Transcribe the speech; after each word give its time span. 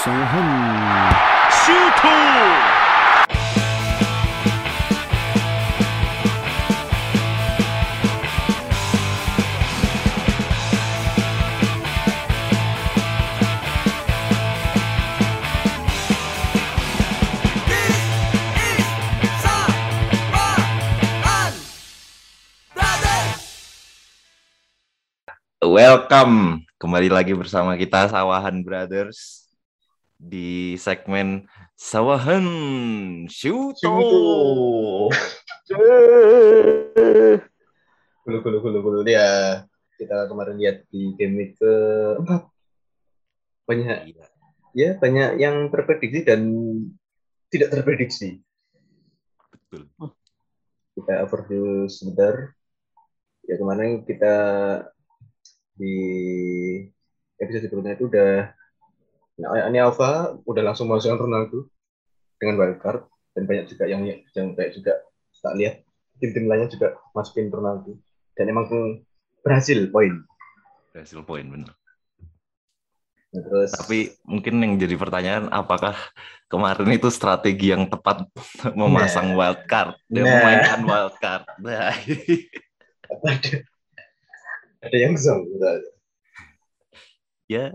박성훈 0.00 0.40
Shoot! 1.50 2.00
Welcome 25.60 26.64
kembali 26.80 27.12
lagi 27.12 27.36
bersama 27.36 27.76
kita 27.76 28.08
Sawahan 28.08 28.64
Brothers 28.64 29.39
di 30.20 30.76
segmen 30.76 31.48
Sawahan 31.80 32.44
Shuto. 33.32 33.96
Gulu 38.20 38.38
gulu 38.44 38.56
gulu 38.60 38.78
gulu 38.84 38.98
dia. 39.00 39.64
Kita 39.96 40.28
kemarin 40.28 40.60
lihat 40.60 40.84
di 40.92 41.16
game 41.16 41.56
ke 41.56 41.72
empat. 42.20 42.52
Banyak 43.64 44.12
ya 44.76 45.00
banyak 45.00 45.40
yang 45.40 45.72
terprediksi 45.72 46.20
dan 46.20 46.40
tidak 47.48 47.72
terprediksi. 47.72 48.44
Betul. 49.48 49.88
Kita 51.00 51.24
overview 51.24 51.88
sebentar. 51.88 52.52
Ya 53.48 53.56
kemarin 53.56 54.04
kita 54.04 54.36
di 55.80 55.96
episode 57.40 57.72
sebelumnya 57.72 57.96
itu 57.96 58.04
udah 58.04 58.52
nah, 59.40 59.66
ini 59.72 59.80
Alpha 59.80 60.36
udah 60.44 60.62
langsung 60.62 60.86
masukkan 60.86 61.20
Ronaldo 61.20 61.66
dengan 62.36 62.60
wildcard 62.60 63.08
dan 63.36 63.42
banyak 63.48 63.66
juga 63.72 63.84
yang 63.88 64.04
yang 64.06 64.48
kayak 64.54 64.76
juga 64.76 64.92
tak 65.40 65.56
lihat 65.56 65.74
tim-tim 66.20 66.46
lainnya 66.46 66.68
juga 66.68 67.00
masukin 67.16 67.48
Ronaldo 67.48 67.96
dan 68.36 68.44
emang 68.52 68.68
berhasil 69.40 69.88
poin 69.88 70.20
Hasil 70.90 71.22
poin 71.22 71.46
bener. 71.46 71.70
Nah, 73.30 73.40
terus 73.46 73.70
Tapi 73.70 74.10
mungkin 74.26 74.58
yang 74.58 74.74
jadi 74.74 74.98
pertanyaan 74.98 75.46
apakah 75.54 75.94
kemarin 76.50 76.90
itu 76.90 77.06
strategi 77.14 77.70
yang 77.70 77.86
tepat 77.86 78.26
memasang 78.74 79.38
wildcard 79.38 79.94
dan 80.10 80.24
Nah. 80.26 80.32
memainkan 80.34 80.80
wildcard. 80.82 81.44
Nah, 81.62 81.94
ada 83.10 83.50
ada 84.80 84.96
yang 84.96 85.14
gitu. 85.14 85.66
ya, 87.46 87.74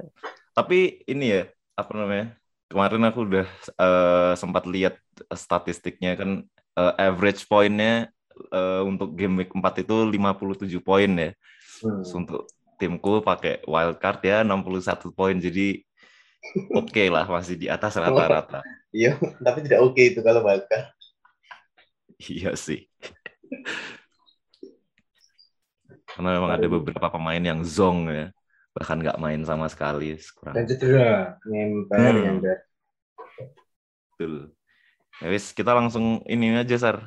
tapi 0.52 1.06
ini 1.08 1.40
ya 1.40 1.42
apa 1.76 1.92
namanya? 1.94 2.28
Kemarin 2.66 3.04
aku 3.06 3.20
udah 3.30 3.48
eh, 3.78 4.34
sempat 4.40 4.64
lihat 4.66 4.98
statistiknya 5.32 6.18
kan 6.18 6.30
eh, 6.76 6.94
average 6.98 7.46
poinnya 7.46 8.10
eh, 8.52 8.82
untuk 8.82 9.14
game 9.14 9.46
week 9.46 9.52
4 9.54 9.86
itu 9.86 9.96
57 10.10 10.82
poin 10.82 11.12
ya. 11.12 11.32
Hmm. 11.84 12.02
Terus 12.02 12.14
untuk 12.16 12.42
timku 12.76 13.24
pakai 13.24 13.64
wildcard 13.64 14.20
ya 14.24 14.38
61 14.44 15.16
poin 15.16 15.36
jadi 15.40 15.80
oke 16.76 17.04
lah 17.08 17.28
masih 17.28 17.56
di 17.60 17.68
atas 17.72 17.96
rata-rata. 18.00 18.64
Iya, 18.96 19.20
tapi 19.44 19.60
tidak 19.60 19.84
oke 19.92 20.00
itu 20.00 20.24
kalau 20.24 20.40
wildcard. 20.48 20.88
Iya 22.16 22.56
sih. 22.56 22.88
Karena 26.16 26.40
memang 26.40 26.56
ada 26.56 26.64
beberapa 26.64 27.12
pemain 27.12 27.44
yang 27.44 27.60
zong 27.68 28.08
ya, 28.08 28.32
bahkan 28.76 29.00
nggak 29.00 29.18
main 29.24 29.42
sama 29.48 29.72
sekali. 29.72 30.20
Kurang 30.36 30.54
Dan 30.54 30.66
cedera, 30.68 31.40
Hmm. 31.90 32.44
betul. 34.16 34.52
Ya 35.24 35.28
wis, 35.32 35.56
kita 35.56 35.72
langsung 35.72 36.20
ini 36.28 36.60
aja 36.60 36.76
Sar, 36.76 36.98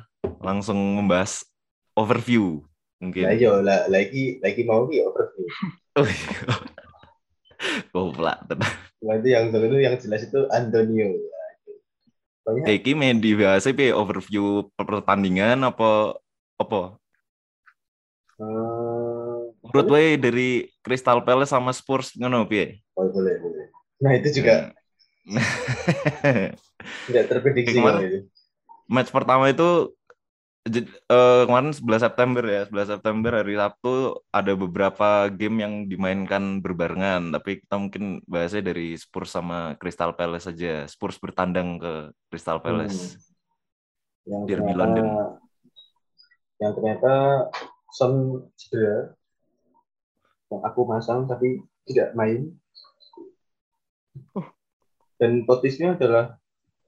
langsung 0.41 0.77
membahas 0.97 1.45
overview 1.93 2.65
mungkin. 2.97 3.29
Nah, 3.29 3.33
iya, 3.37 3.53
lah, 3.61 3.85
lagi 3.85 4.41
lagi 4.41 4.61
mau 4.65 4.89
ki 4.89 5.05
overview. 5.05 5.45
Oh 5.93 6.05
iya. 6.09 6.37
Goblok 7.93 8.37
tenan. 8.49 8.73
Nah, 8.99 9.15
itu 9.19 9.27
yang 9.31 9.53
itu 9.53 9.77
yang 9.79 9.95
jelas 10.01 10.21
itu 10.25 10.39
Antonio. 10.49 11.07
Banyak 12.49 12.63
Kayak 12.65 12.77
iki 12.81 12.91
main 12.97 13.17
di 13.21 13.31
biasa 13.37 13.71
piye 13.77 13.93
overview 13.93 14.65
pertandingan 14.73 15.59
apa 15.61 16.17
apa? 16.57 16.97
eh, 18.39 18.68
Menurut 19.69 19.89
wae 19.93 20.17
dari 20.17 20.49
Crystal 20.81 21.21
Palace 21.21 21.53
sama 21.53 21.69
Spurs 21.69 22.17
ngono 22.17 22.49
piye? 22.49 22.81
boleh, 22.97 23.13
boleh, 23.13 23.35
boleh. 23.37 23.65
Nah, 23.99 24.11
itu 24.15 24.41
juga 24.41 24.73
tidak 27.05 27.25
terprediksi 27.29 27.77
kemarin. 27.77 28.01
itu. 28.01 28.19
match 28.89 29.13
pertama 29.13 29.45
itu 29.51 29.93
eh, 30.65 31.43
kemarin 31.45 31.69
11 31.69 32.01
September 32.01 32.43
ya 32.49 32.61
11 32.65 32.97
September 32.97 33.31
hari 33.37 33.53
Sabtu 33.53 34.17
ada 34.33 34.53
beberapa 34.57 35.29
game 35.29 35.61
yang 35.61 35.73
dimainkan 35.85 36.65
berbarengan 36.65 37.29
tapi 37.29 37.61
kita 37.61 37.77
mungkin 37.77 38.25
bahasnya 38.25 38.73
dari 38.73 38.97
Spurs 38.97 39.29
sama 39.29 39.77
Crystal 39.77 40.17
Palace 40.17 40.49
saja 40.49 40.89
Spurs 40.89 41.21
bertandang 41.21 41.77
ke 41.77 41.93
Crystal 42.33 42.57
Palace 42.57 43.21
Yang 44.25 44.43
Derby 44.45 44.73
ternyata, 44.73 44.79
London. 44.81 45.07
Yang 46.59 46.71
ternyata 46.77 47.13
Son 47.89 48.13
cedera. 48.53 49.17
Yang 50.49 50.61
aku 50.65 50.81
masang 50.85 51.29
tapi 51.29 51.61
tidak 51.85 52.13
main. 52.17 52.53
Dan 55.19 55.43
potisnya 55.43 55.93
adalah 55.93 56.39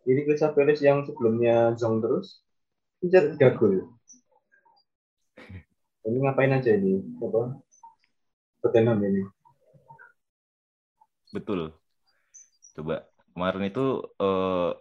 ini 0.08 0.24
Crystal 0.26 0.56
Palace 0.56 0.82
yang 0.82 1.04
sebelumnya 1.06 1.76
zong 1.78 2.02
terus 2.02 2.42
kejar 3.04 3.34
tiga 3.36 3.54
gol. 3.54 3.92
Ini 6.02 6.18
ngapain 6.18 6.54
aja 6.56 6.74
ini? 6.74 6.98
Apa? 7.22 7.62
Tottenham 8.62 9.02
ini. 9.04 9.24
betul 11.32 11.72
coba 12.76 13.08
kemarin 13.32 13.72
itu 13.72 14.04
eh, 14.20 14.72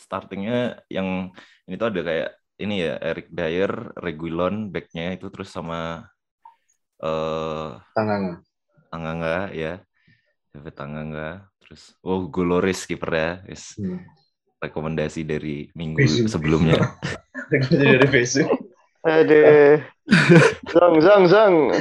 startingnya 0.00 0.80
yang 0.88 1.28
ini 1.68 1.74
tuh 1.76 1.88
ada 1.92 2.00
kayak 2.00 2.30
ini 2.56 2.74
ya 2.88 2.96
Eric 3.04 3.28
Dyer 3.28 3.72
Reguilon 4.00 4.72
backnya 4.72 5.12
itu 5.12 5.28
terus 5.28 5.52
sama 5.52 6.08
eh 7.02 7.68
Tangan. 7.94 8.22
Tanganga 8.90 9.50
ya 9.50 9.82
David 10.54 10.74
Tanganga 10.76 11.28
terus 11.58 11.98
oh 12.00 12.30
Goloris 12.30 12.86
kiper 12.86 13.10
ya 13.10 13.30
yes. 13.48 13.74
Hmm. 13.74 14.04
rekomendasi 14.62 15.26
dari 15.26 15.68
minggu 15.74 15.98
Besu. 16.00 16.24
sebelumnya 16.30 16.78
dari 17.72 18.06
Besu. 18.08 18.46
Aduh. 19.04 19.84
Zong, 20.72 20.96
zong, 21.04 21.24
zong. 21.28 21.54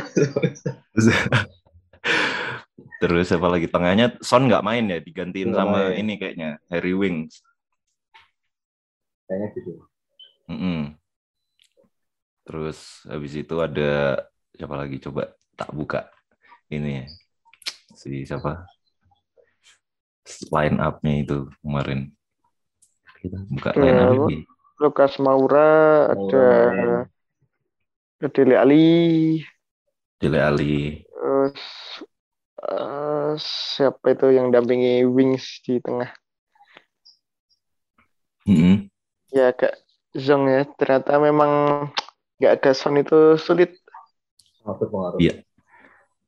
terus 3.00 3.31
apa 3.31 3.47
lagi 3.47 3.68
tengahnya 3.68 4.16
Son 4.19 4.47
nggak 4.47 4.63
main 4.63 4.84
ya 4.88 5.00
digantiin 5.00 5.51
Nggak 5.51 5.59
sama 5.63 5.80
main. 5.91 6.00
ini 6.00 6.13
kayaknya 6.16 6.50
Harry 6.68 6.95
Wings 6.95 7.40
Kayaknya 9.28 9.47
gitu. 9.56 9.72
Mm-mm. 10.51 10.81
terus 12.44 13.03
habis 13.07 13.31
itu 13.40 13.56
ada 13.59 14.19
siapa 14.53 14.75
lagi 14.78 14.97
coba 15.02 15.34
tak 15.58 15.69
buka 15.74 16.09
ini 16.69 17.06
si 17.94 18.25
siapa 18.25 18.66
line 20.50 20.78
up-nya 20.80 21.14
itu 21.25 21.38
kemarin 21.62 22.09
kita 23.22 23.38
buka 23.50 23.69
line 23.75 23.97
up 24.00 24.09
Ya, 24.13 24.28
ini 24.34 24.38
Lukas 24.81 25.16
Maura, 25.22 26.12
ada 26.12 26.18
Maura. 26.18 27.08
ada 28.19 28.28
Dele 28.31 28.56
Ali, 28.56 28.88
Dele 30.18 30.40
Ali 30.40 31.03
terus 31.12 31.59
eh, 32.63 33.31
siapa 33.75 34.16
itu 34.16 34.31
yang 34.31 34.47
dampingi 34.52 35.03
Wings 35.03 35.59
di 35.68 35.84
tengah? 35.84 36.12
Mm-mm. 38.48 38.88
Ya 39.31 39.51
agak 39.51 39.75
zong 40.16 40.48
ya. 40.51 40.63
Ternyata 40.80 41.19
memang 41.19 41.51
nggak 42.39 42.54
ada 42.60 42.72
Son 42.75 42.95
itu 43.00 43.36
sulit. 43.39 43.82
Sangat 44.63 44.77
berpengaruh. 44.80 45.19
Iya. 45.19 45.44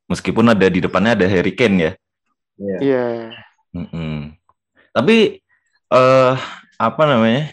meskipun 0.05 0.45
ada 0.53 0.69
di 0.69 0.83
depannya 0.85 1.17
ada 1.17 1.25
Harry 1.25 1.57
Kane 1.57 1.77
ya 1.81 1.91
Iya. 2.55 2.77
Iya. 2.79 3.05
Mm-mm. 3.75 4.31
Tapi 4.95 5.43
eh 5.91 6.35
apa 6.79 7.03
namanya? 7.03 7.51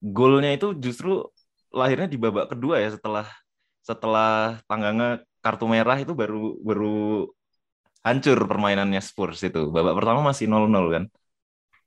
Golnya 0.00 0.52
itu 0.52 0.76
justru 0.76 1.28
lahirnya 1.72 2.08
di 2.08 2.16
babak 2.20 2.52
kedua 2.52 2.80
ya 2.80 2.92
setelah 2.92 3.26
setelah 3.84 4.60
tangganya 4.64 5.20
kartu 5.44 5.68
merah 5.68 5.96
itu 6.00 6.16
baru 6.16 6.56
baru 6.64 7.28
hancur 8.04 8.38
permainannya 8.48 9.00
Spurs 9.04 9.44
itu. 9.44 9.68
Babak 9.68 9.96
pertama 9.96 10.24
masih 10.24 10.48
0-0 10.48 10.88
kan. 10.92 11.04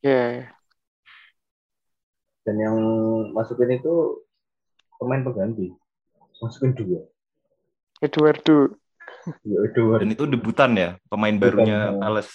Ya. 0.06 0.54
Dan 2.46 2.56
yang 2.62 2.78
masukin 3.34 3.82
itu 3.82 4.22
pemain 5.02 5.26
pengganti. 5.26 5.74
Masukin 6.38 6.78
dua. 6.78 7.02
Eduardo. 8.02 8.78
Ya. 9.44 9.60
Dan 10.00 10.10
itu 10.14 10.24
debutan 10.28 10.72
ya 10.78 10.90
pemain 11.08 11.34
Debutan, 11.34 11.58
barunya 11.58 11.78
ya. 11.92 12.00
Palace. 12.00 12.34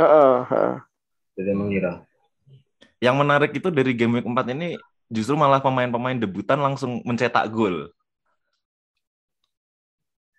Heeh, 0.00 0.36
heeh. 0.50 0.76
Jadi 1.36 1.52
mengira. 1.56 1.92
Yang 3.00 3.16
menarik 3.16 3.50
itu 3.56 3.68
dari 3.72 3.92
game 3.96 4.20
week 4.20 4.28
4 4.28 4.52
ini 4.52 4.76
justru 5.08 5.34
malah 5.34 5.64
pemain-pemain 5.64 6.20
debutan 6.20 6.60
langsung 6.60 7.00
mencetak 7.04 7.48
gol. 7.48 7.88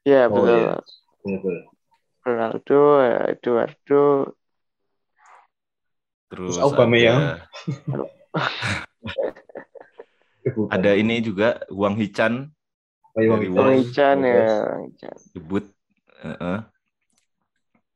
Ya, 0.06 0.30
Oh, 0.30 0.46
betul. 0.46 0.58
iya. 0.58 0.74
Betul. 1.26 1.58
Ronaldo, 2.22 2.82
Eduardo, 3.34 4.02
Terus, 6.32 6.56
Terus 6.56 6.64
Aubameyang. 6.64 7.20
ada, 7.20 7.44
ada 10.76 10.92
ini 10.96 11.20
juga 11.20 11.60
Wang 11.74 12.00
Hichan 12.00 12.48
Chan 13.92 14.18
ya. 14.24 14.48
Debut. 15.36 15.66
Heeh. 16.22 16.58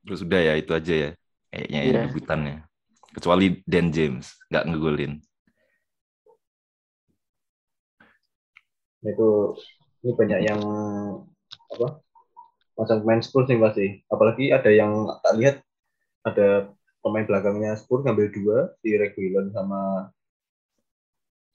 Terus 0.06 0.20
udah 0.22 0.42
ya 0.42 0.54
itu 0.60 0.72
aja 0.76 0.94
ya. 0.94 1.12
Kayaknya 1.50 1.80
yang 1.82 1.96
Iya. 1.96 2.04
debutannya. 2.10 2.56
Kecuali 3.16 3.48
Dan 3.64 3.96
James 3.96 4.36
nggak 4.52 4.66
ngegolin. 4.68 5.14
Itu 9.06 9.56
ini 10.02 10.12
banyak 10.14 10.40
yang 10.44 10.62
apa 11.78 11.88
macam 12.76 12.96
pemain 13.02 13.22
Spurs 13.24 13.48
nih 13.48 13.62
pasti 13.62 13.86
apalagi 14.12 14.52
ada 14.52 14.68
yang 14.68 15.08
tak 15.24 15.34
lihat 15.40 15.56
ada 16.28 16.70
pemain 17.00 17.24
belakangnya 17.24 17.78
Spurs 17.80 18.04
ngambil 18.04 18.28
dua 18.34 18.58
si 18.84 18.92
Reguilon 18.94 19.54
sama 19.56 20.12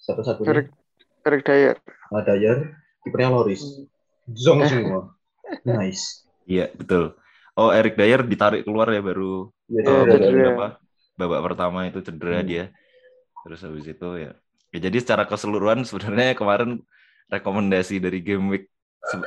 satu 0.01 0.25
satunya 0.25 0.49
Eric, 0.57 0.67
Eric 1.29 1.43
Dyer. 1.45 1.77
nah, 2.09 2.23
Dyer 2.25 2.59
kipernya 3.03 3.31
Loris 3.33 3.63
zong 4.31 4.61
semua 4.71 5.15
nice 5.65 6.25
Iya 6.45 6.67
betul. 6.75 7.15
Oh 7.55 7.71
Eric 7.71 7.95
Dyer 7.95 8.27
ditarik 8.27 8.67
keluar 8.67 8.91
ya 8.91 8.99
baru 8.99 9.55
ya, 9.71 9.81
eh, 9.81 9.85
dia 9.87 9.91
Oh, 9.91 10.03
ada- 10.03 10.19
cedera. 10.19 10.35
berapa 10.35 10.67
babak 11.15 11.41
pertama 11.47 11.79
itu 11.87 11.99
cedera 12.03 12.41
Hmm. 12.43 12.49
dia. 12.49 12.65
Terus 13.47 13.61
habis 13.63 13.87
itu 13.87 14.09
ya. 14.19 14.35
Ya 14.75 14.79
jadi 14.83 14.99
secara 14.99 15.31
keseluruhan 15.31 15.87
sebenarnya 15.87 16.35
kemarin 16.35 16.83
rekomendasi 17.31 18.03
dari 18.03 18.19
game 18.19 18.51
week 18.51 18.65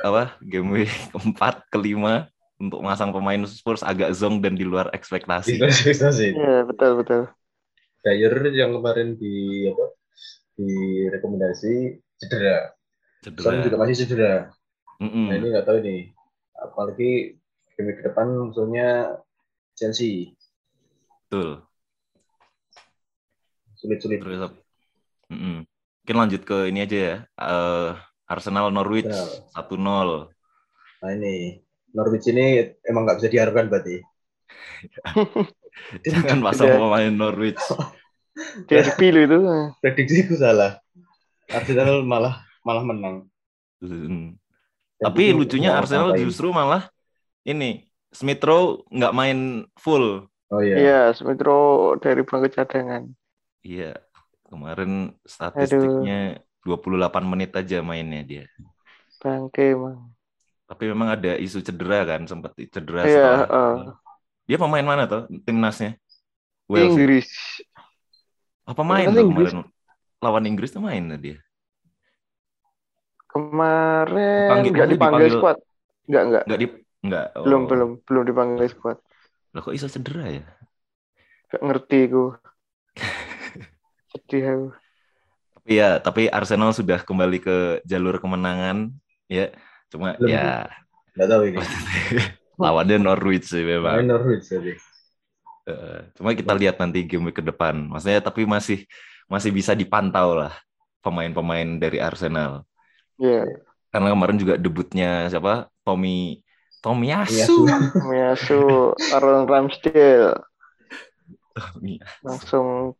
apa 0.04 0.36
game 0.44 0.68
week 0.68 0.92
keempat 1.16 1.64
kelima 1.72 2.28
untuk 2.60 2.84
masang 2.84 3.08
pemain 3.08 3.40
Spurs 3.48 3.80
agak 3.80 4.12
zong 4.12 4.44
dan 4.44 4.52
di 4.52 4.68
luar 4.68 4.92
ekspektasi. 4.92 5.56
Ekspektasi. 5.56 6.36
Iya, 6.36 6.68
betul 6.68 7.00
betul. 7.00 7.22
Dyer 8.04 8.34
yang 8.52 8.76
kemarin 8.76 9.16
di 9.16 9.64
apa 9.72 9.84
di 10.54 10.68
rekomendasi 11.08 11.98
cedera 13.24 13.44
Son 13.48 13.56
juga 13.64 13.64
Cedera. 13.72 13.80
masih 13.80 13.96
cedera 13.96 14.34
Mm-mm. 15.02 15.26
Nah 15.26 15.36
ini 15.42 15.46
nggak 15.50 15.66
tahu 15.66 15.78
nih, 15.82 16.00
apalagi 16.54 17.10
game 17.74 17.90
ke 17.98 18.02
depan 18.06 18.30
musuhnya 18.30 19.18
Chelsea 19.74 20.38
Betul. 21.26 21.66
sulit-sulit. 23.74 24.22
Terus 24.22 24.54
mm-mm. 25.34 25.66
mungkin 25.66 26.16
lanjut 26.16 26.42
ke 26.46 26.70
ini 26.70 26.86
aja 26.86 26.98
ya. 26.98 27.16
Eh, 27.26 27.90
Arsenal 28.30 28.70
Norwich 28.70 29.10
Arsenal. 29.10 30.30
1-0. 30.30 31.02
Nah 31.02 31.10
ini 31.10 31.58
Norwich 31.90 32.30
ini 32.30 32.62
emang 32.86 33.02
nggak 33.10 33.18
bisa 33.18 33.28
diharapkan 33.34 33.66
berarti. 33.66 33.98
Jangan 36.06 36.38
pasang 36.38 36.70
Udah. 36.70 36.78
pemain 36.86 37.10
Norwich. 37.10 37.58
Derby 38.70 39.10
itu. 39.10 39.38
Prediksiku 39.82 40.38
salah. 40.38 40.78
Arsenal 41.50 42.06
malah 42.06 42.43
malah 42.64 42.84
menang. 42.84 43.16
Hmm. 43.84 44.40
Tapi 44.96 45.30
ini 45.30 45.36
lucunya 45.36 45.76
Arsenal 45.76 46.16
ngapain? 46.16 46.24
justru 46.24 46.48
malah 46.48 46.88
ini 47.44 47.84
Smith 48.08 48.40
Rowe 48.40 48.82
nggak 48.88 49.12
main 49.12 49.38
full. 49.76 50.24
Oh 50.48 50.60
iya. 50.64 50.76
Iya, 50.78 51.00
Smith 51.12 51.42
Rowe 51.44 52.00
dari 52.00 52.24
bangku 52.24 52.48
cadangan. 52.48 53.10
Iya. 53.60 54.00
Kemarin 54.48 55.12
statistiknya 55.26 56.38
28 56.62 57.26
menit 57.26 57.50
aja 57.52 57.82
mainnya 57.82 58.22
dia. 58.22 58.44
Bangke 59.20 59.74
emang. 59.74 60.14
Tapi 60.64 60.84
memang 60.88 61.12
ada 61.12 61.36
isu 61.36 61.60
cedera 61.60 62.08
kan, 62.08 62.24
sempat 62.24 62.56
cedera 62.56 63.02
Iya, 63.04 63.12
setelah. 63.12 63.38
heeh. 63.44 63.74
Dia 64.48 64.56
pemain 64.60 64.84
mana 64.86 65.04
tuh 65.04 65.28
timnasnya? 65.44 65.96
Wales. 66.70 66.88
ya? 66.88 66.88
Inggris. 66.96 67.28
Apa 68.64 68.80
main 68.80 69.12
tuh 69.12 69.28
Inggris. 69.28 69.52
kemarin? 69.52 69.68
Lawan 70.24 70.44
Inggris 70.48 70.70
tuh 70.72 70.80
main 70.80 71.04
dia. 71.20 71.36
Kemarin 73.34 74.62
nggak 74.62 74.62
dipanggil 74.62 74.88
dipanggil- 74.94 75.34
squad. 75.34 75.58
Nggak, 76.06 76.22
nggak. 76.30 76.42
Nggak 76.46 76.60
di 76.62 76.66
nggak. 77.04 77.26
oh. 77.34 77.42
Belum, 77.42 77.62
belum, 77.66 77.90
belum 78.06 78.22
dipanggil 78.30 78.66
squad. 78.70 78.98
Lah 79.50 79.60
kok 79.60 79.74
iso 79.74 79.90
cedera 79.90 80.30
ya? 80.30 80.44
Nggak 81.50 81.62
ngerti 81.66 81.98
gue. 82.06 82.30
Sedih 84.14 84.44
aku. 84.46 84.68
Tapi 85.58 85.72
ya, 85.74 85.90
tapi 85.98 86.22
Arsenal 86.30 86.70
sudah 86.70 87.02
kembali 87.02 87.38
ke 87.42 87.56
jalur 87.82 88.22
kemenangan 88.22 88.94
ya. 89.26 89.50
Cuma 89.90 90.14
Belum. 90.14 90.30
ya 90.30 90.70
Nggak 91.14 91.28
tahu 91.30 91.42
ini. 91.50 91.58
lawannya 92.62 92.96
Norwich 93.02 93.50
sih 93.50 93.66
memang. 93.66 93.98
Main 93.98 94.10
Norwich 94.14 94.46
jadi. 94.46 94.78
Eh, 95.64 96.00
cuma 96.14 96.36
kita 96.36 96.52
lihat 96.54 96.76
nanti 96.78 97.02
game 97.02 97.34
ke 97.34 97.42
depan. 97.42 97.74
Maksudnya 97.90 98.22
tapi 98.22 98.46
masih 98.46 98.86
masih 99.26 99.50
bisa 99.50 99.72
dipantau 99.74 100.36
lah 100.36 100.52
pemain-pemain 101.00 101.66
dari 101.80 101.98
Arsenal. 101.98 102.62
Iya. 103.18 103.64
Karena 103.94 104.08
kemarin 104.10 104.36
juga 104.42 104.54
debutnya 104.58 105.30
siapa? 105.30 105.70
Tommy 105.86 106.42
Tomiyasu. 106.82 107.64
Tomiyasu. 107.64 108.02
Miyasu, 108.04 108.60
Aaron 109.14 109.46
Ramsdale. 109.46 110.34
Tommy- 111.54 112.02
Langsung 112.26 112.98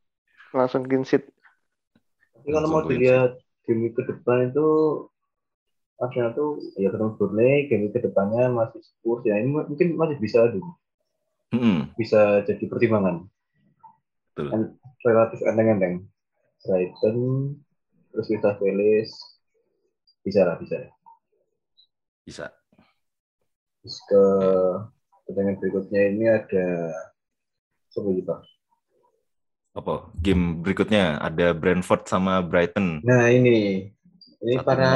langsung 0.55 0.87
ginsit. 0.87 1.27
Tapi 2.39 2.49
kalau 2.55 2.69
mau 2.71 2.83
dilihat 2.87 3.43
game 3.67 3.91
ke 3.91 4.03
depan 4.07 4.55
itu 4.55 4.69
Arsenal 5.99 6.31
tuh 6.39 6.51
ya 6.79 6.91
ketemu 6.91 7.11
Burnley, 7.19 7.67
game 7.71 7.87
ke 7.91 7.99
depannya 8.03 8.51
masih 8.51 8.83
Spurs 8.83 9.23
ya 9.27 9.35
ini 9.39 9.51
mungkin 9.51 9.95
masih 9.99 10.19
bisa 10.23 10.47
dulu. 10.51 10.71
Mm-mm, 11.55 11.95
bisa 11.99 12.43
jadi 12.47 12.65
pertimbangan. 12.67 13.27
betul. 14.35 14.51
Relatif 15.05 15.41
enteng-enteng. 15.45 15.95
Brighton, 16.65 17.17
terus 18.11 18.27
kita 18.33 18.57
Palace, 18.57 19.15
bisa 20.25 20.41
lah, 20.43 20.57
bisa. 20.57 20.77
Bisa. 22.25 22.47
Terus 23.85 24.01
ke 24.09 24.23
pertandingan 25.29 25.61
berikutnya 25.61 26.01
ini 26.09 26.25
ada 26.25 26.69
lagi, 27.95 28.23
Pak? 28.25 28.41
Apa? 29.75 29.95
Game 30.19 30.65
berikutnya 30.65 31.21
ada 31.21 31.53
Brentford 31.53 32.09
sama 32.09 32.41
Brighton. 32.41 33.05
Nah 33.05 33.29
ini, 33.29 33.91
ini 34.41 34.55
Satu 34.57 34.67
para 34.67 34.93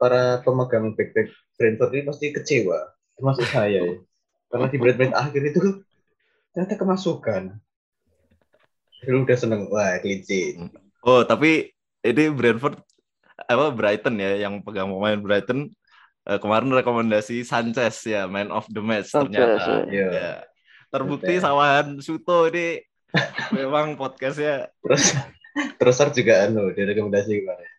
para 0.00 0.40
pemegang 0.40 0.96
back 0.96 1.12
back 1.12 1.28
Brentford 1.60 1.92
ini 1.94 2.02
pasti 2.08 2.26
kecewa, 2.32 2.78
termasuk 3.20 3.46
saya 3.52 3.84
ya. 3.84 3.94
Karena 4.50 4.66
di 4.66 4.76
menit-menit 4.80 5.14
akhir 5.14 5.42
itu 5.52 5.84
ternyata 6.50 6.74
kemasukan. 6.80 7.42
Dulu 9.04 9.24
udah 9.28 9.38
seneng, 9.38 9.68
wah 9.70 10.00
sheet. 10.02 10.58
Oh, 11.04 11.22
tapi 11.24 11.72
ini 12.02 12.24
Brentford 12.32 12.80
apa 13.46 13.72
Brighton 13.72 14.16
ya 14.18 14.48
yang 14.48 14.60
pegang 14.60 14.90
pemain 14.92 15.16
Brighton 15.16 15.70
eh, 16.28 16.38
kemarin 16.40 16.68
rekomendasi 16.74 17.40
Sanchez 17.46 18.04
ya 18.04 18.28
man 18.28 18.52
of 18.52 18.66
the 18.68 18.82
match 18.82 19.08
Sanchez, 19.12 19.32
ternyata. 19.32 19.88
Iya. 19.88 20.08
Ya. 20.10 20.32
Terbukti 20.90 21.38
Betul. 21.38 21.44
sawahan 21.46 21.86
Suto 22.02 22.50
ini 22.50 22.82
memang 23.56 23.94
podcastnya 23.94 24.68
Terus 24.82 25.14
terus 25.78 25.96
juga 26.14 26.46
anu 26.46 26.70
di 26.74 26.82
rekomendasi 26.82 27.42
kemarin. 27.42 27.70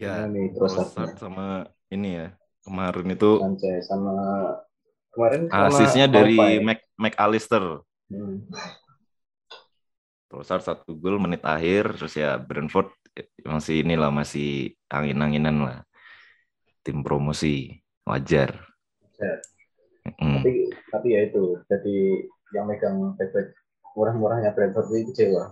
ya 0.00 0.24
Mana 0.24 0.32
nih 0.32 0.46
Trossard 0.56 0.88
Trossard 0.96 1.12
sama 1.20 1.46
ini 1.92 2.16
ya 2.16 2.26
kemarin 2.64 3.06
itu 3.12 3.30
Sanchez 3.36 3.84
sama 3.84 4.14
kemarin 5.12 5.42
sama 5.52 5.68
asisnya 5.68 6.06
dari 6.08 6.36
Alpay. 6.40 6.54
Mac 6.64 6.80
McAllister 6.96 7.84
Hmm. 8.10 8.42
Trossard 10.30 10.62
satu 10.62 10.94
gol 10.94 11.18
menit 11.18 11.42
akhir 11.42 11.98
terus 11.98 12.14
ya 12.14 12.38
Brentford 12.38 12.94
masih 13.42 13.82
inilah 13.82 14.14
masih 14.14 14.78
angin-anginan 14.86 15.56
lah 15.66 15.78
tim 16.86 17.02
promosi 17.02 17.82
wajar 18.06 18.54
Wajar. 18.54 19.36
Mm. 20.16 20.40
Tapi 20.40 20.52
tapi 20.88 21.08
ya 21.12 21.20
itu 21.26 21.58
jadi 21.66 21.96
yang 22.56 22.70
megang 22.70 23.18
back 23.18 23.52
murah-murahnya 23.98 24.54
Brentford 24.54 24.88
ini 24.94 25.10
kecewa. 25.10 25.44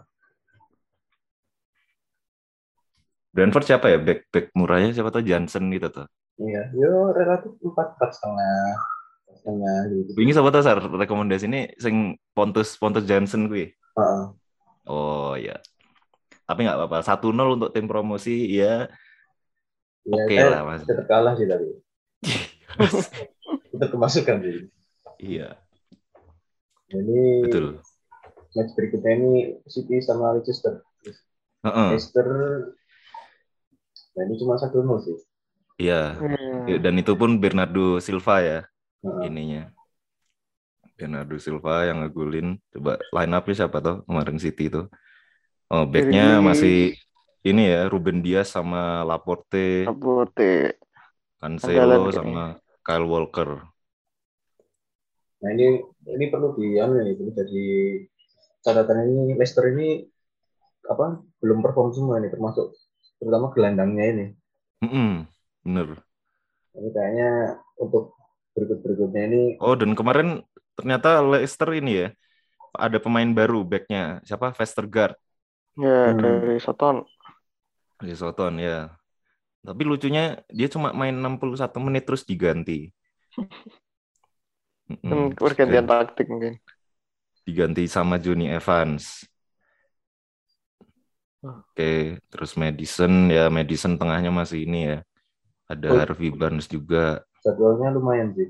Brentford 3.35 3.67
siapa 3.67 3.87
ya 3.93 3.99
back 3.99 4.31
back 4.31 4.47
murahnya 4.57 4.95
siapa 4.95 5.13
tuh 5.13 5.27
Johnson 5.27 5.69
gitu 5.75 5.91
tuh 5.93 6.07
Iya, 6.39 6.71
yo 6.71 7.11
relatif 7.11 7.51
empat 7.67 7.99
empat 7.99 8.11
setengah 8.15 8.63
setengah 9.35 9.79
gitu. 9.91 10.11
Ini 10.23 10.31
siapa 10.31 10.55
tuh 10.55 10.63
Sar 10.63 10.79
rekomendasi 10.79 11.51
ini 11.51 11.67
sing 11.83 12.15
Pontus 12.31 12.79
Pontus 12.79 13.03
Johnson 13.05 13.51
gue. 13.51 13.75
Oh 14.89 15.37
ya 15.37 15.61
tapi 16.49 16.65
nggak 16.65 16.81
apa-apa 16.81 17.05
1-0 17.05 17.61
untuk 17.61 17.71
tim 17.77 17.85
promosi 17.85 18.49
ya 18.49 18.89
Ya, 20.09 20.25
Oke 20.25 20.37
saya 20.41 20.49
lah, 20.49 20.63
Mas. 20.65 20.81
Tetap 20.89 21.05
kalah 21.05 21.37
sih 21.37 21.45
tapi. 21.45 21.69
Tetap 23.77 23.89
kemasukan 23.93 24.37
sih. 24.41 24.57
iya 25.21 25.59
ini 26.89 27.45
Betul. 27.45 27.85
match 28.57 28.73
berikutnya 28.73 29.13
ini 29.21 29.33
City 29.69 30.01
sama 30.01 30.33
Leicester. 30.33 30.81
Heeh. 31.61 31.89
Leicester 31.93 32.29
nah 34.17 34.23
ini 34.25 34.35
cuma 34.41 34.57
satu 34.57 34.81
nol 34.81 35.05
sih. 35.05 35.19
Iya. 35.77 36.17
Hmm. 36.17 36.81
Dan 36.81 36.95
itu 36.97 37.13
pun 37.13 37.37
Bernardo 37.37 38.01
Silva 38.01 38.41
ya 38.41 38.61
Nah, 38.99 39.23
ininya. 39.29 39.71
Bernardo 40.99 41.39
Silva 41.39 41.87
yang 41.87 42.03
ngegulin. 42.03 42.59
Coba 42.75 42.99
line 43.15 43.33
up-nya 43.39 43.55
siapa 43.55 43.79
tuh 43.79 44.03
kemarin 44.03 44.43
City 44.43 44.67
itu? 44.67 44.83
Oh, 45.71 45.87
backnya 45.87 46.43
masih 46.43 46.99
ini 47.47 47.71
ya 47.71 47.87
Ruben 47.87 48.19
Dias 48.19 48.51
sama 48.51 49.07
Laporte, 49.07 49.87
Laporte. 49.87 50.75
Cancelo 51.39 52.11
sama 52.11 52.59
Kyle 52.83 53.07
Walker. 53.07 53.63
Nah 55.39 55.51
ini 55.55 55.79
ini 56.11 56.25
perlu 56.35 56.59
di 56.59 56.83
anu 56.83 56.99
ini 56.99 57.15
perlu 57.15 57.31
jadi 57.31 57.67
catatan 58.67 59.07
ini 59.07 59.39
Leicester 59.39 59.71
ini 59.71 60.03
apa 60.91 61.23
belum 61.39 61.63
perform 61.63 61.95
semua 61.95 62.19
ini 62.19 62.27
termasuk 62.27 62.75
terutama 63.23 63.55
gelandangnya 63.55 64.05
ini. 64.11 64.27
Mm-mm, 64.83 65.31
bener. 65.63 66.03
Ini 66.75 66.89
kayaknya 66.91 67.31
untuk 67.79 68.19
berikut 68.59 68.79
berikutnya 68.83 69.23
ini 69.31 69.43
Oh, 69.63 69.79
dan 69.79 69.95
kemarin 69.95 70.43
ternyata 70.79 71.09
Leicester 71.31 71.71
ini 71.81 71.91
ya 72.03 72.09
ada 72.85 72.99
pemain 73.05 73.31
baru 73.39 73.59
backnya 73.67 74.23
siapa? 74.29 74.47
Vestergaard 74.59 75.15
Ya, 75.83 76.13
Hmm. 76.13 76.21
dari 76.21 76.59
Soton. 76.61 76.97
di 78.07 78.15
Soton 78.21 78.55
ya. 78.67 78.79
Tapi 79.67 79.83
lucunya 79.91 80.23
dia 80.59 80.69
cuma 80.75 80.89
main 81.01 81.15
61 81.23 81.79
menit 81.87 82.05
terus 82.09 82.25
diganti. 82.31 82.91
Hmm, 85.03 85.29
pergantian 85.41 85.85
Dan 85.85 85.91
taktik 85.91 86.27
mungkin. 86.33 86.55
diganti 87.47 87.85
sama 87.91 88.17
Johnny 88.23 88.47
Evans. 88.59 89.27
Hmm. 91.43 91.63
Oke, 91.71 92.19
terus 92.31 92.53
Madison 92.59 93.13
ya 93.31 93.47
Madison 93.57 93.95
tengahnya 94.01 94.31
masih 94.35 94.59
ini 94.67 94.79
ya. 94.91 94.97
Ada 95.73 95.89
Oh. 95.91 95.99
Harvey 95.99 96.31
Barnes 96.41 96.67
juga. 96.71 97.23
jadwalnya 97.45 97.89
lumayan 97.97 98.29
sih. 98.37 98.49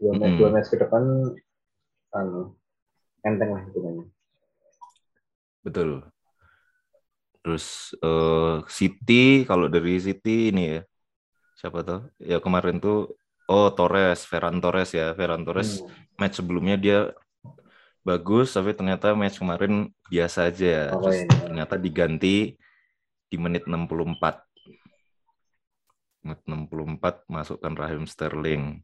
Dua, 0.00 0.12
match, 0.20 0.34
Mm-mm. 0.34 0.38
dua 0.40 0.50
match 0.54 0.68
ke 0.72 0.76
depan 0.82 1.02
anu 2.14 2.54
enteng 3.26 3.50
lah 3.54 3.62
hitungannya. 3.66 4.06
Betul. 5.66 5.90
Terus 7.42 7.94
eh, 8.02 8.56
City 8.70 9.46
kalau 9.46 9.66
dari 9.70 9.98
City 10.02 10.50
ini 10.54 10.78
ya 10.78 10.80
siapa 11.58 11.82
tuh? 11.82 12.00
Ya 12.22 12.38
kemarin 12.42 12.78
tuh 12.78 13.14
oh 13.50 13.70
Torres, 13.74 14.26
Ferran 14.26 14.58
Torres 14.62 14.90
ya. 14.94 15.14
Ferran 15.18 15.42
Torres 15.46 15.82
Hmm. 15.82 15.90
match 16.18 16.38
sebelumnya 16.42 16.76
dia 16.78 16.98
bagus 18.06 18.54
tapi 18.54 18.70
ternyata 18.70 19.12
match 19.18 19.42
kemarin 19.42 19.90
biasa 20.10 20.50
aja 20.50 20.66
ya. 20.66 20.84
Oh, 20.94 21.02
Terus 21.02 21.18
iya. 21.26 21.38
ternyata 21.50 21.74
diganti 21.78 22.54
di 23.26 23.36
menit 23.38 23.66
64. 23.66 24.42
Menit 26.22 26.40
64 26.46 27.26
masukkan 27.26 27.72
Raheem 27.74 28.06
Sterling. 28.06 28.82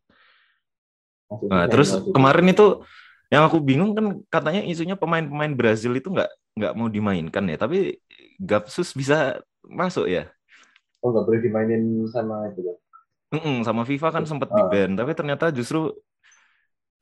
Masih 1.30 1.46
Nah, 1.48 1.66
terus 1.70 1.90
kemarin 2.12 2.46
itu 2.50 2.82
yang 3.32 3.48
aku 3.48 3.58
bingung 3.64 3.96
kan 3.96 4.20
katanya 4.28 4.60
isunya 4.62 4.92
pemain-pemain 4.92 5.56
Brazil 5.56 5.96
itu 5.96 6.12
nggak 6.12 6.28
nggak 6.52 6.72
mau 6.76 6.88
dimainkan 6.92 7.44
ya, 7.48 7.56
tapi 7.56 7.96
Gapsus 8.36 8.92
bisa 8.92 9.40
masuk 9.64 10.04
ya. 10.06 10.28
oh 11.02 11.10
nggak 11.10 11.24
boleh 11.26 11.40
dimainin 11.42 11.82
sama 12.12 12.46
itu 12.52 12.60
ya. 12.68 12.74
Mm-mm, 13.32 13.64
sama 13.64 13.82
FIFA 13.88 14.08
kan 14.12 14.24
sempat 14.28 14.52
Ah. 14.52 14.56
di 14.60 14.62
ban, 14.68 14.90
tapi 14.92 15.16
ternyata 15.16 15.48
justru 15.48 15.90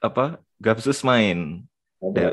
apa 0.01 0.41
Gapsus 0.57 1.03
main 1.05 1.67
Ya. 2.01 2.33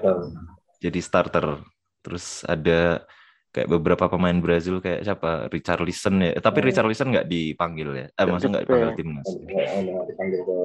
jadi 0.79 0.99
starter. 1.03 1.59
Terus 2.05 2.47
ada 2.47 3.03
kayak 3.51 3.67
beberapa 3.67 4.07
pemain 4.07 4.37
Brazil 4.39 4.79
kayak 4.79 5.03
siapa 5.03 5.51
Richarlison 5.51 6.23
ya, 6.23 6.31
Eh, 6.37 6.43
tapi 6.43 6.61
Hmm. 6.63 6.67
Richarlison 6.71 7.09
nggak 7.11 7.27
dipanggil 7.27 7.89
ya, 7.91 8.05
eh 8.07 8.11
Nggak 8.13 8.27
maksudnya 8.31 8.51
nggak 8.53 8.63
dipanggil. 8.63 8.89
dipanggil 8.93 8.95
timnas. 8.95 9.27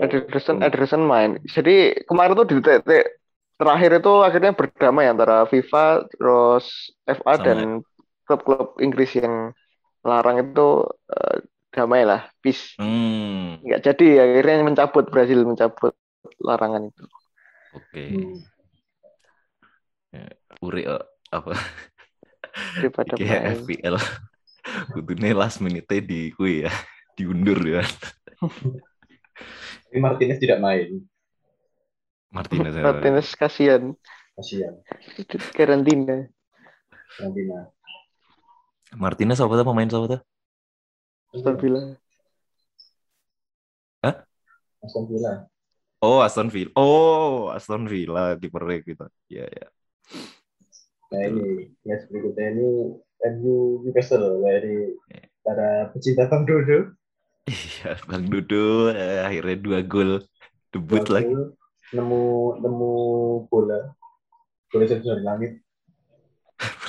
Ederson, 0.05 0.57
Ederson 0.63 1.03
main. 1.03 1.31
Jadi 1.49 1.75
kemarin 2.07 2.37
tuh 2.39 2.47
di 2.47 2.55
titik 2.61 3.05
terakhir 3.63 3.91
itu 4.03 4.13
akhirnya 4.27 4.53
berdamai 4.53 5.07
antara 5.07 5.47
FIFA, 5.47 6.11
terus 6.11 6.91
FA 7.07 7.35
Sama. 7.39 7.45
dan 7.47 7.59
klub-klub 8.27 8.77
Inggris 8.83 9.15
yang 9.15 9.55
larang 10.03 10.43
itu 10.43 10.87
eh, 11.15 11.39
damai 11.71 12.03
lah, 12.03 12.27
peace. 12.43 12.75
Hmm, 12.77 13.63
Nggak 13.63 13.81
jadi 13.87 14.07
akhirnya 14.21 14.67
mencabut 14.67 15.05
Brazil 15.09 15.47
mencabut 15.47 15.95
larangan 16.43 16.91
itu. 16.91 17.05
oke. 17.79 18.03
Hmm. 18.03 18.35
Uri 20.63 20.83
eh, 20.85 21.05
apa? 21.33 21.53
Daripada. 22.77 23.17
FPL 23.17 23.97
kudune 24.93 25.35
last 25.35 25.59
minute 25.59 25.91
di 26.05 26.31
kui 26.31 26.63
ya 26.63 26.73
diundur 27.19 27.59
ya 27.67 27.83
Ini 29.93 29.99
Martinez 30.01 30.41
tidak 30.41 30.63
main. 30.63 31.05
Martinez 32.33 32.73
ya. 32.75 32.83
Martinez 32.89 33.29
kasihan 33.37 33.93
Kasihan. 34.33 34.75
karantina. 35.53 36.25
Nanti 37.21 37.41
nah. 37.45 37.69
Martinez 38.97 39.37
apa 39.41 39.53
tuh 39.61 39.67
pemain 39.69 39.89
apa 39.89 40.07
tuh 40.17 40.21
Aston 41.33 41.57
Villa. 41.61 41.83
Aston 44.83 45.05
Villa. 45.07 45.47
oh 46.03 46.19
Aston 46.27 46.49
Villa 46.51 46.73
oh 46.75 47.55
Aston 47.55 47.87
Villa 47.87 48.35
di 48.35 48.49
perek 48.51 48.83
gitu 48.89 49.07
ya 49.31 49.47
ya 49.47 49.69
Nah 51.13 51.29
ini 51.29 51.69
match 51.85 52.09
berikutnya 52.09 52.57
ini 52.57 52.69
MU 53.37 53.85
Newcastle 53.85 54.41
dari 54.41 54.97
para 55.45 55.93
pecinta 55.93 56.25
Bang 56.27 56.49
Dodo. 56.49 56.97
iya 57.47 58.01
Bang 58.09 58.33
Dudu 58.33 58.89
eh, 58.97 59.21
akhirnya 59.21 59.57
dua 59.61 59.79
gol 59.85 60.25
debut 60.73 61.05
Dua 61.05 61.15
lagi 61.21 61.31
gol, 61.37 61.53
Nemu 61.93 62.23
nemu 62.61 62.91
bola. 63.53 63.81
Bola 64.73 64.85
dari 64.89 65.23
langit. 65.23 65.53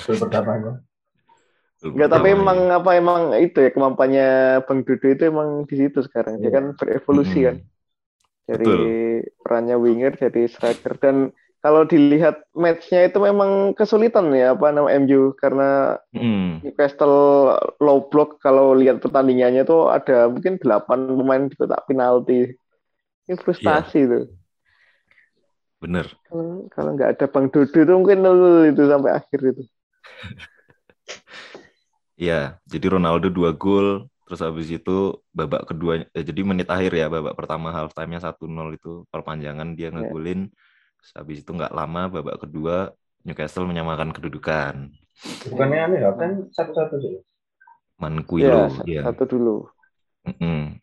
Gol 0.04 0.16
pertamanya. 0.20 0.72
Enggak, 1.84 2.08
tapi 2.16 2.32
pertama, 2.32 2.40
emang 2.40 2.58
ya. 2.64 2.76
apa 2.80 2.90
emang 2.96 3.20
itu 3.36 3.58
ya 3.60 3.70
kemampuannya 3.74 4.28
Bang 4.64 4.80
Dudu 4.88 5.06
itu 5.12 5.22
emang 5.28 5.68
di 5.68 5.74
situ 5.76 6.00
sekarang. 6.00 6.40
Dia 6.40 6.48
Iya. 6.48 6.56
kan 6.56 6.64
berevolusi 6.80 7.38
Mm-mm. 7.40 7.46
kan 7.48 7.56
dari 8.44 8.64
Betul. 8.64 8.80
perannya 9.40 9.76
winger 9.80 10.12
jadi 10.20 10.42
striker 10.48 11.00
dan 11.00 11.16
kalau 11.64 11.88
dilihat 11.88 12.44
matchnya 12.52 13.08
itu 13.08 13.16
memang 13.16 13.72
kesulitan 13.72 14.28
ya 14.36 14.52
apa 14.52 14.68
nama 14.68 14.88
MU 14.92 15.32
karena 15.40 15.96
Mm. 16.12 16.60
Newcastle 16.64 17.56
low 17.80 18.08
block 18.08 18.40
kalau 18.40 18.72
lihat 18.76 19.00
pertandingannya 19.00 19.64
tuh 19.64 19.88
ada 19.88 20.28
mungkin 20.28 20.56
8 20.60 21.08
pemain 21.16 21.44
di 21.48 21.56
kotak 21.56 21.84
penalti. 21.88 22.52
Ini 23.28 23.34
frustasi 23.40 24.00
tuh. 24.08 24.24
Bener 25.84 26.06
Kalau 26.26 26.64
kalau 26.72 26.90
nggak 26.96 27.10
ada 27.18 27.26
Bang 27.28 27.46
Dudu 27.52 27.76
itu 27.84 27.92
mungkin 27.92 28.18
nol 28.24 28.40
itu 28.72 28.82
sampai 28.88 29.10
akhir 29.20 29.40
itu. 29.52 29.62
ya 32.16 32.56
jadi 32.64 32.96
Ronaldo 32.98 33.28
dua 33.30 33.52
gol 33.54 34.08
terus 34.24 34.40
habis 34.40 34.70
itu 34.72 35.20
babak 35.36 35.68
kedua 35.68 36.08
eh, 36.16 36.24
jadi 36.24 36.40
menit 36.46 36.70
akhir 36.72 36.96
ya 36.96 37.12
babak 37.12 37.36
pertama 37.36 37.68
half 37.74 37.92
time-nya 37.92 38.22
1-0 38.24 38.72
itu 38.72 39.04
perpanjangan 39.12 39.76
dia 39.76 39.92
Ya. 39.92 40.00
ngegolin 40.00 40.48
Terus 41.04 41.12
habis 41.20 41.36
itu 41.44 41.50
nggak 41.52 41.74
lama 41.76 42.08
babak 42.08 42.40
kedua 42.48 42.94
Newcastle 43.26 43.68
menyamakan 43.68 44.14
kedudukan 44.16 44.88
Bukannya 45.46 45.78
aneh 45.86 46.00
ya, 46.02 46.10
kan 46.18 46.50
satu-satu 46.50 46.98
sih. 46.98 47.22
Manquillo 48.02 48.66
Ya, 48.82 48.82
ya. 48.82 49.02
satu 49.06 49.30
dulu. 49.30 49.70
Mm-mm. 50.26 50.74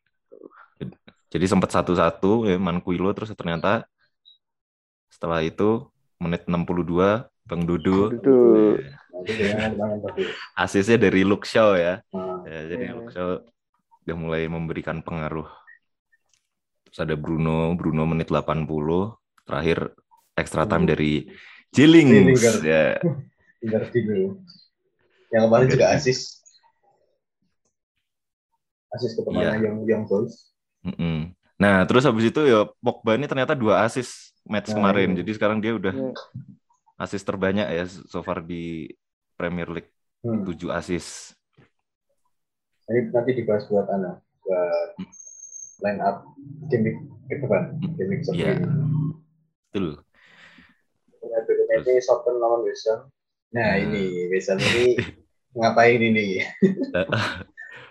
Jadi 1.31 1.45
sempat 1.47 1.71
satu-satu 1.75 2.47
ya 2.47 2.55
Manquillo 2.55 3.11
terus 3.11 3.35
ternyata 3.35 3.83
setelah 5.11 5.43
itu 5.43 5.85
menit 6.17 6.47
62 6.47 7.27
Bang 7.43 7.67
Dudu 7.67 8.15
Dudu. 8.15 8.79
ya, 9.27 9.67
asisnya 10.63 10.97
dari 10.97 11.21
Luke 11.21 11.43
Shaw 11.43 11.75
ya. 11.75 11.99
Nah, 12.09 12.41
Ya, 12.41 12.59
jadi 12.65 12.83
Ya. 12.87 12.93
Luke 12.95 13.11
Shaw 13.11 13.43
udah 14.01 14.15
mulai 14.17 14.47
memberikan 14.47 15.03
pengaruh. 15.03 15.45
Terus 16.87 16.99
ada 16.99 17.13
Bruno, 17.13 17.71
Bruno 17.75 18.03
menit 18.03 18.27
80, 18.27 19.13
terakhir 19.43 19.93
extra 20.33 20.65
time 20.65 20.83
Hmm. 20.83 20.91
dari 20.91 21.13
Jillings 21.69 22.39
Jillinger. 22.39 22.55
ya. 22.61 22.85
dulu. 23.93 24.41
Yang 25.29 25.43
kemarin 25.45 25.67
juga 25.69 25.85
asis. 25.91 26.41
Asis 28.91 29.15
ke 29.15 29.21
pemain 29.23 29.55
Iya. 29.55 29.71
yang 29.71 29.75
yang 29.87 30.01
boys. 30.03 30.51
Mm-mm. 30.83 31.31
Nah, 31.55 31.85
terus 31.85 32.03
habis 32.03 32.27
itu 32.27 32.41
ya 32.43 32.67
Pogba 32.81 33.15
ini 33.15 33.29
ternyata 33.29 33.53
dua 33.53 33.85
asis 33.85 34.30
match 34.43 34.69
Nah, 34.69 34.75
kemarin. 34.77 35.09
iya. 35.11 35.17
Jadi 35.21 35.31
sekarang 35.33 35.59
dia 35.59 35.73
udah 35.73 35.93
Ya. 35.93 36.11
asis 36.97 37.21
terbanyak 37.21 37.67
ya 37.67 37.85
so 37.87 38.21
far 38.21 38.39
di 38.39 38.89
Premier 39.35 39.67
League, 39.67 39.89
Hmm. 40.21 40.45
7 40.45 40.69
asis. 40.69 41.33
Ini 42.85 43.09
nanti 43.09 43.31
dibahas 43.33 43.65
buat 43.65 43.87
Ana, 43.87 44.19
buat 44.43 44.91
line 45.81 45.99
up 45.99 46.25
game 46.67 46.83
week 46.85 46.97
ke 47.25 47.35
depan, 47.39 47.61
game 47.95 48.09
week 48.11 48.21
Iya. 48.31 48.53
ini. 48.55 48.67
Betul. 49.67 49.87
nanti 51.71 52.03
Southampton 52.03 52.35
lawan 52.37 52.67
West 52.67 52.83
Ham. 52.85 53.07
Nah, 53.51 53.71
Hmm. 53.73 53.83
ini 53.87 54.03
West 54.27 54.51
Ham 54.51 54.59
ini 54.59 54.99
ngapain 55.57 56.01
ini? 56.03 56.43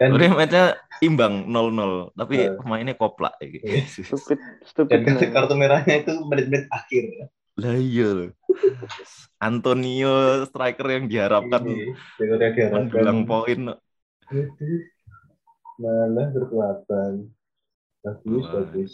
Dan 0.01 0.17
Udah 0.17 0.33
matchnya 0.33 0.65
imbang 1.05 1.45
0-0, 1.45 2.09
tapi 2.17 2.35
Eh. 2.41 2.57
pemainnya 2.57 2.97
koplak 2.97 3.37
ya. 3.37 3.47
gitu. 3.53 3.65
Stupid, 4.17 4.39
stupid. 4.65 4.91
dan 4.97 5.01
kartu, 5.05 5.25
kartu 5.29 5.55
merahnya 5.55 5.95
itu 6.01 6.13
menit-menit 6.25 6.65
akhir. 6.73 7.05
Lah 7.61 7.77
iya 7.77 8.09
loh. 8.09 8.31
Antonio 9.37 10.13
striker 10.49 10.87
yang 10.89 11.05
diharapkan 11.05 11.65
mendulang 12.73 13.29
poin. 13.29 13.77
Malah 15.77 16.27
berkekuatan. 16.33 17.13
Bagus, 18.01 18.45
Wah. 18.49 18.53
bagus. 18.65 18.93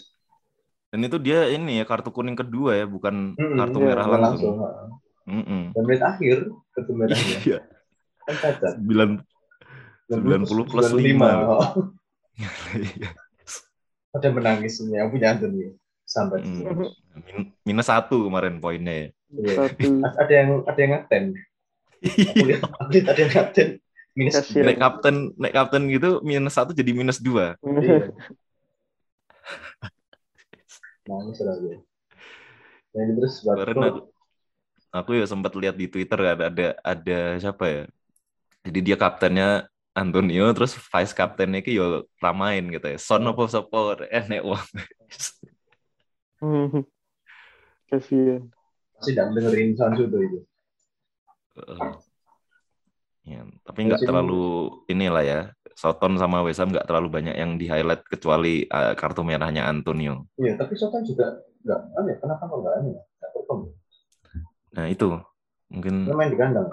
Dan 0.91 1.03
itu 1.03 1.19
dia 1.19 1.47
ini 1.51 1.79
ya 1.79 1.85
kartu 1.85 2.11
kuning 2.11 2.35
kedua 2.35 2.75
ya, 2.75 2.87
bukan 2.87 3.35
Mm-mm, 3.35 3.59
kartu 3.59 3.79
iya, 3.79 3.87
merah 3.87 4.05
bukan 4.07 4.21
langsung. 4.23 4.55
ha. 4.59 4.71
Mm-mm. 5.27 5.63
Dan 5.75 5.83
menit 5.83 6.03
akhir 6.03 6.37
kartu 6.75 6.93
merahnya. 6.95 7.37
Iya, 7.43 7.59
Kan 8.23 8.35
cacat. 8.43 8.73
9 8.83 9.23
90 10.07 10.71
plus 10.71 10.87
95. 10.91 11.19
5. 11.19 11.51
Oh, 11.51 11.63
Ada 14.17 14.29
menangis 14.33 14.81
ini 14.81 14.97
yang 14.97 15.09
punya 15.11 15.35
Anthony. 15.37 15.77
Sampai 16.07 16.39
Mm. 16.47 16.87
Min- 17.17 17.51
minus 17.67 17.91
satu 17.91 18.31
kemarin 18.31 18.63
poinnya 18.63 18.95
ya. 18.95 19.09
Iya. 19.35 19.53
Satu. 19.59 19.89
Ada 20.05 20.33
yang 20.33 20.49
ada 20.63 20.79
yang 20.79 20.93
ngaten. 20.95 21.25
Aku 22.07 22.45
lihat, 22.47 22.63
aku 22.79 22.91
lihat 22.95 23.07
ada 23.11 23.21
yang 23.21 23.33
ngaten. 23.35 23.69
Minus 24.17 24.35
Kasian. 24.41 24.65
naik 24.65 24.81
kapten, 24.81 25.17
naik 25.37 25.53
kapten 25.53 25.83
gitu 25.93 26.25
minus 26.25 26.57
satu 26.57 26.73
jadi 26.73 26.89
minus 26.97 27.21
dua. 27.21 27.53
Iya. 27.61 28.09
Nangis 31.07 31.39
lagi. 31.45 31.75
Nah, 32.97 33.01
ini 33.05 33.13
terus 33.21 33.35
Kemarin 33.45 33.77
aku, 33.77 34.01
aku 34.91 35.11
ya 35.21 35.27
sempat 35.29 35.53
lihat 35.55 35.77
di 35.77 35.87
Twitter 35.87 36.17
ada 36.17 36.49
ada 36.49 36.67
ada 36.81 37.19
siapa 37.37 37.65
ya. 37.69 37.83
Jadi 38.65 38.79
dia 38.83 38.97
kaptennya 38.97 39.69
Antonio 39.97 40.53
terus 40.53 40.77
vice 40.77 41.17
kaptennya 41.17 41.65
itu 41.65 41.81
yo 41.81 42.05
ramain 42.21 42.61
gitu 42.69 42.85
ya. 42.85 42.99
Son 43.01 43.25
apa 43.25 43.49
support 43.49 44.05
enek 44.13 44.45
wong. 44.45 44.65
Kasian. 47.89 48.53
Pasti 48.97 49.17
tidak 49.17 49.33
dengerin 49.33 49.73
Sancho 49.73 50.05
tuh 50.05 50.21
itu. 50.21 50.39
Ya, 53.27 53.43
tapi 53.65 53.89
nggak 53.89 54.05
terlalu 54.05 54.69
inilah 54.93 55.25
ya. 55.25 55.41
Soton 55.77 56.17
sama 56.17 56.41
West 56.41 56.61
Ham 56.61 56.73
nggak 56.73 56.89
terlalu 56.89 57.09
banyak 57.13 57.37
yang 57.37 57.61
di 57.61 57.69
highlight 57.69 58.05
kecuali 58.09 58.65
eh, 58.65 58.95
kartu 58.97 59.21
merahnya 59.25 59.69
Antonio. 59.69 60.29
Iya, 60.41 60.57
tapi 60.57 60.77
Soton 60.77 61.05
juga 61.05 61.41
nggak 61.65 61.81
aneh. 62.01 62.17
Kenapa 62.21 62.43
kok 62.49 62.59
nggak 62.61 62.75
aneh? 62.81 62.93
ya? 62.97 63.03
Nggak 63.03 63.31
perform. 63.33 63.61
Nah 64.77 64.87
itu 64.93 65.09
mungkin 65.73 65.95
Dia 66.05 66.17
main 66.17 66.31
di 66.33 66.39
kandang. 66.39 66.69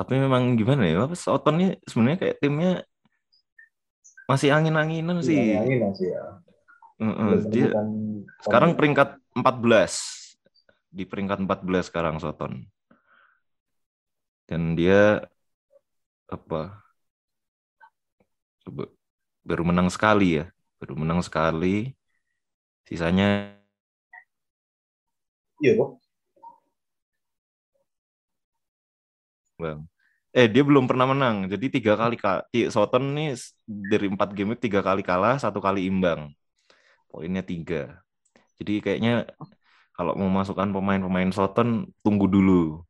Tapi 0.00 0.16
memang 0.16 0.56
gimana 0.56 0.88
ya 0.88 1.04
apa 1.04 1.12
Soton 1.12 1.60
ini 1.60 1.76
sebenarnya 1.84 2.18
kayak 2.24 2.36
timnya 2.40 2.72
masih 4.24 4.48
angin-anginan 4.48 5.20
sih 5.20 5.36
Iya, 5.36 5.60
angin 5.60 5.92
sih 5.92 6.08
ya. 6.08 6.24
Heeh, 7.04 7.12
Belum 7.20 7.44
dia 7.52 7.68
menemukan 7.68 7.88
sekarang 8.40 8.70
peringkat 8.80 9.08
14 9.36 9.92
di 10.88 11.04
peringkat 11.04 11.44
14 11.44 11.92
sekarang 11.92 12.16
Soton 12.16 12.64
dan 14.48 14.72
dia 14.72 15.20
apa 16.32 16.80
coba 18.64 18.88
baru 19.44 19.62
menang 19.68 19.92
sekali 19.92 20.40
ya 20.40 20.48
baru 20.80 20.96
menang 20.96 21.20
sekali 21.20 21.92
sisanya 22.88 23.52
Iya 25.60 25.76
kok. 25.76 26.00
Bang. 29.60 29.89
Eh 30.30 30.46
dia 30.46 30.62
belum 30.62 30.84
pernah 30.86 31.06
menang. 31.10 31.36
Jadi 31.52 31.66
tiga 31.80 31.98
kali 31.98 32.14
kak. 32.14 32.50
Soton 32.70 33.02
nih 33.16 33.34
dari 33.66 34.06
empat 34.06 34.30
game 34.36 34.54
tiga 34.54 34.80
kali 34.80 35.02
kalah, 35.02 35.36
satu 35.42 35.58
kali 35.58 35.90
imbang. 35.90 36.30
Poinnya 37.10 37.42
tiga. 37.42 37.98
Jadi 38.58 38.72
kayaknya 38.84 39.26
kalau 39.96 40.14
mau 40.20 40.30
masukkan 40.30 40.70
pemain-pemain 40.70 41.30
Soton 41.34 41.90
tunggu 42.04 42.26
dulu. 42.30 42.82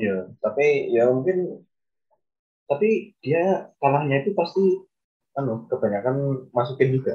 Iya, 0.00 0.32
tapi 0.40 0.88
ya 0.94 1.02
mungkin 1.12 1.36
tapi 2.70 3.12
dia 3.20 3.68
kalahnya 3.82 4.24
itu 4.24 4.30
pasti 4.32 4.64
anu 5.36 5.68
kebanyakan 5.70 6.48
masukin 6.56 6.88
juga. 6.96 7.14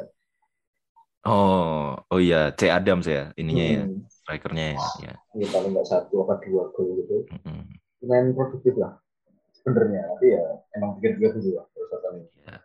Oh, 1.27 1.97
oh 2.07 2.19
iya, 2.23 2.55
C 2.55 2.71
Adams 2.71 3.03
ya 3.03 3.35
ininya 3.35 3.65
ya, 3.75 3.83
Hmm. 3.83 4.07
strikernya 4.07 4.63
ya. 4.71 4.77
ya. 5.03 5.13
Ya, 5.37 5.47
paling 5.53 5.71
nggak 5.75 5.87
satu 5.91 6.23
apa 6.23 6.39
dua 6.45 6.71
gol 6.71 6.87
gitu. 7.03 7.17
mm-mm. 7.31 7.79
Main 8.07 8.31
produktif 8.37 8.77
lah 8.77 8.95
sebenarnya. 9.67 10.01
Tapi 10.15 10.25
ya 10.31 10.43
emang 10.79 10.89
bikin 10.95 11.11
juga 11.19 11.27
dulu 11.35 11.49
lah 11.59 11.65
terus 11.75 11.91
ini. 11.91 12.23
Ya. 12.47 12.57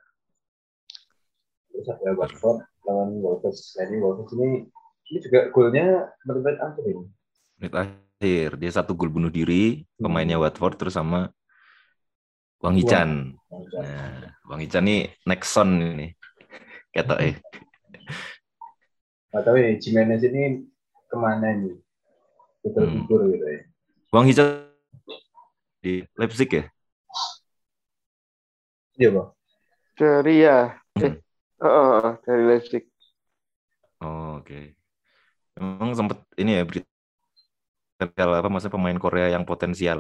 Terus 1.75 1.87
ada 1.91 2.11
Watford 2.15 2.59
lawan 2.87 3.11
Wolves. 3.19 3.75
Nah, 3.75 3.85
ini 3.91 3.97
Wolves 3.99 4.31
ini 4.39 4.49
ini 5.11 5.19
juga 5.19 5.51
golnya 5.51 5.87
menurut 6.23 6.59
Anthony. 6.63 6.93
Menit 7.59 7.75
akhir 7.75 8.49
dia 8.63 8.71
satu 8.71 8.95
gol 8.95 9.11
bunuh 9.11 9.35
diri, 9.35 9.83
pemainnya 9.99 10.39
Hmm. 10.39 10.47
Watford 10.47 10.79
terus 10.79 10.95
sama 10.95 11.35
Wang 12.63 12.79
Hichan. 12.79 13.35
Nah, 13.51 14.39
Wang 14.47 14.63
Hichan 14.63 14.87
nih 14.87 15.11
next 15.27 15.51
son 15.51 15.83
ini. 15.83 16.15
Kata 16.95 17.19
eh. 17.19 17.35
Nah, 19.35 19.41
tapi 19.43 19.75
Jimenez 19.83 20.23
ini 20.23 20.63
ke 21.11 21.17
mana 21.19 21.51
ini? 21.51 21.75
Betul 22.63 22.87
Hmm. 22.87 23.03
gitu 23.11 23.43
ya. 23.43 23.61
Wang 24.15 24.31
Hichan 24.31 24.71
di 25.83 26.07
Leipzig 26.15 26.47
ya? 26.47 26.65
Iya, 28.99 29.09
Bang. 29.15 29.29
Dari 29.99 30.35
ya. 30.45 30.59
Eh, 31.05 31.13
oh, 31.65 31.69
oh, 31.69 32.11
dari 32.27 32.43
Leipzig. 32.49 32.83
Oh, 34.01 34.39
oke. 34.43 34.77
Memang 35.57 35.91
sempat 35.99 36.19
ini 36.41 36.51
ya 36.59 36.65
berita 36.69 36.89
apa 38.39 38.49
maksudnya 38.53 38.75
pemain 38.77 38.99
Korea 39.05 39.27
yang 39.35 39.45
potensial. 39.51 39.99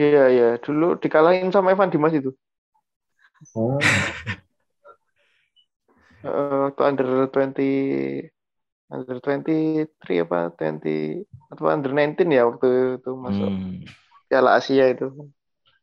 Iya, 0.00 0.20
iya. 0.34 0.46
Dulu 0.64 0.84
dikalahin 1.02 1.48
sama 1.54 1.68
Evan 1.74 1.90
Dimas 1.92 2.14
itu. 2.18 2.30
Oh, 3.54 3.78
Eh, 6.24 6.52
waktu 6.64 6.82
under 6.88 7.06
20 7.32 8.28
under 8.94 9.16
23 9.24 10.14
apa 10.24 10.36
20 10.56 11.24
atau 11.52 11.64
under 11.74 11.92
19 11.96 12.28
ya 12.36 12.42
waktu 12.48 12.66
itu 13.00 13.10
masuk 13.24 13.50
Hmm, 13.50 13.84
Piala 14.28 14.50
Asia 14.58 14.84
itu. 14.94 15.04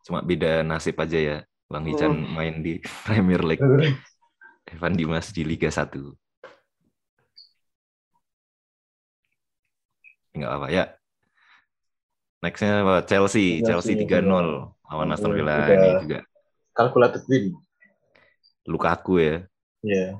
cuma 0.05 0.19
beda 0.29 0.51
nasib 0.69 0.95
aja 1.03 1.17
ya. 1.29 1.37
Bang 1.65 1.85
Hichan 1.89 2.13
main 2.13 2.61
di 2.61 2.77
Premier 3.05 3.41
League, 3.41 3.61
Evan 4.71 4.93
Dimas 4.93 5.33
di 5.33 5.41
Liga 5.41 5.69
1. 5.69 5.97
Enggak 10.35 10.51
apa 10.51 10.67
ya. 10.69 10.85
Nextnya 12.43 12.85
apa? 12.85 12.95
Chelsea, 13.09 13.65
Chelsea, 13.65 13.97
Chelsea 13.97 14.21
3-0 14.21 14.75
lawan 14.85 15.09
Aston 15.09 15.33
Villa 15.33 15.65
Udah. 15.65 15.73
ini 15.73 15.89
juga 16.05 16.19
calculated 16.75 17.23
win. 17.31 17.55
Lukaku 18.67 19.13
ya. 19.23 19.35
Iya. 19.81 20.19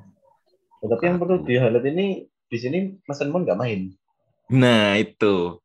Ya, 0.80 0.86
tapi 0.88 1.02
yang 1.04 1.20
perlu 1.20 1.44
di 1.44 1.54
highlight 1.60 1.86
ini 1.92 2.06
di 2.48 2.56
sini 2.58 2.78
Mason 3.04 3.28
Mount 3.28 3.44
nggak 3.44 3.60
main. 3.60 3.92
Nah, 4.50 4.96
itu 4.96 5.60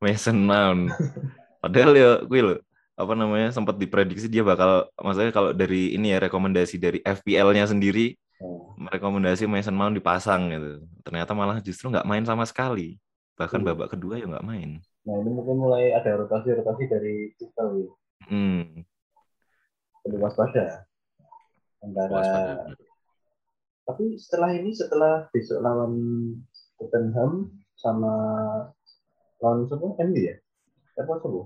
Mason 0.00 0.38
Mount. 0.40 0.96
Padahal 1.60 1.92
ya 1.92 2.10
gue 2.24 2.40
loh, 2.40 2.58
apa 3.00 3.16
namanya 3.16 3.48
sempat 3.48 3.80
diprediksi 3.80 4.28
dia 4.28 4.44
bakal 4.44 4.86
maksudnya 5.00 5.32
kalau 5.32 5.50
dari 5.56 5.96
ini 5.96 6.12
ya 6.12 6.20
rekomendasi 6.20 6.76
dari 6.76 6.98
FPL-nya 7.00 7.64
sendiri 7.66 8.12
Oh. 8.40 8.72
merekomendasi 8.80 9.44
Mason 9.44 9.76
Mount 9.76 9.92
dipasang 9.92 10.48
gitu. 10.48 10.80
Ternyata 11.04 11.36
malah 11.36 11.60
justru 11.60 11.92
nggak 11.92 12.08
main 12.08 12.24
sama 12.24 12.48
sekali. 12.48 12.96
Bahkan 13.36 13.60
Hmm. 13.60 13.68
babak 13.68 13.92
kedua 13.92 14.16
ya 14.16 14.24
nggak 14.24 14.48
main. 14.48 14.80
Nah 15.04 15.14
ini 15.20 15.28
mungkin 15.28 15.60
mulai 15.60 15.92
ada 15.92 16.16
rotasi-rotasi 16.16 16.84
dari 16.88 17.36
kita 17.36 17.60
ya. 17.68 17.88
Hmm. 18.32 18.80
Perlu 20.00 20.24
waspada 20.24 20.88
antara. 21.84 22.08
waspada. 22.16 22.52
Tapi 23.84 24.16
setelah 24.16 24.50
ini 24.56 24.72
setelah 24.72 25.28
besok 25.28 25.60
lawan 25.60 25.92
Tottenham 26.80 27.52
sama 27.76 28.12
lawan 29.44 29.68
siapa? 29.68 30.00
MU 30.00 30.16
ya? 30.16 30.36
Siapa 30.96 31.12
siapa? 31.20 31.40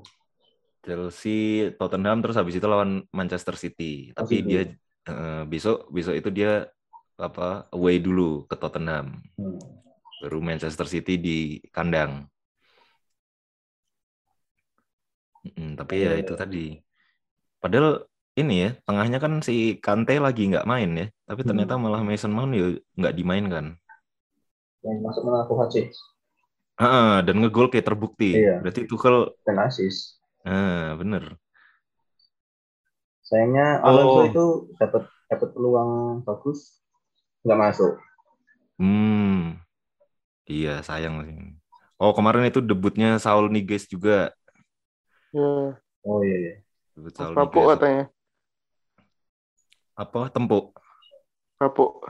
Chelsea, 0.85 1.73
Tottenham 1.81 2.21
terus 2.21 2.37
habis 2.37 2.55
itu 2.61 2.67
lawan 2.69 3.03
Manchester 3.11 3.57
City. 3.57 4.13
Oh, 4.15 4.23
Tapi 4.23 4.45
City. 4.45 4.49
dia 4.49 4.63
eh, 5.09 5.43
besok 5.49 5.89
besok 5.89 6.15
itu 6.21 6.29
dia 6.29 6.69
apa 7.17 7.67
away 7.73 7.99
dulu 7.99 8.45
ke 8.45 8.55
Tottenham. 8.61 9.19
Hmm. 9.41 9.59
Baru 10.21 10.39
Manchester 10.45 10.87
City 10.89 11.17
di 11.17 11.39
kandang. 11.73 12.29
Mm, 15.45 15.77
tapi 15.77 16.05
ya 16.05 16.17
itu 16.17 16.33
tadi. 16.33 16.81
Padahal 17.61 18.09
ini 18.35 18.55
ya, 18.65 18.71
tengahnya 18.89 19.19
kan 19.21 19.45
si 19.45 19.77
Kante 19.79 20.17
lagi 20.17 20.49
nggak 20.49 20.65
main 20.65 20.91
ya. 20.97 21.07
Tapi 21.29 21.41
ternyata 21.45 21.77
malah 21.77 22.01
Mason 22.01 22.33
Mount 22.33 22.53
ya 22.57 22.73
nggak 22.97 23.15
dimainkan. 23.15 23.77
Yang 24.85 24.99
masuk 25.01 25.23
mana 25.29 25.45
Kovacic? 25.49 25.93
Ah, 26.81 27.23
dan 27.23 27.39
ngegol 27.39 27.71
kayak 27.71 27.87
terbukti. 27.87 28.35
Iya. 28.35 28.59
Berarti 28.65 28.89
Tuchel 28.91 29.31
dan 29.47 29.63
asis. 29.63 30.19
Ah 30.45 30.95
bener. 30.97 31.37
Sayangnya 33.25 33.81
Oh. 33.81 33.89
Alonso 33.89 34.21
itu 34.29 34.45
dapat 34.77 35.03
dapat 35.33 35.49
peluang 35.57 35.91
bagus 36.23 36.81
nggak 37.45 37.61
masuk. 37.61 37.93
Hmm. 38.77 39.57
Iya, 40.45 40.85
sayang 40.85 41.25
sih. 41.25 41.57
Oh, 41.97 42.13
kemarin 42.13 42.45
itu 42.45 42.61
debutnya 42.61 43.17
Saul 43.17 43.49
Niguez 43.49 43.89
juga. 43.89 44.35
Ya, 45.33 45.81
Oh 46.05 46.21
iya 46.21 46.37
iya. 46.37 46.55
Debut 46.93 47.15
Saul 47.17 47.33
Papuk 47.33 47.65
Niguez. 47.65 47.73
katanya. 47.81 48.05
Apa? 49.97 50.29
Tempuk. 50.29 50.77
Papuk. 51.57 52.05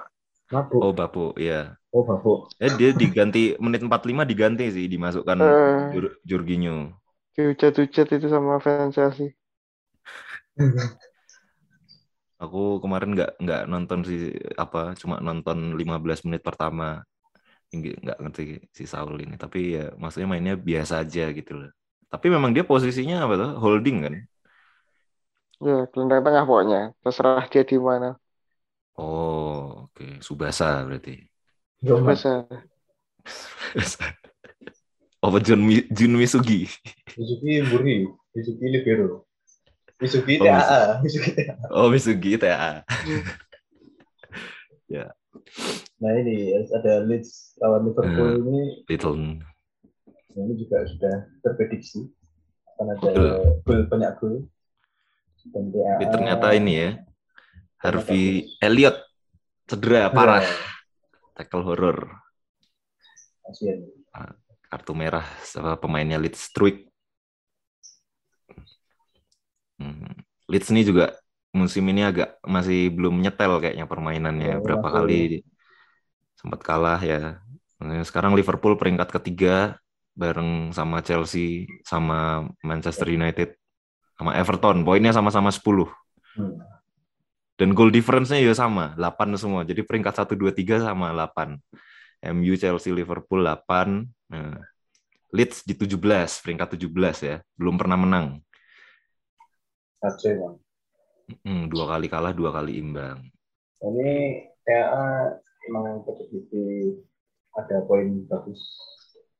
Mabuk. 0.50 0.80
Oh, 0.82 0.92
Bapu, 0.92 1.24
iya. 1.40 1.78
Oh 1.88 2.04
mabuk. 2.04 2.52
Eh 2.60 2.68
dia 2.74 2.90
diganti 2.92 3.54
menit 3.56 3.80
45 3.80 4.26
diganti 4.26 4.66
sih 4.68 4.84
dimasukkan 4.90 5.38
Eh. 5.40 5.78
Jur- 5.94 6.16
Jorginho. 6.26 6.90
Dihujat-hujat 7.36 8.08
itu 8.16 8.26
sama 8.34 8.54
fans 8.64 8.94
Chelsea. 8.96 9.28
Aku 12.42 12.58
kemarin 12.82 13.10
nggak 13.14 13.30
nggak 13.42 13.60
nonton 13.72 14.00
sih 14.08 14.20
apa 14.62 14.78
cuma 15.00 15.16
nonton 15.26 15.58
15 15.80 16.20
menit 16.26 16.42
pertama. 16.48 16.84
Nggak 17.74 18.18
ngerti 18.22 18.42
si 18.78 18.84
Saul 18.92 19.16
ini, 19.24 19.34
tapi 19.44 19.58
ya 19.76 19.82
maksudnya 20.02 20.28
mainnya 20.32 20.54
biasa 20.68 20.94
aja 21.04 21.22
gitu 21.38 21.52
loh. 21.60 21.70
Tapi 22.12 22.26
memang 22.34 22.50
dia 22.56 22.64
posisinya 22.70 23.16
apa 23.26 23.34
tuh? 23.42 23.50
Holding 23.62 23.96
kan? 24.06 24.14
Ya, 25.66 25.74
gelandang 25.92 26.22
tengah 26.26 26.44
pokoknya. 26.48 26.78
Terserah 27.02 27.44
dia 27.52 27.62
di 27.70 27.76
mana. 27.88 28.08
Oh, 28.96 29.86
oke. 29.86 30.04
Subasa 30.26 30.64
berarti. 30.86 31.10
Bisa. 31.82 32.46
Apa 35.24 35.40
Jun, 35.40 35.64
Jun 35.88 36.12
Misugi? 36.20 36.68
Mizuki 37.16 37.64
Buri. 37.64 38.04
Mizuki 38.36 38.66
Libero. 38.68 39.24
Mizuki 39.96 40.36
Oh, 40.36 40.44
TAA. 40.44 41.00
Mizuki 41.00 41.30
TAA. 41.32 41.54
Oh, 41.72 41.88
Misugi 41.88 42.32
ya. 44.92 45.08
Nah 45.96 46.12
ini 46.20 46.52
ada 46.52 47.00
Leeds 47.08 47.56
lawan 47.56 47.88
Liverpool 47.88 48.30
Hmm. 48.36 48.42
ini 48.52 48.60
Little. 48.84 49.16
ini 50.34 50.52
juga 50.60 50.82
sudah 50.84 51.14
terprediksi 51.40 52.04
akan 52.74 52.86
ada 52.92 53.10
gol 53.64 53.80
banyak 53.88 54.12
gol. 54.20 54.44
Dan 55.48 55.72
TAA, 55.72 55.92
Tapi 56.00 56.04
ternyata 56.12 56.46
ini 56.52 56.72
ya, 56.74 56.90
Harvey 57.80 58.44
Elliot 58.60 58.96
cedera 59.68 60.08
parah, 60.08 60.44
tackle 61.36 61.64
horror, 61.64 62.12
Kasihan. 63.44 63.84
Kartu 64.74 64.90
merah 64.90 65.22
pemainnya 65.78 66.18
Leeds 66.18 66.50
Struik. 66.50 66.90
Hmm. 69.78 70.18
Leeds 70.50 70.74
ini 70.74 70.82
juga 70.82 71.14
musim 71.54 71.86
ini 71.86 72.02
agak 72.02 72.42
masih 72.42 72.90
belum 72.90 73.22
nyetel 73.22 73.62
kayaknya 73.62 73.86
permainannya. 73.86 74.58
Oh, 74.58 74.62
Berapa 74.66 74.86
masih. 74.90 74.96
kali 74.98 75.20
sempat 76.34 76.60
kalah 76.66 76.98
ya. 76.98 77.38
Sekarang 78.02 78.34
Liverpool 78.34 78.74
peringkat 78.74 79.14
ketiga 79.14 79.78
bareng 80.18 80.74
sama 80.74 80.98
Chelsea, 81.06 81.70
sama 81.86 82.50
Manchester 82.66 83.06
United, 83.06 83.54
sama 84.18 84.34
Everton. 84.34 84.82
Poinnya 84.82 85.14
sama-sama 85.14 85.54
10. 85.54 85.86
Hmm. 86.34 86.58
Dan 87.54 87.70
goal 87.78 87.94
difference-nya 87.94 88.42
ya 88.42 88.50
sama, 88.50 88.98
8 88.98 89.38
semua. 89.38 89.62
Jadi 89.62 89.86
peringkat 89.86 90.26
1, 90.26 90.34
2, 90.34 90.50
3 90.50 90.82
sama 90.82 91.14
8. 91.14 91.54
MU, 92.34 92.58
Chelsea, 92.58 92.90
Liverpool 92.90 93.46
8. 93.46 94.10
Nah, 94.32 94.56
Leeds 95.34 95.66
di 95.66 95.74
17, 95.74 96.40
peringkat 96.44 96.78
17 96.78 97.16
ya. 97.26 97.36
Belum 97.58 97.74
pernah 97.74 97.98
menang. 97.98 98.38
Kacau. 99.98 100.62
Hmm, 101.42 101.72
dua 101.72 101.96
kali 101.96 102.06
kalah, 102.06 102.36
dua 102.36 102.52
kali 102.52 102.78
imbang. 102.78 103.18
Ini 103.80 104.10
TAA 104.64 105.40
emang 105.68 106.04
terbukti 106.04 107.00
ada 107.56 107.82
poin 107.88 108.24
bagus. 108.28 108.60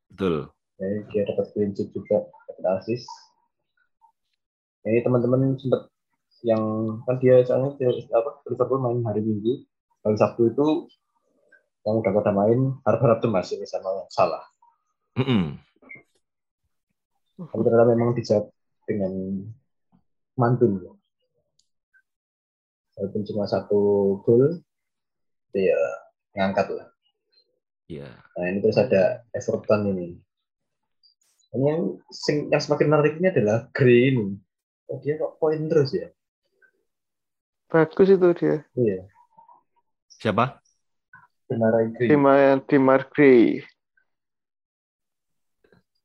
Betul. 0.08 0.48
Jadi 0.80 0.96
dia 1.12 1.22
dapat 1.28 1.46
clean 1.54 1.70
sheet 1.76 1.92
juga, 1.92 2.26
dapat 2.50 2.64
assist. 2.80 3.06
Ini 4.84 5.00
teman-teman 5.00 5.56
sempat 5.56 5.88
yang 6.44 6.62
kan 7.08 7.16
dia 7.22 7.40
soalnya 7.46 7.72
dia, 7.80 7.88
apa 8.12 8.44
Liverpool 8.50 8.80
main 8.82 9.00
hari 9.06 9.24
Minggu, 9.24 9.64
hari 10.04 10.16
Sabtu 10.20 10.52
itu 10.52 10.68
yang 11.84 12.00
udah 12.00 12.12
pada 12.20 12.32
main 12.32 12.76
harap-harap 12.84 13.18
tuh 13.20 13.32
masih 13.32 13.60
sama 13.64 13.92
yang 13.96 14.10
salah. 14.12 14.44
Mm-mm. 15.14 15.58
Tapi 17.34 17.60
ternyata 17.62 17.86
memang 17.94 18.14
dijawab 18.14 18.50
dengan 18.86 19.12
mantun. 20.38 20.82
Walaupun 22.94 23.22
cuma 23.26 23.46
satu 23.50 23.82
gol, 24.22 24.62
itu 25.50 25.58
ya 25.66 25.80
ngangkat 26.38 26.66
lah. 26.74 26.86
Iya. 27.90 28.06
Nah 28.38 28.44
ini 28.50 28.58
terus 28.62 28.78
ada 28.78 29.26
Everton 29.34 29.90
ini. 29.94 30.18
Ini 31.54 31.64
yang, 31.66 31.82
sing- 32.10 32.50
yang 32.50 32.62
semakin 32.62 32.86
menarik 32.90 33.14
ini 33.18 33.30
adalah 33.30 33.70
Gray 33.70 34.14
ini. 34.14 34.34
Oh, 34.90 34.98
dia 34.98 35.18
kok 35.18 35.38
poin 35.38 35.58
terus 35.70 35.94
ya? 35.94 36.10
Bagus 37.70 38.10
itu 38.10 38.28
dia. 38.38 38.62
Iya, 38.78 39.06
Siapa? 40.22 40.62
benar 41.50 41.74
Gray. 41.94 42.10
Dimar, 42.10 42.62
Dimar 42.66 43.00
Gray. 43.10 43.62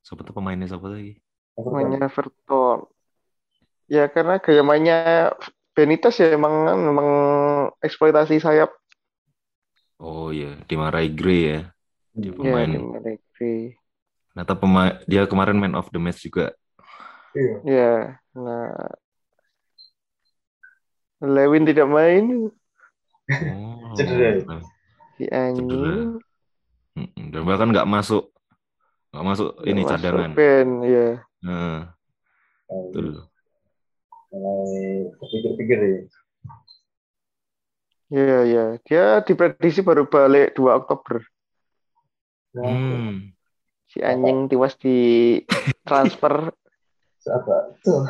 Siapa 0.10 0.26
tuh 0.26 0.34
pemainnya 0.34 0.66
siapa 0.66 0.90
lagi? 0.90 1.22
Everton. 1.54 1.70
Mainnya 1.70 2.00
Everton. 2.02 2.78
Ya 3.86 4.10
karena 4.10 4.42
gaya 4.42 4.66
mainnya 4.66 4.98
Benitez 5.78 6.18
ya 6.18 6.34
emang 6.34 6.66
memang 6.82 7.08
eksploitasi 7.80 8.42
sayap. 8.42 8.74
Oh 10.02 10.34
iya, 10.34 10.58
dimarahi 10.66 11.14
Gray 11.14 11.42
ya. 11.46 11.62
Dia 12.18 12.34
Hmm. 12.34 12.40
pemain. 12.42 12.70
Ya, 12.74 12.80
Dimar 12.82 13.06
Gray. 13.38 13.62
Ternyata 14.34 14.54
pemain 14.58 14.94
dia 15.06 15.24
kemarin 15.30 15.62
man 15.62 15.78
of 15.78 15.94
the 15.94 16.02
match 16.02 16.26
juga. 16.26 16.58
Iya. 17.38 17.54
Ya, 17.62 17.94
nah 18.34 18.74
Lewin 21.22 21.68
tidak 21.68 21.86
main 21.86 22.50
Oh. 23.30 23.94
Cedera. 23.94 24.42
si 25.14 25.30
anjing. 25.30 26.18
Dan 27.30 27.46
bahkan 27.46 27.70
nggak 27.70 27.86
masuk, 27.86 28.34
nggak 29.10 29.26
masuk 29.26 29.50
ini 29.66 29.82
Masuk 29.82 29.92
cadangan. 29.98 30.32
Ben, 30.38 30.70
ya. 30.86 31.08
Nah, 31.42 31.80
betul. 32.70 33.26
mulai 34.30 35.10
berpikir-pikir 35.18 35.78
ya. 35.82 36.00
Ya, 38.10 38.38
ya. 38.46 38.66
Dia 38.86 39.06
diprediksi 39.22 39.82
baru 39.82 40.06
balik 40.06 40.54
2 40.58 40.78
Oktober. 40.78 41.22
Nah, 42.58 42.66
Hmm. 42.66 43.34
Si 43.90 43.98
anjing 44.06 44.46
tiwas 44.46 44.78
di 44.78 44.98
transfer 45.82 46.54
apa? 47.26 47.74
Tuh. 47.82 48.06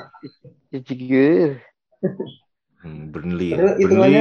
juga. 0.83 1.59
Hmm, 2.83 3.11
Burnley. 3.11 3.51
ya. 3.55 3.75
Burnley 3.79 4.15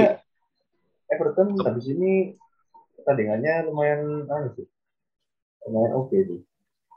Everton 1.09 1.55
habis 1.63 1.87
ini 1.91 2.35
pertandingannya 2.99 3.71
lumayan 3.71 4.27
anu 4.27 4.49
sih. 4.55 4.67
Lumayan 5.67 5.93
oke 5.99 6.15
sih. 6.15 6.41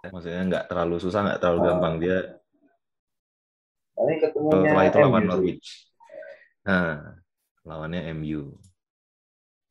Maksudnya 0.09 0.41
nggak 0.49 0.65
terlalu 0.65 0.95
susah, 0.97 1.21
nggak 1.21 1.39
terlalu 1.39 1.59
gampang 1.61 1.95
dia. 2.01 2.17
Ini 4.01 4.15
ketemunya 4.17 4.69
Setelah 4.73 4.85
itu 4.89 4.97
lawan. 4.97 5.23
Norwich. 5.29 5.67
Nah, 6.65 7.21
lawannya 7.61 8.01
MU. 8.17 8.57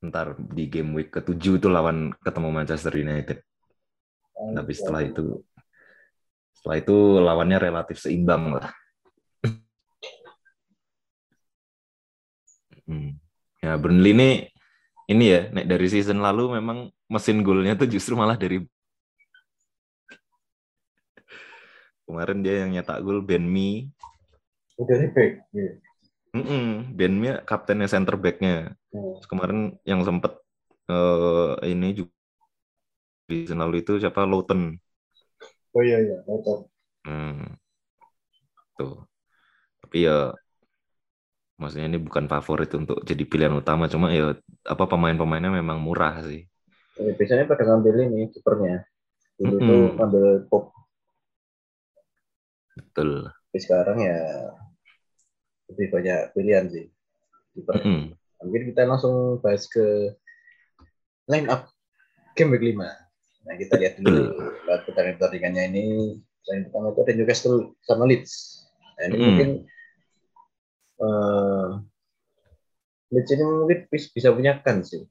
Ntar 0.06 0.38
di 0.38 0.64
game 0.70 0.94
week 0.94 1.10
ke-7 1.10 1.58
itu 1.58 1.68
lawan 1.68 2.14
ketemu 2.22 2.48
Manchester 2.54 2.94
United. 2.94 3.42
Ah, 4.38 4.62
Tapi 4.62 4.72
iya. 4.72 4.78
setelah 4.78 5.02
itu 5.02 5.24
setelah 6.54 6.76
itu 6.78 6.96
lawannya 7.20 7.58
relatif 7.58 7.98
seimbang 7.98 8.54
lah. 8.60 8.70
Hmm. 12.90 13.22
Ya 13.62 13.78
Burnley 13.78 14.10
ini 14.18 14.30
ini 15.06 15.24
ya, 15.30 15.46
nek 15.54 15.70
dari 15.70 15.86
season 15.86 16.18
lalu 16.18 16.58
memang 16.58 16.90
mesin 17.06 17.46
golnya 17.46 17.78
tuh 17.78 17.86
justru 17.86 18.18
malah 18.18 18.34
dari 18.34 18.66
kemarin 22.10 22.38
dia 22.42 22.66
yang 22.66 22.70
nyetak 22.74 22.98
gol 23.06 23.22
Ben 23.22 23.46
Mee. 23.46 23.86
udah 24.80 24.96
di 24.96 25.08
back. 25.12 25.32
Iya. 25.54 25.72
Mm-mm, 26.34 26.94
Ben 26.98 27.14
Mee 27.14 27.38
kaptennya 27.46 27.86
center 27.86 28.16
back-nya. 28.18 28.74
Hmm. 28.90 29.14
Terus 29.18 29.28
kemarin 29.30 29.58
yang 29.86 30.02
sempet 30.02 30.32
eh, 30.90 31.52
ini 31.70 31.88
juga 31.94 32.12
di 33.30 33.46
season 33.46 33.62
lalu 33.62 33.86
itu 33.86 34.02
siapa 34.02 34.26
Lowton. 34.26 34.74
Oh 35.70 35.82
iya 35.86 36.02
iya, 36.02 36.18
betul. 36.26 36.66
Hmm. 37.06 37.54
Tuh. 38.74 39.06
Tapi 39.86 39.96
ya 40.06 40.34
maksudnya 41.60 41.86
ini 41.92 41.98
bukan 42.00 42.24
favorit 42.24 42.72
untuk 42.72 43.04
jadi 43.04 43.22
pilihan 43.28 43.52
utama 43.52 43.84
cuma 43.84 44.08
ya 44.10 44.32
apa 44.64 44.84
pemain-pemainnya 44.88 45.52
memang 45.52 45.78
murah 45.78 46.24
sih. 46.24 46.48
Eh, 46.98 47.12
biasanya 47.16 47.44
pada 47.48 47.64
ngambil 47.64 48.08
ini 48.08 48.28
kipernya 48.32 48.84
Dulu 49.40 49.56
Mm-mm. 49.56 49.68
tuh 49.68 49.82
ngambil 49.96 50.24
pop, 50.52 50.64
Betul. 52.80 53.28
tapi 53.50 53.58
sekarang 53.60 53.98
ya 53.98 54.18
lebih 55.70 55.86
banyak 55.90 56.20
pilihan 56.34 56.66
sih. 56.70 56.86
Kiper. 57.54 57.74
Mm-mm. 57.82 58.14
Mungkin 58.46 58.62
kita 58.72 58.86
langsung 58.86 59.42
bahas 59.42 59.66
ke 59.66 60.14
line 61.26 61.50
up 61.50 61.66
game 62.38 62.54
week 62.54 62.62
5. 62.62 62.94
Nah, 63.46 63.54
kita 63.58 63.74
lihat 63.76 63.98
dulu 63.98 64.32
pertandingan-pertandingannya 64.66 65.64
ini. 65.74 65.84
Yang 66.46 66.70
pertama 66.70 66.94
itu 66.94 67.00
ada 67.02 67.12
Newcastle 67.18 67.58
sama 67.84 68.06
Leeds. 68.06 68.64
Nah, 68.96 69.04
ini 69.10 69.16
Mm. 69.16 69.24
mungkin 69.26 69.48
eh 71.00 71.68
Leeds 73.10 73.30
ini 73.34 73.42
mungkin 73.42 73.78
bis- 73.90 74.12
bisa 74.14 74.30
punya 74.30 74.62
kan 74.62 74.86
sih. 74.86 75.02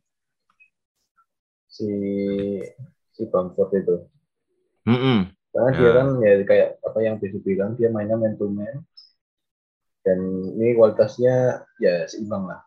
Si 1.67 1.89
si 3.11 3.21
Bamford 3.27 3.71
itu. 3.75 3.95
Mm-mm. 4.87 5.27
Karena 5.53 5.69
dia 5.77 5.89
Ya. 5.89 5.97
kan 5.97 6.07
ya 6.25 6.31
kayak 6.49 6.69
apa 6.87 6.99
yang 7.05 7.15
bisa 7.21 7.37
bilang 7.47 7.69
dia 7.77 7.89
mainnya 7.93 8.17
man 8.21 8.33
to 8.39 8.47
man. 8.57 8.75
Dan 10.05 10.19
ini 10.59 10.75
kualitasnya 10.77 11.35
ya 11.83 11.93
seimbang 12.11 12.43
lah. 12.51 12.59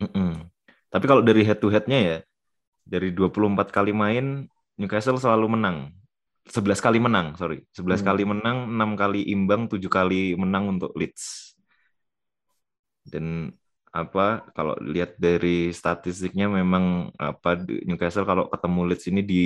Mm-mm. 0.00 0.48
Tapi 0.90 1.04
kalau 1.06 1.22
dari 1.22 1.42
head 1.46 1.60
to 1.62 1.68
head-nya 1.70 1.98
ya, 2.00 2.16
dari 2.86 3.10
24 3.14 3.68
kali 3.70 3.92
main, 3.94 4.46
Newcastle 4.80 5.20
selalu 5.20 5.56
menang. 5.58 5.78
11 6.48 6.80
kali 6.82 6.98
menang, 6.98 7.36
sorry. 7.38 7.62
11 7.70 8.00
Hmm. 8.00 8.08
kali 8.08 8.22
menang, 8.26 8.66
6 8.66 8.90
kali 8.98 9.20
imbang, 9.30 9.68
7 9.70 9.90
kali 9.92 10.34
menang 10.34 10.64
untuk 10.78 10.90
Leeds. 10.98 11.54
Dan 13.04 13.50
apa 13.90 14.46
kalau 14.54 14.78
lihat 14.78 15.18
dari 15.18 15.74
statistiknya 15.74 16.46
memang 16.46 17.10
apa 17.18 17.58
Newcastle 17.88 18.28
kalau 18.28 18.46
ketemu 18.52 18.80
Leeds 18.86 19.06
ini 19.10 19.22
di 19.26 19.44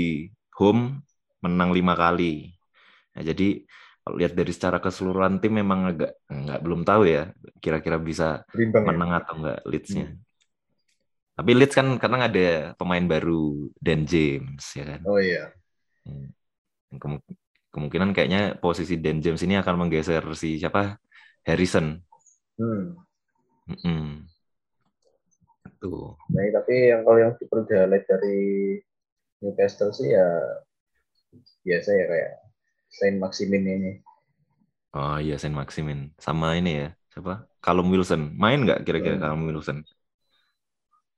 home 0.59 1.01
menang 1.45 1.73
lima 1.73 1.97
kali. 1.97 2.53
Nah, 3.15 3.23
jadi 3.23 3.63
kalau 4.05 4.17
lihat 4.21 4.33
dari 4.37 4.53
secara 4.53 4.79
keseluruhan 4.85 5.41
tim 5.41 5.57
memang 5.57 5.97
agak 5.97 6.13
nggak 6.29 6.61
belum 6.61 6.85
tahu 6.85 7.09
ya 7.09 7.33
kira-kira 7.63 7.97
bisa 7.97 8.45
Berimbang 8.53 8.85
ya. 8.85 8.89
menang 8.93 9.11
atau 9.17 9.35
enggak 9.41 9.59
Leeds-nya. 9.65 10.07
Tapi 11.35 11.51
Leeds 11.57 11.75
kan 11.75 11.89
kadang 11.99 12.23
ada 12.23 12.77
pemain 12.77 13.03
baru 13.03 13.73
Dan 13.81 14.05
James 14.05 14.63
ya 14.77 14.85
kan. 14.85 15.01
Oh 15.09 15.19
iya. 15.19 15.51
Yang 16.93 17.01
kemu- 17.01 17.27
kemungkinan 17.73 18.15
kayaknya 18.15 18.61
posisi 18.61 19.01
Dan 19.01 19.25
James 19.25 19.41
ini 19.43 19.59
akan 19.59 19.75
menggeser 19.87 20.23
si 20.37 20.61
siapa 20.61 21.01
Harrison. 21.43 21.99
Hmm. 22.61 22.95
Mm-mm. 23.65 24.29
Tuh. 25.81 26.13
Nah, 26.29 26.45
tapi 26.61 26.93
yang 26.93 27.03
kalau 27.09 27.19
yang 27.19 27.33
super 27.41 27.65
highlight 27.67 28.05
dari 28.05 28.79
Newcastle 29.41 29.97
sih 29.97 30.13
ya 30.13 30.29
biasa 31.65 31.89
ya 31.97 32.05
kayak 32.05 32.33
Saint 32.97 33.17
Maximin 33.23 33.65
ini. 33.77 33.93
Oh 34.97 35.17
iya 35.25 35.35
Saint 35.41 35.57
Maximin 35.61 35.99
sama 36.27 36.47
ini 36.59 36.71
ya 36.81 36.87
siapa? 37.13 37.33
Callum 37.65 37.87
Wilson 37.93 38.23
main 38.43 38.59
nggak 38.65 38.79
kira-kira 38.87 39.17
Hmm. 39.17 39.23
Callum 39.23 39.43
Wilson? 39.51 39.79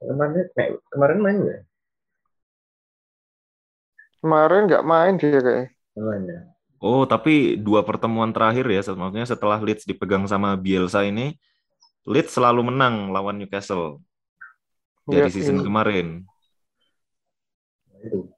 Kemarin 0.01 0.47
kayak 0.57 0.73
kemarin 0.93 1.19
main 1.25 1.37
nggak? 1.45 1.61
Kemarin 4.21 4.61
nggak 4.69 4.85
main 4.93 5.15
dia 5.21 5.39
kayak. 5.47 5.67
Main 5.97 6.23
ya. 6.29 6.41
Oh 6.81 7.03
tapi 7.09 7.57
dua 7.57 7.81
pertemuan 7.89 8.31
terakhir 8.37 8.65
ya 8.69 8.81
maksudnya 8.93 9.27
setelah 9.29 9.59
Leeds 9.65 9.85
dipegang 9.89 10.25
sama 10.29 10.53
Bielsa 10.61 11.01
ini 11.09 11.33
Leeds 12.05 12.33
selalu 12.37 12.61
menang 12.73 13.11
lawan 13.15 13.37
Newcastle 13.41 14.05
dari 15.09 15.29
Iya, 15.29 15.35
season 15.35 15.59
iya. 15.61 15.65
kemarin. 15.67 16.07
Nah, 17.91 17.99
itu. 18.07 18.36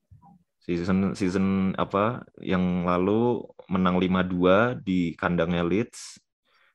Season 0.68 1.16
season 1.16 1.72
apa 1.80 2.28
yang 2.44 2.84
lalu 2.84 3.40
menang 3.72 3.96
5-2 3.96 4.84
di 4.84 5.16
kandangnya 5.16 5.64
Leeds. 5.64 6.20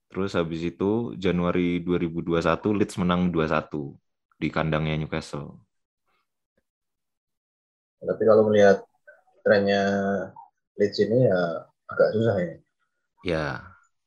Terus 0.10 0.34
habis 0.34 0.66
itu 0.66 1.14
Januari 1.18 1.78
2021 1.86 2.42
Leeds 2.74 2.98
menang 2.98 3.30
2-1 3.30 3.94
di 4.42 4.50
kandangnya 4.50 4.98
Newcastle. 4.98 5.62
Tapi 8.02 8.24
kalau 8.26 8.50
melihat 8.50 8.82
trennya 9.46 9.84
Leeds 10.74 10.98
ini 11.06 11.30
ya 11.30 11.42
agak 11.86 12.10
susah 12.18 12.36
ya. 12.42 12.56
Ya. 13.22 13.48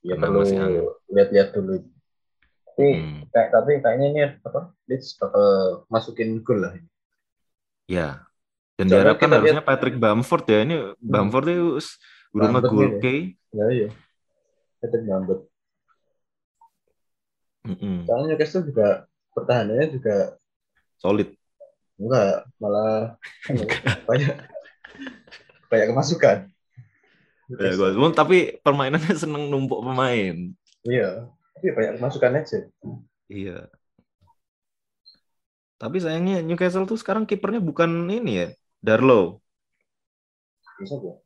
Ya 0.03 0.15
perlu 0.19 0.43
lihat-lihat 1.15 1.55
dulu. 1.55 1.83
Tapi 2.75 2.87
hmm, 2.91 3.19
kayak 3.31 3.49
tapi 3.55 3.73
kayaknya 3.79 4.07
ini 4.11 4.21
apa? 4.43 4.75
Leeds 4.91 5.15
bakal 5.19 5.47
masukin 5.87 6.43
gol 6.43 6.67
lah. 6.67 6.75
ya. 7.87 8.26
Dan 8.77 8.93
Soalnya 8.93 9.17
diharapkan 9.17 9.31
harusnya 9.33 9.65
Patrick 9.65 9.97
Bamford 9.97 10.45
ya. 10.45 10.59
Ini 10.69 10.77
Bamford 11.01 11.47
itu 11.49 11.81
udah 12.37 12.49
Bamford 12.53 12.65
ngegol 12.69 12.85
nih. 12.85 13.01
ke. 13.01 13.15
Ya 13.57 13.67
iya. 13.73 13.89
Itu 14.85 14.97
nyambut. 15.01 15.39
Mm-mm. 17.67 18.07
Soalnya 18.07 18.27
Newcastle 18.37 18.63
juga 18.69 19.11
pertahanannya 19.35 19.87
juga 19.91 20.39
Solid. 20.97 21.35
enggak 21.97 22.45
malah 22.61 23.17
banyak 24.05 24.35
banyak 25.67 25.87
kemasukan. 25.91 26.39
Ya, 27.47 27.71
gua- 27.79 28.13
tapi 28.13 28.61
permainannya 28.61 29.17
seneng 29.17 29.49
numpuk 29.49 29.81
pemain. 29.81 30.53
Iya, 30.85 31.27
tapi 31.57 31.67
banyak 31.73 31.93
kemasukan 31.97 32.33
aja. 32.37 32.59
Iya. 33.33 33.73
Tapi 35.77 35.97
sayangnya 36.01 36.45
Newcastle 36.45 36.85
tuh 36.85 37.01
sekarang 37.01 37.25
kipernya 37.25 37.61
bukan 37.61 38.09
ini 38.09 38.33
ya, 38.45 38.49
Kok. 40.79 41.23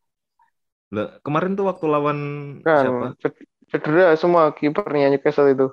Lah, 0.95 1.07
kemarin 1.25 1.53
tuh 1.59 1.65
waktu 1.71 1.87
lawan 1.95 2.19
Kan 2.65 2.75
siapa? 2.79 3.07
ced- 3.21 3.47
cedera 3.71 4.13
semua 4.23 4.43
kipernya 4.59 5.07
Newcastle 5.13 5.49
itu. 5.55 5.67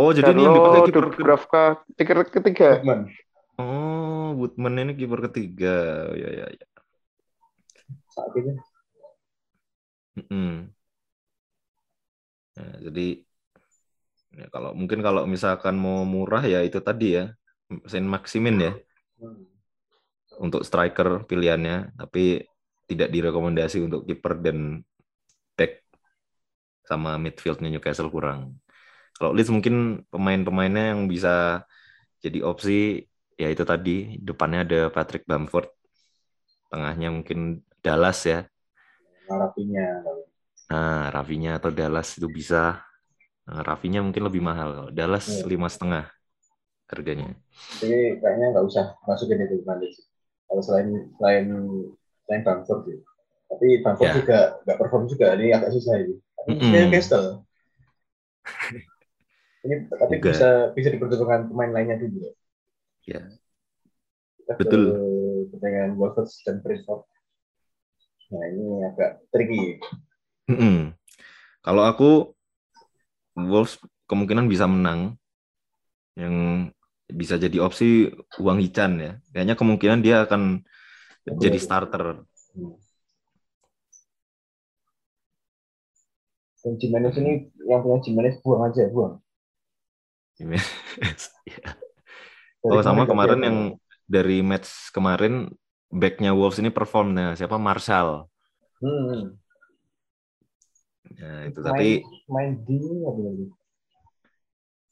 Oh, 0.00 0.10
jadi 0.16 0.28
ini 0.32 0.42
yang 0.46 0.54
dipakai 0.58 0.80
kiper 0.86 1.04
ke- 1.18 1.18
Dubravka 1.18 1.62
kiper 1.98 2.18
ketiga. 2.34 2.70
Woodman. 2.70 3.00
Oh, 3.60 4.24
Woodman 4.38 4.74
ini 4.82 4.92
kiper 5.00 5.20
ketiga. 5.26 5.68
Oh, 6.10 6.16
ya 6.22 6.28
ya 6.40 6.46
ya. 6.58 6.66
Saat 8.12 8.36
ini. 8.36 8.52
Mm-mm. 10.16 10.72
Nah, 12.56 12.74
jadi 12.84 13.00
ya, 14.38 14.44
kalau 14.54 14.70
mungkin 14.78 15.00
kalau 15.06 15.22
misalkan 15.34 15.74
mau 15.84 15.98
murah 16.14 16.42
ya 16.52 16.58
itu 16.68 16.78
tadi 16.88 17.04
ya, 17.18 17.22
Saint 17.90 18.08
Maximin 18.14 18.56
ya 18.66 18.70
Hmm. 19.20 19.57
Untuk 20.44 20.62
striker 20.68 21.08
pilihannya, 21.28 21.96
tapi 22.00 22.44
tidak 22.88 23.08
direkomendasi 23.14 23.78
untuk 23.86 24.02
kiper 24.08 24.34
dan 24.44 24.58
back 25.58 25.72
sama 26.88 27.10
midfieldnya 27.20 27.68
Newcastle 27.72 28.10
kurang. 28.14 28.40
Kalau 29.16 29.32
Leeds 29.36 29.52
mungkin 29.56 30.04
pemain-pemainnya 30.12 30.84
yang 30.96 31.00
bisa 31.12 31.64
jadi 32.24 32.38
opsi 32.50 33.04
ya 33.40 33.48
itu 33.54 33.64
tadi 33.72 34.18
depannya 34.28 34.60
ada 34.66 34.78
Patrick 34.96 35.24
Bamford, 35.30 35.68
tengahnya 36.70 37.08
mungkin 37.12 37.38
Dallas 37.84 38.18
ya. 38.28 38.38
Rapinya. 39.28 39.86
Nah, 40.70 41.08
Rafinya 41.14 41.50
atau 41.58 41.70
Dallas 41.78 42.08
itu 42.18 42.28
bisa. 42.38 42.56
Nah, 43.48 43.60
Rafinya 43.68 44.00
mungkin 44.06 44.24
lebih 44.28 44.42
mahal. 44.48 44.68
Kalau 44.76 44.90
Dallas 44.98 45.26
Iya. 45.28 45.48
lima 45.50 45.68
setengah 45.74 46.04
harganya. 46.90 47.28
Jadi 47.80 47.98
kayaknya 48.20 48.46
nggak 48.52 48.66
usah 48.70 48.84
masukin 49.08 49.42
itu 49.44 49.56
nanti. 49.68 49.88
Kalau 50.48 50.62
selain 50.64 50.88
selain 51.20 51.44
selain 52.24 52.42
Bamford 52.42 52.80
sih. 52.88 52.98
Tapi 53.48 53.66
Bamford 53.84 54.08
Ya. 54.08 54.14
juga 54.16 54.38
nggak 54.64 54.78
perform 54.80 55.04
juga. 55.06 55.36
Ini 55.36 55.52
agak 55.54 55.70
susah 55.76 55.94
ini. 56.00 56.16
Tapi 56.16 56.48
Mm-mm. 56.56 56.68
ini 56.72 56.78
Newcastle. 56.88 57.28
ini 59.66 59.74
tapi 59.90 60.14
Juga. 60.18 60.30
bisa 60.32 60.48
bisa 60.72 60.88
dipertimbangkan 60.88 61.42
pemain 61.52 61.72
lainnya 61.72 61.96
juga. 62.00 62.30
Ya. 63.04 63.20
Kita 64.38 64.52
ke 64.56 64.60
Betul. 64.64 64.82
Pertandingan 65.52 65.92
Wolves 65.96 66.40
dan 66.44 66.60
Brentford. 66.60 67.04
Nah 68.28 68.44
ini 68.48 68.64
agak 68.84 69.24
tricky. 69.32 69.80
Mm-mm. 70.48 70.92
Kalau 71.60 71.84
aku 71.84 72.32
Wolves 73.36 73.76
kemungkinan 74.08 74.48
bisa 74.48 74.64
menang. 74.64 75.16
Yang 76.18 76.34
bisa 77.08 77.40
jadi 77.40 77.56
opsi 77.64 78.12
Wang 78.38 78.60
Hichan 78.60 78.92
ya. 79.00 79.12
Kayaknya 79.32 79.54
kemungkinan 79.56 80.00
dia 80.04 80.28
akan 80.28 80.62
jadi 81.40 81.58
starter. 81.60 82.24
Hmm. 82.52 82.76
Dan 86.58 86.74
Jimenez 86.76 87.14
ini 87.16 87.48
yang 87.64 87.80
punya 87.80 87.98
Jimenez 88.04 88.36
buang 88.44 88.62
aja 88.68 88.84
buang. 88.92 89.16
Iya. 91.48 91.68
Dari 92.60 92.74
Oh 92.76 92.84
sama 92.84 93.08
kemarin 93.08 93.40
yang 93.40 93.58
dari 94.04 94.44
match 94.44 94.92
kemarin 94.92 95.48
backnya 95.88 96.36
Wolves 96.36 96.60
ini 96.60 96.68
performnya 96.68 97.32
siapa 97.32 97.56
Marshall. 97.56 98.28
Hmm. 98.84 99.38
Nah, 101.18 101.48
itu 101.48 101.58
main, 101.64 101.68
tapi 101.72 101.88
main 102.28 102.50
di 102.68 102.76
apa 103.02 103.20
lagi? 103.24 103.44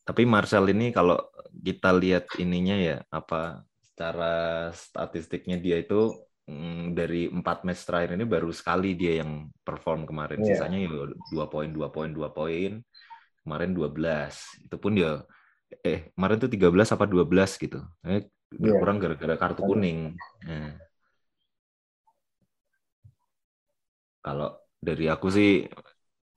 Tapi 0.06 0.22
Marshall 0.22 0.70
ini 0.70 0.94
kalau 0.94 1.18
kita 1.50 1.90
lihat 1.90 2.30
ininya 2.38 2.78
ya 2.78 2.96
apa 3.10 3.66
secara 3.82 4.70
statistiknya 4.70 5.58
dia 5.58 5.82
itu 5.82 6.14
mm, 6.46 6.94
dari 6.94 7.26
empat 7.26 7.66
match 7.66 7.82
terakhir 7.82 8.14
ini 8.14 8.22
baru 8.22 8.54
sekali 8.54 8.94
dia 8.94 9.26
yang 9.26 9.50
perform 9.66 10.06
kemarin. 10.06 10.46
Iya. 10.46 10.62
Sisanya 10.62 10.78
ya 10.86 10.90
dua 11.34 11.50
poin, 11.50 11.74
dua 11.74 11.90
poin, 11.90 12.14
dua 12.14 12.30
poin. 12.30 12.78
Kemarin 13.42 13.78
12. 13.78 14.34
Itu 14.62 14.74
pun 14.78 14.98
dia 14.98 15.22
eh 15.82 16.10
kemarin 16.14 16.38
tuh 16.38 16.50
13 16.50 16.90
apa 16.94 17.06
12 17.06 17.58
gitu. 17.58 17.78
Eh, 18.06 18.26
berkurang 18.50 18.98
gara-gara 19.02 19.34
kartu 19.38 19.62
Iya. 19.62 19.68
kuning. 19.70 19.98
Nah. 20.46 20.74
Kalau 24.22 24.50
dari 24.82 25.06
aku 25.06 25.30
sih 25.30 25.66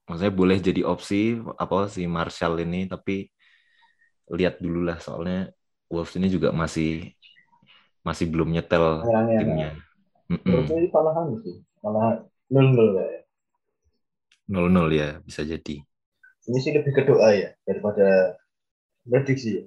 maksudnya 0.06 0.34
boleh 0.34 0.58
jadi 0.58 0.82
opsi 0.86 1.38
apa 1.58 1.86
si 1.90 2.06
Marshall 2.10 2.62
ini 2.66 2.90
tapi 2.90 3.30
lihat 4.30 4.62
dulu 4.62 4.86
lah 4.86 5.02
soalnya 5.02 5.50
Wolves 5.90 6.14
ini 6.22 6.30
juga 6.30 6.54
masih 6.54 7.18
masih 8.06 8.30
belum 8.30 8.54
nyetel 8.54 9.02
Angin-angin. 9.02 9.40
timnya. 9.42 9.70
Mm-mm. 10.30 10.46
Menurutku 10.46 10.74
ini 10.78 10.88
malahan 10.94 11.26
sih. 11.42 11.56
Malah 11.82 12.22
nol-nol 12.54 12.90
kayak. 12.98 13.24
0-0 14.50 14.90
ya 14.94 15.10
bisa 15.26 15.42
jadi. 15.46 15.76
Ini 16.50 16.58
sih 16.58 16.74
lebih 16.74 16.94
ke 16.94 17.06
doa 17.06 17.30
ya 17.34 17.54
daripada 17.66 18.38
prediksi. 19.06 19.62
ya. 19.62 19.64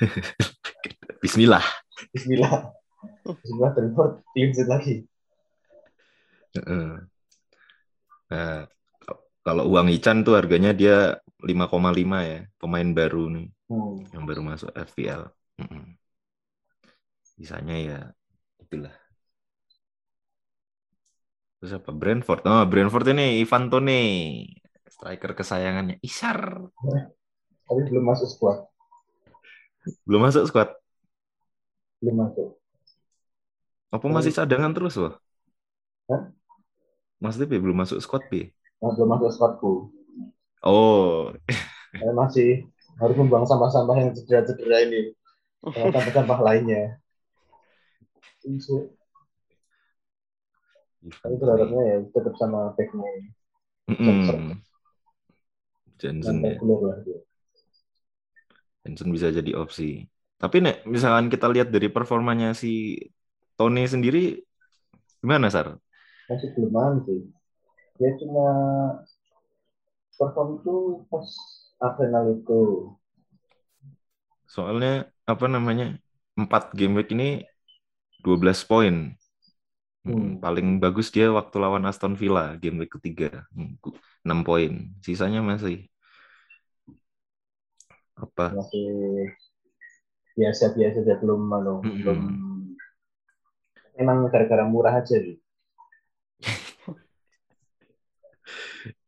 Bismillah. 1.24 1.64
Bismillah. 2.12 2.72
Bismillah 3.24 3.70
Brentford 3.76 4.12
clean 4.32 4.52
lagi. 4.68 4.94
Nah, 8.32 8.64
kalau 9.44 9.64
uang 9.68 9.88
Ican 9.92 10.24
tuh 10.24 10.36
harganya 10.36 10.72
dia 10.76 11.16
5,5 11.40 11.68
ya, 12.24 12.40
pemain 12.60 12.88
baru 12.92 13.28
nih 13.32 13.48
Hmm. 13.72 14.04
yang 14.12 14.28
baru 14.28 14.44
masuk 14.44 14.68
FPL. 14.76 15.32
Sisanya 17.24 17.76
ya 17.80 17.98
itulah. 18.60 18.92
Terus 21.56 21.72
apa? 21.80 21.90
Brentford. 21.96 22.44
Oh, 22.44 22.64
Brentford 22.68 23.16
ini 23.16 23.40
Ivan 23.40 23.72
Tone, 23.72 24.02
striker 24.92 25.32
kesayangannya 25.32 25.96
Isar. 26.04 26.68
Tapi 27.64 27.80
belum 27.88 28.04
masuk 28.04 28.28
squad. 28.28 28.68
Belum 30.04 30.20
masuk 30.20 30.44
squad. 30.44 30.68
Belum 32.04 32.28
masuk. 32.28 32.60
Apa 33.88 34.06
masih 34.12 34.36
cadangan 34.36 34.76
terus, 34.76 35.00
wah? 35.00 35.14
Hah? 36.12 36.28
Mas 37.22 37.38
Depi 37.40 37.56
belum 37.56 37.78
masuk 37.78 38.02
squad, 38.04 38.26
Pi? 38.28 38.52
Belum 38.82 39.08
masuk 39.08 39.30
squadku. 39.32 39.72
Oh, 40.60 41.30
Saya 41.94 42.12
masih 42.14 42.50
harus 43.00 43.16
membuang 43.16 43.46
sampah-sampah 43.48 43.96
yang 43.96 44.10
cedera-cedera 44.12 44.78
ini. 44.84 45.02
Sampah-sampah 45.78 46.38
lainnya. 46.42 46.98
Itu 48.42 48.90
Tapi 51.02 51.34
berharapnya 51.34 51.82
ya 51.82 51.96
tetap 52.10 52.34
sama 52.38 52.74
backnya. 52.74 53.10
Johnson 55.98 56.36
ya. 56.42 56.58
Johnson 58.82 59.08
bisa 59.14 59.30
jadi 59.30 59.54
opsi. 59.54 60.10
Tapi 60.42 60.58
nek 60.58 60.82
misalkan 60.90 61.30
kita 61.30 61.46
lihat 61.46 61.70
dari 61.70 61.86
performanya 61.86 62.50
si 62.54 62.98
Tony 63.54 63.86
sendiri 63.86 64.42
gimana 65.22 65.46
Sar? 65.46 65.78
Masih 66.26 66.50
belum 66.58 67.06
sih. 67.06 67.30
Dia 68.02 68.10
cuma 68.18 68.46
perform 70.18 70.58
itu 70.58 70.74
pas 71.06 71.26
Arsenal 71.86 72.24
itu. 72.36 72.60
Soalnya 74.54 74.88
apa 75.32 75.46
namanya? 75.54 75.84
4 76.40 76.62
game 76.78 76.92
week 76.98 77.08
ini 77.16 77.24
12 78.24 78.60
poin. 78.70 78.94
Hmm, 80.06 80.26
Hmm. 80.26 80.42
Paling 80.42 80.66
bagus 80.82 81.06
dia 81.14 81.26
waktu 81.38 81.56
lawan 81.62 81.84
Aston 81.90 82.14
Villa 82.20 82.58
game 82.62 82.76
week 82.82 82.90
ketiga. 82.98 83.46
Hmm, 83.54 83.78
6 84.26 84.38
poin. 84.46 84.72
Sisanya 85.06 85.40
masih 85.50 85.86
apa? 88.16 88.46
Masih 88.54 88.86
biasa-biasa 90.36 90.98
belum 91.20 91.42
anu, 91.56 91.76
Mm-mm. 91.84 91.98
belum 92.00 92.20
emang 94.02 94.18
gara-gara 94.32 94.64
murah 94.72 94.94
aja 95.00 95.16
nih. 95.24 95.36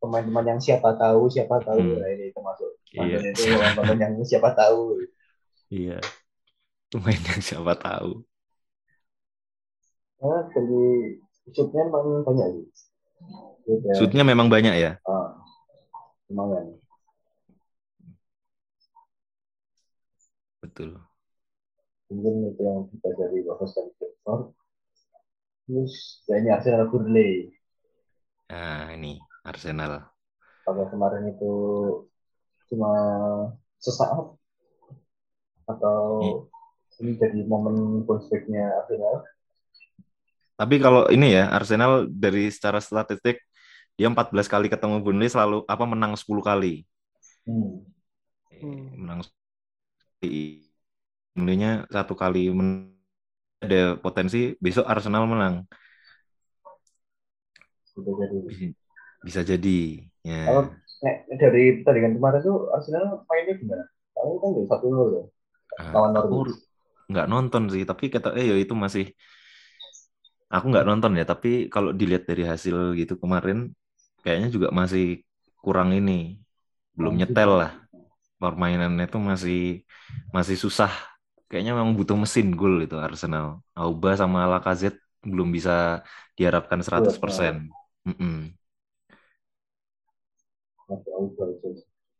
Pemain-pemain 0.04 0.48
yang 0.52 0.60
siapa 0.60 0.92
tahu, 1.00 1.32
siapa 1.32 1.56
tahu 1.64 1.80
Hmm. 1.80 1.96
nah 1.96 2.08
ini 2.12 2.28
termasuk. 2.36 2.70
Iya. 2.92 3.18
Pemain 3.72 3.96
yang 4.04 4.14
siapa 4.20 4.50
tahu. 4.52 5.00
Iya. 5.72 5.98
Pemain 6.92 7.20
yang 7.24 7.40
siapa 7.40 7.72
tahu. 7.80 8.10
Nah, 10.20 10.44
dari 10.52 10.84
shootnya 11.52 11.80
emang 11.88 12.24
banyak 12.24 12.48
sih. 12.52 12.68
Udah, 13.64 13.96
Shootnya 13.96 14.24
memang 14.28 14.52
banyak 14.52 14.76
ya. 14.76 14.92
ah, 15.08 15.40
lumayan. 16.28 16.76
Betul. 20.60 20.96
mungkin 22.08 22.52
itu 22.52 22.62
yang 22.62 22.84
kita 22.92 23.08
dari 23.16 23.40
bagus 23.42 23.74
dan 23.74 23.88
terus 25.64 25.94
ya 26.28 26.34
ini 26.38 26.48
Arsenal 26.52 26.86
Burnley 26.92 27.50
Nah, 28.52 28.92
ini 28.94 29.16
Arsenal. 29.44 30.08
pada 30.64 30.88
kemarin 30.88 31.28
itu 31.28 31.52
cuma 32.72 32.88
sesaat 33.76 34.32
atau 35.68 36.00
ini 37.04 37.20
jadi 37.20 37.44
momen 37.44 38.08
back-nya 38.08 38.72
Arsenal 38.80 39.28
Tapi 40.54 40.78
kalau 40.78 41.10
ini 41.10 41.34
ya, 41.34 41.50
Arsenal 41.50 42.06
dari 42.06 42.46
secara 42.46 42.78
statistik 42.78 43.42
dia 43.98 44.06
14 44.06 44.46
kali 44.46 44.70
ketemu 44.70 45.02
Burnley 45.02 45.26
selalu 45.26 45.66
apa 45.66 45.84
menang 45.84 46.14
10 46.14 46.40
kali. 46.40 46.86
hmm. 47.44 47.82
Hmm. 48.62 48.84
Menang 48.96 49.20
Burnley-nya 51.34 51.90
satu 51.90 52.14
kali 52.14 52.48
men- 52.54 52.94
ada 53.64 53.96
potensi 53.96 54.54
besok 54.60 54.84
Arsenal 54.84 55.24
menang. 55.26 55.64
jadi 57.94 58.74
Bisa 59.24 59.40
jadi. 59.40 60.04
Ya. 60.24 60.40
kalau 60.46 60.62
nek, 61.04 61.16
dari 61.40 61.62
pertandingan 61.80 62.12
kemarin 62.20 62.40
tuh 62.44 62.56
Arsenal 62.76 63.24
mainnya 63.28 63.54
gimana? 63.56 63.84
Kalau 64.14 64.36
kan 64.40 64.48
udah 64.54 64.64
satu 64.70 64.86
nol 64.92 65.08
loh 65.10 65.26
Nah, 65.74 65.90
lawan 65.90 66.10
Norwich. 66.14 66.54
nggak 67.10 67.26
nonton 67.28 67.62
sih, 67.72 67.82
tapi 67.84 68.04
kata 68.14 68.32
eh 68.38 68.46
ya 68.46 68.56
itu 68.56 68.74
masih 68.78 69.04
aku 70.54 70.66
nggak 70.70 70.86
nonton 70.86 71.12
ya, 71.18 71.24
tapi 71.26 71.68
kalau 71.74 71.90
dilihat 71.90 72.24
dari 72.30 72.42
hasil 72.46 72.94
gitu 73.00 73.18
kemarin 73.18 73.74
kayaknya 74.24 74.48
juga 74.54 74.68
masih 74.70 75.20
kurang 75.60 75.90
ini, 75.92 76.38
belum 76.96 77.14
nyetel 77.20 77.50
lah. 77.60 77.72
Permainannya 78.40 79.04
itu 79.08 79.18
masih 79.18 79.60
masih 80.30 80.56
susah. 80.58 80.92
Kayaknya 81.48 81.72
memang 81.78 81.94
butuh 81.98 82.16
mesin 82.18 82.52
gol 82.52 82.82
itu 82.84 82.96
Arsenal. 83.00 83.62
Auba 83.76 84.16
sama 84.20 84.44
Lacazette 84.50 85.00
belum 85.24 85.48
bisa 85.56 86.04
diharapkan 86.36 86.80
100%. 86.84 87.54
Mm-mm. 88.04 88.52
Masih. 90.88 91.12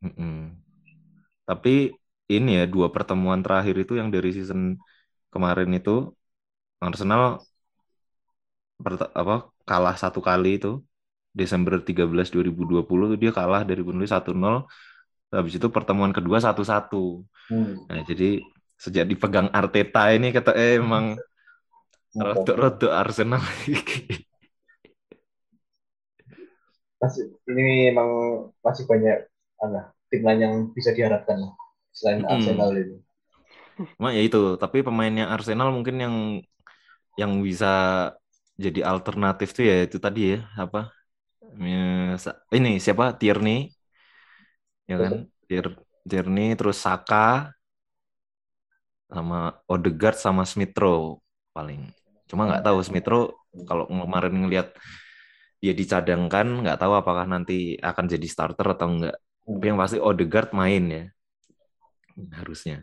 Mm-mm. 0.05 0.35
Tapi 1.48 1.70
ini 2.35 2.50
ya 2.59 2.64
dua 2.74 2.88
pertemuan 2.94 3.40
terakhir 3.44 3.74
itu 3.85 3.92
yang 4.00 4.09
dari 4.14 4.31
season 4.37 4.61
kemarin 5.33 5.70
itu 5.79 5.92
Arsenal 6.81 7.22
apa 9.20 9.35
kalah 9.68 9.96
satu 10.03 10.20
kali 10.29 10.48
itu 10.59 10.68
Desember 11.38 11.74
13 11.88 12.29
2020 12.35 13.05
tuh 13.12 13.18
dia 13.22 13.33
kalah 13.38 13.62
dari 13.68 13.81
Burnley 13.87 14.09
1-0 14.14 14.66
habis 15.35 15.55
itu 15.59 15.66
pertemuan 15.77 16.12
kedua 16.16 16.38
1-1 16.44 17.24
Hmm. 17.50 17.77
nah 17.88 18.00
jadi 18.08 18.40
sejak 18.81 19.04
dipegang 19.10 19.48
Arteta 19.52 20.08
ini 20.17 20.33
kata 20.33 20.56
eh 20.56 20.81
emang 20.81 21.21
rodok-rodok 22.19 22.90
Arsenal 23.02 23.42
Masih, 27.03 27.25
ini 27.51 27.65
emang 27.92 28.11
masih 28.67 28.85
banyak 28.90 29.17
ana, 29.65 29.83
tim 30.11 30.23
lain 30.27 30.40
yang 30.47 30.55
bisa 30.77 30.90
diharapkan 30.97 31.38
selain 31.99 32.23
Mm-mm. 32.23 32.35
Arsenal 32.35 32.71
ini. 32.83 32.97
Cuma 33.97 34.09
ya 34.17 34.21
itu, 34.27 34.38
tapi 34.63 34.79
pemainnya 34.87 35.25
Arsenal 35.35 35.69
mungkin 35.77 35.97
yang 36.05 36.15
yang 37.21 37.33
bisa 37.47 37.67
jadi 38.65 38.81
alternatif 38.92 39.49
tuh 39.57 39.65
ya 39.71 39.75
itu 39.87 39.97
tadi 40.07 40.21
ya 40.35 40.38
apa 40.63 40.79
Ya, 41.55 41.79
ini 42.57 42.71
siapa 42.85 43.05
Tierney 43.21 43.53
ya 44.90 44.97
kan 45.03 45.15
Tier, 45.49 45.67
Tierney 46.09 46.47
terus 46.59 46.77
Saka 46.85 47.53
sama 49.09 49.38
Odegaard 49.71 50.17
sama 50.19 50.42
Smith 50.49 50.75
Rowe 50.81 51.21
paling 51.55 51.81
cuma 52.29 52.49
nggak 52.49 52.65
tahu 52.67 52.79
Smith 52.83 53.07
Rowe 53.07 53.31
kalau 53.69 53.85
kemarin 53.88 54.35
ngelihat 54.45 54.69
dia 55.65 55.73
dicadangkan 55.73 56.60
nggak 56.60 56.77
tahu 56.77 56.92
apakah 56.92 57.25
nanti 57.25 57.81
akan 57.81 58.04
jadi 58.04 58.27
starter 58.29 58.77
atau 58.77 58.88
enggak 58.92 59.17
Hmm. 59.44 59.60
tapi 59.60 59.65
yang 59.69 59.77
pasti 59.77 59.98
Odegaard 60.00 60.56
main 60.56 60.85
ya 60.88 61.04
harusnya 62.33 62.81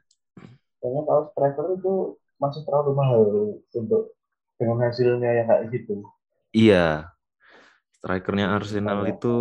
Kayaknya 0.78 1.02
kalau 1.06 1.24
striker 1.30 1.66
itu 1.74 1.94
masih 2.38 2.62
terlalu 2.66 2.92
mahal 2.94 3.22
untuk 3.70 4.18
dengan 4.58 4.78
hasilnya 4.86 5.30
yang 5.42 5.48
kayak 5.50 5.64
gitu. 5.74 6.06
Iya. 6.54 7.10
Strikernya 7.98 8.54
Arsenal 8.54 9.06
Iya. 9.06 9.14
itu 9.14 9.36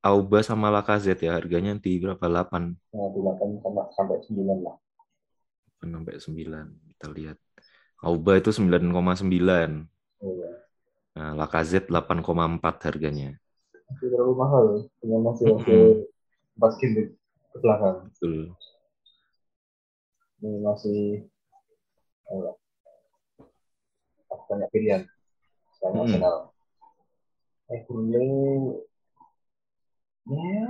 Auba 0.00 0.40
sama 0.40 0.68
Lacazette 0.68 1.28
ya 1.28 1.36
harganya 1.36 1.76
di 1.76 1.96
berapa 1.96 2.20
8 2.24 2.76
Nah, 2.92 3.08
dilakukan 3.12 3.60
sama 3.60 3.82
sampai 3.92 4.16
9 4.24 4.64
lah. 4.64 4.76
sampai 5.80 6.16
9 6.16 6.72
kita 6.96 7.06
lihat. 7.12 7.36
Auba 8.00 8.36
itu 8.36 8.48
9,9. 8.48 9.88
Iya. 10.20 10.50
Nah, 11.16 11.32
Lacazette 11.32 11.88
8,4 11.88 12.76
harganya. 12.84 13.40
Masih 13.88 14.08
terlalu 14.12 14.34
mahal 14.36 14.64
dengan 15.00 15.20
masih 15.24 15.46
masih 15.56 15.82
empat 16.60 16.72
game 16.76 16.92
di 16.92 17.02
ke 17.52 17.56
belakang. 17.64 17.96
Betul. 18.12 18.52
Ini 20.44 20.60
masih 20.60 21.00
eh, 22.28 22.52
banyak 24.28 24.68
pilihan. 24.76 25.02
Sekarang 25.80 25.94
Mm-mm. 25.96 26.04
Arsenal. 26.04 26.36
Eh, 27.72 27.80
Burnley 27.88 28.30
ya 30.26 30.68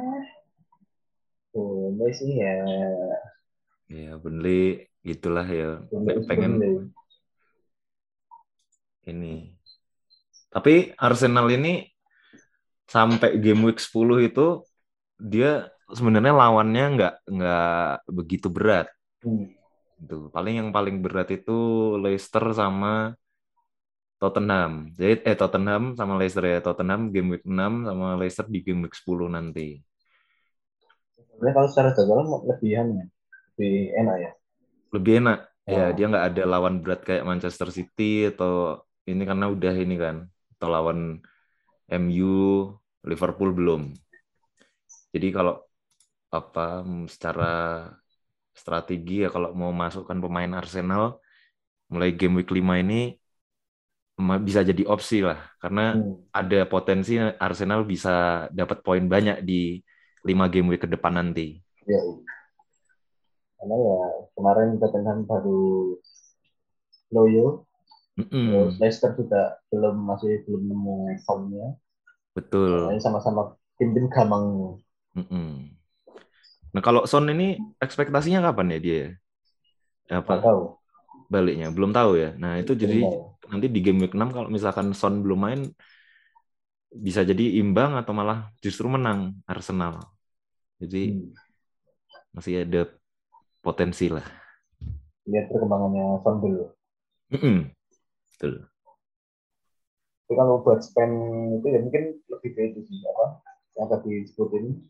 Burnley 1.51 2.13
sih 2.15 2.31
ya 2.39 2.55
Ya, 3.91 4.15
Burnley 4.19 4.87
gitulah 5.03 5.47
ya. 5.47 5.83
Burnley 5.91 6.23
Pengen 6.31 6.53
Burnley. 6.63 6.75
ini. 9.07 9.56
Tapi 10.51 10.95
Arsenal 10.97 11.47
ini 11.53 11.85
sampai 12.87 13.37
game 13.43 13.67
week 13.67 13.83
10 13.83 14.31
itu 14.31 14.63
dia 15.19 15.69
sebenarnya 15.91 16.35
lawannya 16.35 16.85
nggak 16.97 17.15
nggak 17.29 17.93
begitu 18.11 18.49
berat. 18.51 18.89
Hmm. 19.23 19.51
Gitu. 19.97 20.29
Paling 20.31 20.55
yang 20.61 20.69
paling 20.71 21.01
berat 21.01 21.33
itu 21.33 21.59
Leicester 21.99 22.53
sama 22.53 23.17
Tottenham. 24.17 24.93
Jadi 24.97 25.25
eh 25.25 25.37
Tottenham 25.37 25.97
sama 25.97 26.17
Leicester 26.17 26.45
ya. 26.45 26.61
Tottenham 26.65 27.13
game 27.13 27.37
week 27.37 27.45
6 27.45 27.85
sama 27.89 28.17
Leicester 28.17 28.47
di 28.49 28.61
game 28.65 28.89
week 28.89 28.97
10 28.97 29.29
nanti. 29.33 29.81
Sebenarnya 31.37 31.53
kalau 31.53 31.69
secara 31.69 31.91
jadwal 31.93 32.25
lebihan 32.49 32.87
ya, 32.97 33.05
lebih 33.57 33.77
enak 33.93 34.17
ya. 34.17 34.31
Lebih 34.97 35.15
enak. 35.21 35.39
Ya, 35.67 35.91
Oh. 35.91 35.93
dia 35.99 36.07
nggak 36.07 36.27
ada 36.33 36.43
lawan 36.47 36.79
berat 36.79 37.03
kayak 37.03 37.27
Manchester 37.27 37.69
City 37.75 38.31
atau 38.31 38.81
ini 39.05 39.27
karena 39.27 39.51
udah 39.51 39.75
ini 39.75 39.97
kan. 39.99 40.31
Atau 40.57 40.69
lawan 40.73 41.21
MU, 41.93 42.73
Liverpool 43.05 43.53
belum. 43.55 43.93
Jadi 45.13 45.29
kalau 45.31 45.61
apa 46.33 46.83
secara 47.07 47.87
strategi 48.57 49.23
ya 49.23 49.29
kalau 49.31 49.53
mau 49.53 49.71
masukkan 49.71 50.17
pemain 50.17 50.59
Arsenal 50.59 51.21
mulai 51.93 52.11
game 52.17 52.43
week 52.43 52.51
5 52.51 52.83
ini 52.83 53.15
bisa 54.43 54.65
jadi 54.65 54.81
opsi 54.89 55.21
lah 55.21 55.37
karena 55.61 55.93
Hmm. 55.93 56.25
ada 56.33 56.65
potensi 56.65 57.21
Arsenal 57.21 57.85
bisa 57.85 58.49
dapat 58.49 58.81
poin 58.81 59.05
banyak 59.05 59.45
di 59.45 59.79
5 60.25 60.49
game 60.49 60.73
week 60.73 60.83
ke 60.83 60.89
depan 60.89 61.21
nanti. 61.21 61.61
Ya. 61.85 62.01
Karena 63.61 63.77
ya 63.77 63.99
kemarin 64.35 64.69
Tottenham 64.81 65.19
baru 65.29 65.95
loyo, 67.13 67.66
Mm-mm, 68.19 68.57
terus 68.57 68.75
Leicester 68.81 69.11
juga 69.21 69.41
belum 69.71 69.97
masih 70.11 70.33
belum 70.47 70.63
nemu 70.71 70.97
formnya. 71.27 71.67
betul. 72.35 72.93
Ini 72.93 73.01
sama-sama 73.05 73.43
tim-tim 73.79 74.07
gampang. 74.15 74.45
Mm-mm. 75.17 75.77
Nah 76.75 76.83
kalau 76.87 77.03
Son 77.11 77.27
ini 77.35 77.45
ekspektasinya 77.85 78.41
kapan 78.47 78.67
ya 78.75 78.79
dia? 78.87 79.01
Nggak 80.27 80.27
Apa 80.27 80.35
tahu. 80.45 80.63
baliknya? 81.33 81.67
Belum 81.77 81.91
tahu 81.97 82.11
ya. 82.23 82.29
Nah 82.43 82.53
itu 82.63 82.73
jadi 82.83 82.97
Belum 82.97 83.03
tahu. 83.03 83.37
nanti 83.53 83.67
di 83.75 83.81
game 83.85 83.99
week 84.03 84.13
6 84.19 84.29
kalau 84.37 84.49
misalkan 84.57 84.89
Son 85.01 85.15
belum 85.25 85.41
main 85.47 85.61
bisa 87.07 87.21
jadi 87.31 87.45
imbang 87.61 87.93
atau 88.01 88.13
malah 88.19 88.39
justru 88.65 88.87
menang 88.95 89.21
Arsenal. 89.53 89.95
Jadi 90.83 90.99
Hmm. 91.05 91.37
masih 92.35 92.55
ada 92.65 92.81
potensi 93.65 94.07
lah. 94.15 94.27
Lihat 95.31 95.47
perkembangannya 95.55 96.07
Son 96.27 96.37
dulu. 96.43 96.65
Mm-mm. 97.33 97.71
Betul. 98.37 98.69
Tapi 100.27 100.35
kalau 100.37 100.61
buat 100.61 100.85
spend 100.85 101.15
itu 101.63 101.67
ya 101.73 101.81
mungkin 101.81 102.21
lebih 102.29 102.51
ke 102.53 102.61
itu 102.75 102.81
sih 102.85 102.99
apa 103.09 103.41
yang 103.81 103.89
tadi 103.89 104.11
disebutin. 104.29 104.85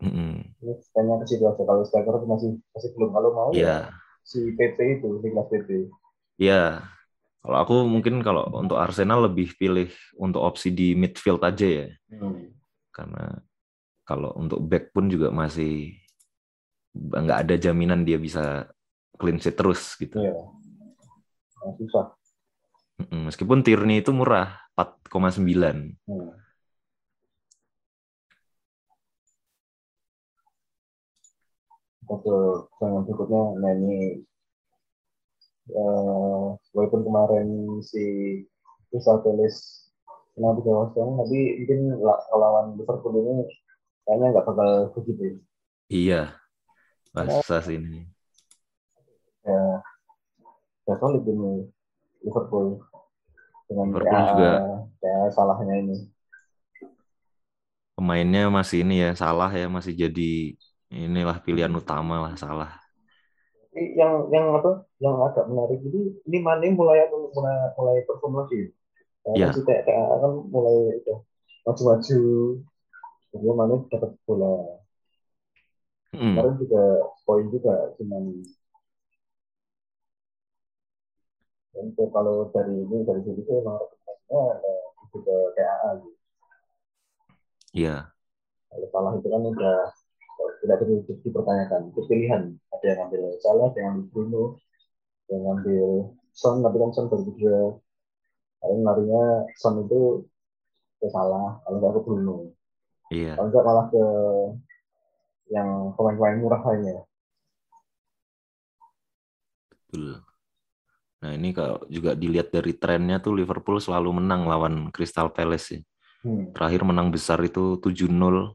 Mm-mm. 0.00 0.32
Ini 0.64 0.72
spendnya 0.80 1.20
ke 1.20 1.26
situ 1.28 1.44
aja. 1.44 1.60
Kalau 1.60 1.84
striker 1.84 2.16
masih 2.24 2.56
masih 2.72 2.90
belum. 2.96 3.12
Kalau 3.12 3.30
mau 3.36 3.50
Iya, 3.52 3.92
ya 3.92 3.96
si 4.26 4.50
PP 4.56 4.98
itu, 5.00 5.22
Niklas 5.22 5.46
PP. 5.52 5.68
iya. 6.40 6.82
Kalau 7.46 7.56
aku 7.62 7.74
mungkin 7.86 8.26
kalau 8.26 8.42
untuk 8.58 8.74
Arsenal 8.74 9.30
lebih 9.30 9.54
pilih 9.54 9.86
untuk 10.18 10.42
opsi 10.42 10.74
di 10.74 10.98
midfield 10.98 11.38
aja 11.46 11.84
ya. 11.84 11.86
Hmm. 12.10 12.50
Karena 12.90 13.38
kalau 14.02 14.34
untuk 14.34 14.58
back 14.66 14.90
pun 14.90 15.06
juga 15.06 15.30
masih 15.30 15.94
nggak 16.96 17.46
ada 17.46 17.54
jaminan 17.54 18.02
dia 18.02 18.18
bisa 18.18 18.66
clean 19.14 19.38
sheet 19.38 19.54
terus 19.54 19.94
gitu. 19.94 20.18
Iya. 20.18 20.34
Nah, 21.62 21.72
susah. 21.78 22.15
Meskipun 22.96 23.60
Tierney 23.60 24.00
itu 24.00 24.08
murah 24.16 24.56
4,9. 24.72 25.92
Hmm. 26.08 26.32
Untuk 32.06 32.72
yang 32.80 33.02
berikutnya, 33.04 33.42
nah 33.60 33.72
ini 33.76 34.22
eh, 35.74 36.46
walaupun 36.72 37.02
kemarin 37.02 37.48
si 37.82 38.04
Crystal 38.88 39.20
Palace 39.20 39.90
menang 40.38 40.62
tiga 40.62 40.72
kosong, 40.86 41.10
tapi 41.20 41.38
mungkin 41.60 41.80
la- 42.00 42.24
lawan 42.32 42.78
Liverpool 42.78 43.20
ini 43.20 43.44
kayaknya 44.06 44.26
nggak 44.32 44.46
bakal 44.46 44.70
begitu. 44.94 45.42
Iya. 45.90 46.32
Wah, 47.12 47.26
susah 47.42 47.60
sih 47.60 47.76
ini. 47.76 48.06
Ya, 49.42 49.82
ya 50.86 50.94
solid 51.00 51.26
ini 51.26 51.75
Liverpool 52.26 52.82
dengan 53.70 53.86
Liverpool 53.94 54.18
PA, 54.18 54.30
juga. 54.34 54.52
PA 54.98 55.22
salahnya 55.30 55.74
ini. 55.78 55.96
Pemainnya 57.96 58.50
masih 58.50 58.82
ini 58.82 59.00
ya, 59.00 59.10
salah 59.14 59.48
ya, 59.54 59.70
masih 59.70 59.94
jadi 59.94 60.58
inilah 60.90 61.38
pilihan 61.40 61.70
utama 61.70 62.26
lah, 62.26 62.34
salah. 62.34 62.76
Yang 63.72 64.32
yang 64.32 64.46
apa 64.56 64.88
yang 65.00 65.16
agak 65.20 65.44
menarik 65.52 65.80
ini 65.84 66.16
ini 66.24 66.38
Mane 66.40 66.72
mulai 66.72 67.04
mulai 67.12 67.56
mulai 67.76 67.96
perform 68.08 68.44
lagi. 68.44 68.72
Si 69.26 69.60
TTA 69.64 70.22
kan 70.22 70.32
mulai 70.48 70.96
udah 71.04 71.18
maju-maju. 71.68 72.20
Jadi 73.32 73.44
Mane 73.52 73.74
dapat 73.92 74.10
bola. 74.24 74.80
Mm. 76.16 76.32
Kemarin 76.32 76.54
juga 76.56 76.82
poin 77.28 77.46
juga 77.52 77.74
cuman 78.00 78.22
untuk 81.82 82.08
kalau 82.16 82.36
dari 82.54 82.74
ini 82.84 82.98
dari 83.08 83.20
sini 83.26 83.40
tuh 83.48 83.54
emang 83.62 83.76
rekomendasinya 83.80 84.42
eh, 84.70 84.82
itu 85.04 85.16
ke 85.26 85.36
TAA 85.56 85.90
gitu. 86.02 86.18
Iya, 87.72 88.14
Kalau 88.70 88.86
salah 88.94 89.12
itu 89.18 89.28
kan 89.34 89.42
udah 89.52 89.76
eh, 90.42 90.50
tidak 90.62 90.76
perlu 90.80 90.96
di- 91.06 91.20
dipertanyakan. 91.24 91.80
Itu 91.90 92.00
pilihan. 92.10 92.42
Ada 92.74 92.84
yang 92.90 92.98
ngambil 93.02 93.22
salah, 93.44 93.66
ada 93.70 93.78
yang 93.80 93.88
ngambil 93.94 94.06
Bruno, 94.12 94.44
ada 95.26 95.30
yang 95.34 95.44
ngambil 95.46 95.86
Son, 96.40 96.56
tapi 96.64 96.76
kan 96.82 96.90
Son 96.96 97.06
cedera. 97.10 97.64
Paling 98.60 98.80
larinya 98.86 99.24
Son 99.60 99.74
itu 99.84 100.00
ke 101.00 101.08
salah, 101.16 101.48
kalau 101.64 101.76
nggak 101.80 101.92
ke 101.96 102.00
Bruno. 102.06 102.36
iya. 103.10 103.36
Kalau 103.36 103.48
nggak 103.50 103.64
malah 103.68 103.86
ke 103.92 104.02
yang 105.54 105.68
pemain-pemain 105.98 106.38
murah 106.42 106.62
lainnya. 106.66 107.02
Betul. 109.70 110.25
Nah 111.24 111.30
ini 111.32 111.56
kalau 111.56 111.80
juga 111.88 112.12
dilihat 112.12 112.52
dari 112.52 112.76
trennya 112.76 113.18
tuh 113.24 113.32
Liverpool 113.36 113.80
selalu 113.80 114.20
menang 114.20 114.44
lawan 114.44 114.92
Crystal 114.92 115.32
Palace 115.32 115.80
ya. 115.80 115.80
Hmm. 116.26 116.50
Terakhir 116.52 116.82
menang 116.82 117.08
besar 117.14 117.38
itu 117.44 117.78
7-0 117.80 118.52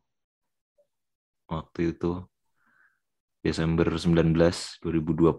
waktu 1.51 1.95
itu 1.95 2.23
Desember 3.41 3.89
19 3.97 4.37
2020 4.79 5.33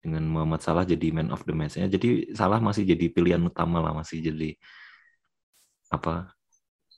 dengan 0.00 0.24
Muhammad 0.30 0.62
Salah 0.62 0.86
jadi 0.86 1.10
man 1.10 1.34
of 1.34 1.42
the 1.44 1.52
match-nya. 1.52 1.90
Jadi 1.90 2.32
Salah 2.32 2.62
masih 2.62 2.86
jadi 2.86 3.10
pilihan 3.10 3.42
utama 3.42 3.82
lah, 3.82 3.92
masih 3.92 4.22
jadi 4.22 4.54
apa 5.90 6.30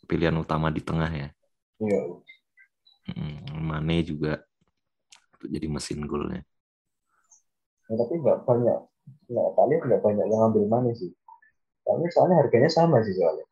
pilihan 0.07 0.37
utama 0.37 0.69
di 0.69 0.85
tengah 0.85 1.09
ya. 1.09 1.29
Iya. 1.81 2.01
Mm, 3.09 3.65
Mane 3.65 4.05
juga 4.05 4.45
untuk 5.35 5.49
jadi 5.49 5.67
mesin 5.67 6.05
golnya. 6.05 6.45
Nah, 7.89 7.97
tapi 8.01 8.15
nggak 8.23 8.39
banyak, 8.49 8.79
nggak 9.31 9.49
kalian 9.59 9.83
nggak 9.89 10.03
banyak 10.07 10.25
yang 10.31 10.41
ngambil 10.43 10.65
Mane 10.73 10.93
sih. 11.01 11.11
Soalnya 11.85 12.09
soalnya 12.15 12.37
harganya 12.43 12.71
sama 12.79 12.99
sih 13.07 13.15
soalnya. 13.19 13.47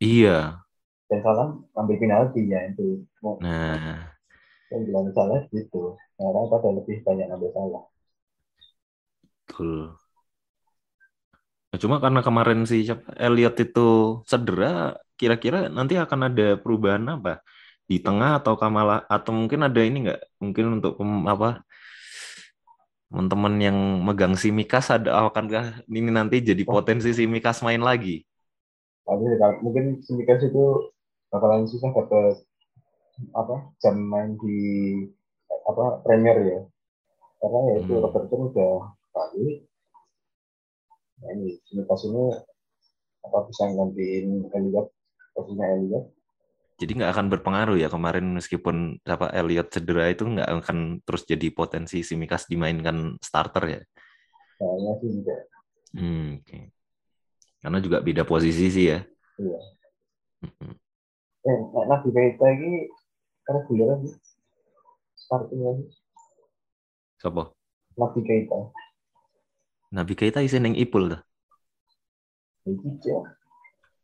Iya. 0.00 0.62
Dan 1.08 1.20
salah 1.26 1.48
ngambil 1.72 1.96
penalti 2.02 2.40
ya 2.52 2.60
itu. 2.70 2.88
Nah, 3.38 4.14
yang 4.70 4.82
bilang 4.86 5.08
salah 5.16 5.40
gitu. 5.54 5.82
Nah, 6.20 6.24
orang 6.30 6.46
pada 6.52 6.68
lebih 6.78 6.96
banyak 7.06 7.26
ngambil 7.32 7.50
salah. 7.56 7.84
betul. 9.46 9.96
Ya, 11.72 11.76
Cuma 11.82 11.96
karena 12.04 12.20
kemarin 12.26 12.58
si 12.70 12.76
Elliot 13.24 13.54
itu 13.64 13.80
cedera, 14.30 14.66
kira-kira 15.18 15.56
nanti 15.76 15.94
akan 16.04 16.20
ada 16.30 16.44
perubahan 16.62 17.02
apa 17.14 17.30
di 17.90 17.96
tengah 18.04 18.30
atau 18.40 18.54
kamala 18.62 18.94
atau 19.14 19.30
mungkin 19.38 19.60
ada 19.66 19.80
ini 19.88 19.96
nggak? 20.08 20.20
Mungkin 20.42 20.64
untuk 20.80 20.92
pem- 20.98 21.26
apa 21.32 21.46
teman-teman 23.08 23.54
yang 23.60 23.78
megang 24.02 24.34
si 24.34 24.48
Mikas 24.50 24.90
ada 24.90 25.28
akankah 25.28 25.84
ini 25.86 26.10
nanti 26.10 26.40
jadi 26.40 26.62
potensi 26.64 27.12
si 27.14 27.24
Mikas 27.28 27.60
main 27.60 27.80
lagi? 27.80 28.24
Tapi 29.04 29.24
kalau- 29.36 29.60
mungkin 29.60 30.00
Simikas 30.00 30.40
itu 30.48 30.64
bakalan 31.28 31.68
susah 31.68 31.92
dapat 31.92 32.40
apa 33.36 33.56
jam 33.78 33.94
main 34.00 34.34
di 34.40 34.58
apa 35.68 36.00
Premier 36.02 36.36
ya. 36.40 36.60
Karena 37.38 37.58
ya 37.68 37.74
itu 37.84 37.92
Hmm. 37.92 38.04
Robertson 38.08 38.40
udah 38.48 38.74
balik. 39.12 39.68
Nah 41.20 41.28
ini 41.36 41.60
Simikas 41.68 42.08
ini 42.08 42.24
apa 43.24 43.38
bisa 43.44 43.68
gantiin 43.68 44.48
Elliot 44.48 44.88
posisinya 45.36 45.66
Elliot. 45.76 46.04
Jadi 46.74 46.90
nggak 46.98 47.12
akan 47.14 47.26
berpengaruh 47.30 47.78
ya 47.78 47.86
kemarin 47.86 48.34
meskipun 48.34 48.98
siapa 49.06 49.30
Elliot 49.30 49.70
cedera 49.70 50.10
itu 50.10 50.26
nggak 50.26 50.48
akan 50.66 50.98
terus 51.06 51.22
jadi 51.22 51.46
potensi 51.54 52.02
si 52.02 52.18
Mikas 52.18 52.50
dimainkan 52.50 53.14
starter 53.22 53.64
ya. 53.70 53.80
Kayaknya 54.58 54.92
sih 54.98 55.10
enggak. 55.14 55.40
Hmm, 55.94 56.28
oke. 56.42 56.58
Karena 57.62 57.78
juga 57.78 58.02
beda 58.02 58.26
posisi 58.26 58.66
sih 58.74 58.90
ya. 58.90 58.98
Iya. 59.38 59.58
Mm-mm. 60.42 60.72
Eh, 61.44 61.58
nah, 61.70 61.84
Nabi 61.94 62.08
Keita 62.10 62.46
ini 62.58 62.90
reguler 63.46 63.94
lagi. 63.94 64.10
Starting 65.14 65.60
lagi. 65.62 65.86
Siapa? 67.22 67.54
Nabi 67.94 68.20
Keita. 68.26 68.58
Nabi 69.94 70.12
Keita 70.18 70.42
isi 70.42 70.58
neng 70.58 70.74
Ipul 70.74 71.14
tuh. 71.14 71.22
Ini 72.66 72.90
dia. 72.98 73.20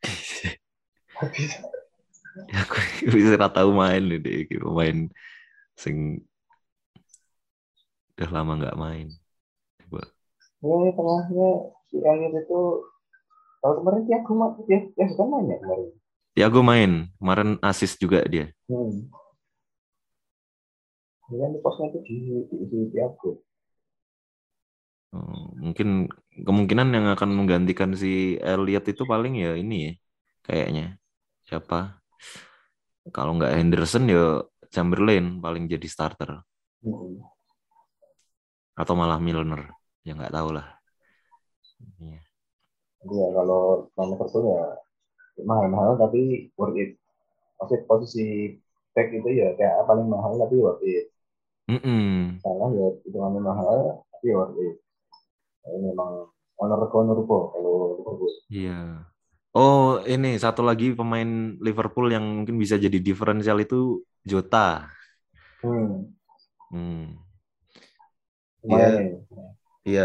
Habis 1.20 1.52
Ya, 1.58 1.79
aku 2.50 2.74
bisa 3.14 3.36
nggak 3.36 3.54
tahu 3.54 3.70
main 3.74 4.02
nih 4.06 4.18
deh, 4.22 4.38
gitu. 4.46 4.64
pemain 4.70 5.10
sing 5.74 6.20
udah 8.16 8.30
lama 8.30 8.52
nggak 8.60 8.76
main. 8.76 9.08
Coba. 9.80 10.02
ini 10.60 10.92
tengahnya 10.92 11.50
si 11.88 11.96
Elliot 12.04 12.34
itu 12.36 12.60
kalau 13.60 13.74
kemarin 13.80 14.02
dia 14.04 14.16
aku 14.20 14.32
mah 14.36 14.50
dia 14.68 14.78
dia 14.92 15.06
suka 15.08 15.24
main 15.24 15.48
ya 15.48 15.58
kemarin. 15.60 15.88
Tiago 16.30 16.60
main, 16.62 16.92
kemarin 17.16 17.50
assist 17.64 17.96
juga 17.96 18.22
dia. 18.28 18.52
Hmm. 18.68 19.08
Kan 21.30 21.50
di 21.54 21.60
posnya 21.62 21.94
itu 21.94 21.98
di 22.04 22.16
di, 22.48 22.56
di 22.68 22.78
Tiago. 22.92 23.40
Oh, 25.10 25.50
mungkin 25.58 26.06
kemungkinan 26.38 26.94
yang 26.94 27.06
akan 27.10 27.34
menggantikan 27.34 27.98
si 27.98 28.38
Elliot 28.38 28.86
itu 28.86 29.02
paling 29.02 29.42
ya 29.42 29.58
ini 29.58 29.76
ya, 29.90 29.92
kayaknya 30.46 30.86
siapa? 31.42 31.99
Kalau 33.16 33.32
nggak 33.36 33.54
Henderson 33.58 34.04
ya 34.06 34.44
Chamberlain 34.70 35.40
paling 35.44 35.66
jadi 35.66 35.88
starter 35.90 36.30
Hmm. 36.80 37.20
atau 38.72 38.94
malah 38.96 39.20
Milner, 39.20 39.68
ya 40.00 40.16
nggak 40.16 40.32
tahu 40.32 40.56
lah. 40.56 40.80
Iya. 42.00 42.20
Iya 43.00 43.26
kalau 43.36 43.88
main 43.96 44.08
Liverpool 44.12 44.44
ya 44.48 44.64
mahal-mahal 45.44 45.96
tapi 46.00 46.52
worth 46.56 46.76
it. 46.80 46.90
Maksud 47.60 47.80
posisi 47.84 48.56
back 48.96 49.08
itu 49.12 49.28
ya 49.28 49.52
kayak 49.56 49.84
paling 49.88 50.08
mahal 50.08 50.36
tapi 50.40 50.56
worth 50.56 50.84
it. 50.84 51.12
Mm-mm. 51.68 52.40
Salah 52.40 52.68
ya 52.72 52.88
itu 53.04 53.16
mahal 53.20 54.00
tapi 54.12 54.28
worth 54.32 54.56
it. 54.60 54.76
Ini 55.68 55.92
memang 55.92 56.28
honor 56.60 56.80
honorable 56.92 57.52
kalau 57.52 57.74
Liverpool. 58.00 58.32
Iya. 58.48 59.04
Oh, 59.56 59.98
ini 60.06 60.28
satu 60.38 60.62
lagi 60.62 60.94
pemain 60.98 61.30
Liverpool 61.66 62.06
yang 62.14 62.22
mungkin 62.38 62.54
bisa 62.62 62.76
jadi 62.78 62.98
diferensial 63.02 63.58
itu 63.64 63.76
Jota. 64.30 64.86
Hmm. 65.62 66.12
Hmm. 66.70 67.20
Iya. 68.64 68.86
nih. 68.94 69.10
Iya, 69.88 70.02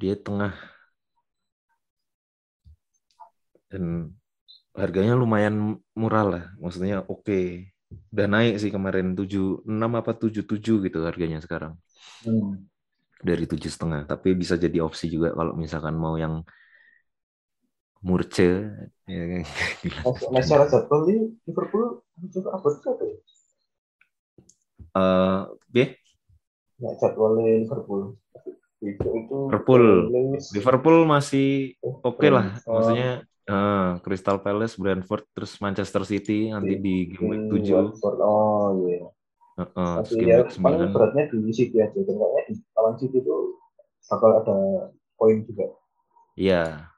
dia 0.00 0.14
tengah 0.24 0.52
dan 3.70 3.84
harganya 4.80 5.14
lumayan 5.22 5.56
murah 6.00 6.24
lah, 6.32 6.44
maksudnya 6.62 6.96
oke. 7.12 7.68
Udah 8.12 8.26
naik 8.34 8.54
sih 8.62 8.70
kemarin 8.76 9.06
76 9.18 9.92
apa 10.00 10.12
77 10.16 10.74
gitu 10.84 10.98
harganya 11.08 11.38
sekarang 11.44 11.74
Hmm. 12.24 12.66
dari 13.22 13.44
tujuh 13.46 13.70
setengah. 13.70 14.00
Tapi 14.10 14.34
bisa 14.34 14.54
jadi 14.58 14.78
opsi 14.82 15.06
juga 15.14 15.30
kalau 15.34 15.54
misalkan 15.54 15.94
mau 15.94 16.14
yang 16.18 16.42
murce. 18.02 18.68
Ya, 19.06 19.24
kan? 19.30 19.42
Di 21.06 21.16
Liverpool 21.46 22.02
juga 22.18 22.50
satu 22.58 23.02
ya. 23.06 23.16
Eh, 24.92 25.40
B, 25.72 25.76
jadwalnya 27.00 27.64
Liverpool. 27.64 28.18
Itu 28.82 29.08
itu 29.14 29.36
Liverpool. 29.48 29.84
Liverpool 30.52 30.96
masih 31.06 31.78
oke 31.80 32.26
lah, 32.28 32.58
Brentford, 32.58 32.74
maksudnya 32.74 33.10
eh, 33.46 33.90
Crystal 34.04 34.38
Palace, 34.42 34.74
Brentford, 34.76 35.24
terus 35.32 35.56
Manchester 35.62 36.02
City 36.04 36.50
nanti 36.52 36.76
di 36.76 37.08
game 37.08 37.48
week 37.48 37.64
7. 37.64 37.72
Watford. 37.72 38.18
Oh 38.20 38.68
iya. 38.84 39.08
Eh, 39.52 39.62
eh, 39.62 39.94
terus 40.04 40.12
Tapi 40.12 40.14
game 40.20 40.28
ya 40.28 40.38
paling 40.60 40.80
9. 40.90 40.94
beratnya 40.94 41.24
di 41.30 41.52
City 41.54 41.76
aja. 41.78 41.94
Kayaknya 41.94 42.42
di 42.50 42.54
lawan 42.76 42.94
City 42.98 43.16
itu 43.22 43.36
bakal 44.10 44.30
ada 44.44 44.58
poin 45.16 45.40
juga. 45.46 45.66
Iya. 46.36 46.91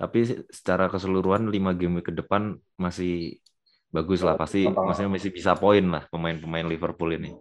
Tapi 0.00 0.48
secara 0.48 0.88
keseluruhan 0.88 1.52
5 1.52 1.76
game 1.76 2.00
ke 2.00 2.08
depan 2.08 2.56
masih 2.80 3.36
bagus 3.92 4.24
lah. 4.24 4.40
Pasti 4.40 4.64
maksudnya 4.64 5.12
masih 5.12 5.28
bisa 5.28 5.52
poin 5.60 5.84
lah 5.84 6.08
pemain-pemain 6.08 6.64
Liverpool 6.64 7.12
ini. 7.20 7.36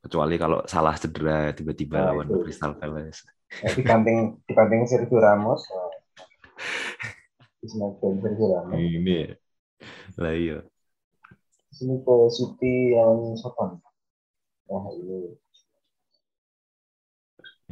Kecuali 0.00 0.40
kalau 0.40 0.64
salah 0.64 0.96
cedera 0.96 1.52
tiba-tiba 1.52 2.00
Nah, 2.00 2.16
lawan 2.16 2.32
itu. 2.32 2.48
Crystal 2.48 2.72
Palace. 2.80 3.28
Nah, 3.60 3.76
dibanding 3.76 4.40
dibanding 4.48 4.82
Sergio 4.88 5.20
Ramos. 5.20 5.68
Di 7.60 7.68
Smackdown 7.68 8.24
Sergio 8.24 8.46
Ramos. 8.56 8.74
Ini 8.80 9.12
ya. 9.12 9.32
Lah 10.16 10.32
iya. 10.32 10.58
Sini 11.68 12.00
ke 12.00 12.14
City 12.32 12.96
yang 12.96 13.36
Southampton. 13.36 13.92
Nah 14.72 14.88
ini. 14.96 15.36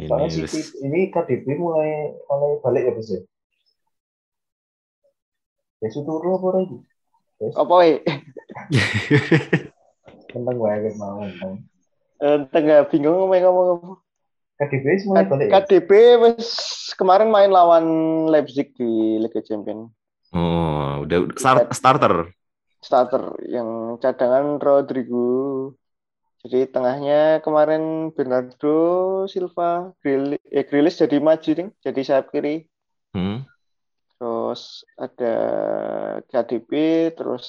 Ini 0.01 0.09
Soalnya 0.09 0.29
wis- 0.33 0.49
City 0.49 0.61
ini 0.81 1.01
KDB 1.13 1.45
mulai 1.61 2.17
mulai 2.25 2.57
balik 2.65 2.83
ya 2.89 2.93
Bos 2.97 3.09
ya. 3.13 3.21
Ya 5.81 5.89
turu 5.93 6.29
apa 6.41 6.49
lagi? 6.57 6.77
Apa 7.53 7.73
we? 7.85 7.93
Tentang 10.33 10.57
gue 10.57 10.93
mau 10.97 11.21
tentang 11.25 11.53
Eh, 12.21 12.37
Tengah 12.53 12.85
bingung 12.93 13.17
ngomong 13.17 13.41
ngomong 13.45 13.67
apa. 13.77 13.95
KDB 14.61 14.85
wis 14.93 15.05
mulai 15.05 15.25
balik 15.29 15.47
ya. 15.49 15.53
KDB 15.61 15.91
wes 16.21 16.49
kemarin 16.97 17.29
main 17.33 17.49
lawan 17.49 17.85
Leipzig 18.29 18.73
di 18.77 19.21
Liga 19.21 19.41
Champions. 19.41 19.89
Oh, 20.33 21.05
udah 21.05 21.29
start, 21.37 21.73
starter. 21.77 22.29
Starter 22.81 23.37
yang 23.45 23.97
cadangan 24.01 24.57
Rodrigo. 24.57 25.73
Jadi 26.41 26.73
tengahnya 26.73 27.45
kemarin 27.45 28.09
Bernardo 28.17 28.77
Silva, 29.29 29.93
Grill, 30.01 30.41
eh, 30.41 30.65
Grealish 30.65 31.05
jadi 31.05 31.21
maju 31.21 31.51
ding, 31.53 31.69
jadi 31.85 32.01
sayap 32.01 32.33
kiri. 32.33 32.65
Hmm. 33.13 33.45
Terus 34.17 34.85
ada 34.97 35.35
KDB, 36.33 36.71
terus 37.13 37.47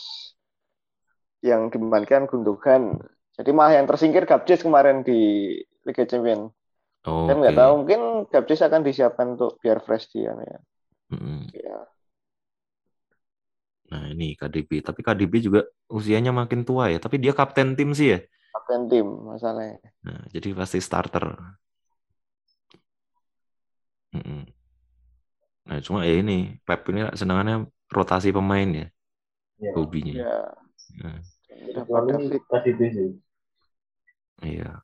yang 1.39 1.71
dimainkan 1.71 2.27
Gundogan. 2.27 2.99
Jadi 3.35 3.49
malah 3.55 3.79
yang 3.79 3.87
tersingkir 3.87 4.27
Gabjes 4.27 4.61
kemarin 4.61 5.07
di 5.07 5.55
Liga 5.87 6.03
Champions. 6.03 6.51
Oh, 7.07 7.25
Kan 7.25 7.41
nggak 7.41 7.55
oke. 7.55 7.61
tahu 7.63 7.73
mungkin 7.81 8.01
Gabjes 8.27 8.61
akan 8.61 8.81
disiapkan 8.85 9.39
untuk 9.39 9.57
biar 9.63 9.79
fresh 9.81 10.11
dia 10.11 10.35
ya. 10.35 10.59
Mm-mm. 11.11 11.47
ya. 11.55 11.79
Nah, 13.91 14.03
ini 14.11 14.35
KDB. 14.39 14.79
Tapi 14.79 14.99
KDB 15.03 15.33
juga 15.43 15.61
usianya 15.91 16.31
makin 16.31 16.63
tua 16.63 16.87
ya. 16.93 16.99
Tapi 17.03 17.19
dia 17.19 17.35
kapten 17.35 17.75
tim 17.75 17.91
sih 17.91 18.15
ya. 18.15 18.19
Kapten 18.51 18.81
tim 18.91 19.07
masalahnya. 19.23 19.79
Nah, 20.03 20.21
jadi 20.33 20.51
pasti 20.51 20.79
starter. 20.83 21.25
Mm-mm. 24.11 24.43
Nah, 25.67 25.79
cuma 25.79 26.03
ya 26.03 26.19
ini 26.19 26.59
Pep 26.67 26.83
ini 26.91 27.07
senangannya 27.15 27.69
rotasi 27.87 28.35
pemain 28.35 28.67
ya, 28.67 28.87
Ya. 29.61 29.71
hobinya. 29.77 30.13
Ya. 30.19 30.35
Nah, 30.99 31.17
sih. 32.91 33.09
iya. 34.43 34.81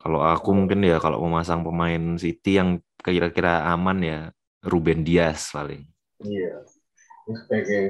Kalau 0.00 0.24
aku 0.24 0.56
mungkin 0.56 0.80
ya 0.80 0.96
kalau 0.96 1.20
memasang 1.20 1.60
pemain 1.60 2.00
City 2.16 2.56
yang 2.56 2.80
kira-kira 3.04 3.68
aman 3.68 3.98
ya 4.00 4.18
Ruben 4.64 5.04
Dias 5.04 5.52
paling. 5.52 5.84
Iya. 6.24 6.64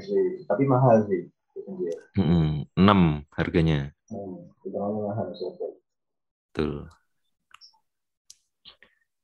Sih, 0.04 0.44
tapi 0.48 0.62
mahal 0.66 1.06
sih. 1.06 1.30
Dia. 1.78 1.94
Mm-mm. 2.18 2.66
6 2.74 3.22
harganya. 3.36 3.94
Hmm. 4.10 4.50
Betul. 6.52 6.90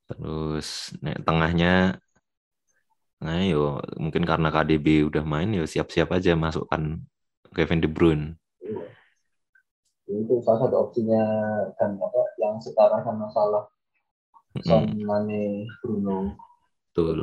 Terus 0.09 0.69
nek 1.03 1.17
tengahnya 1.27 1.99
Nah, 3.25 3.41
yo 3.53 3.81
mungkin 4.03 4.25
karena 4.31 4.49
KDB 4.55 4.87
udah 5.09 5.25
main 5.33 5.49
yo 5.59 5.65
siap-siap 5.73 6.09
aja 6.17 6.33
masukkan 6.45 6.83
Kevin 7.57 7.81
De 7.85 7.89
Bruyne. 7.95 8.27
Itu 10.07 10.35
salah 10.45 10.61
satu 10.67 10.77
opsinya 10.85 11.23
kan 11.79 11.91
apa 12.07 12.21
yang 12.43 12.57
sekarang 12.67 13.03
masalah 13.23 13.65
Son, 14.67 14.85
Mm, 14.85 14.99
Mane, 15.09 15.67
Bruno. 15.81 16.19
Betul. 16.97 17.21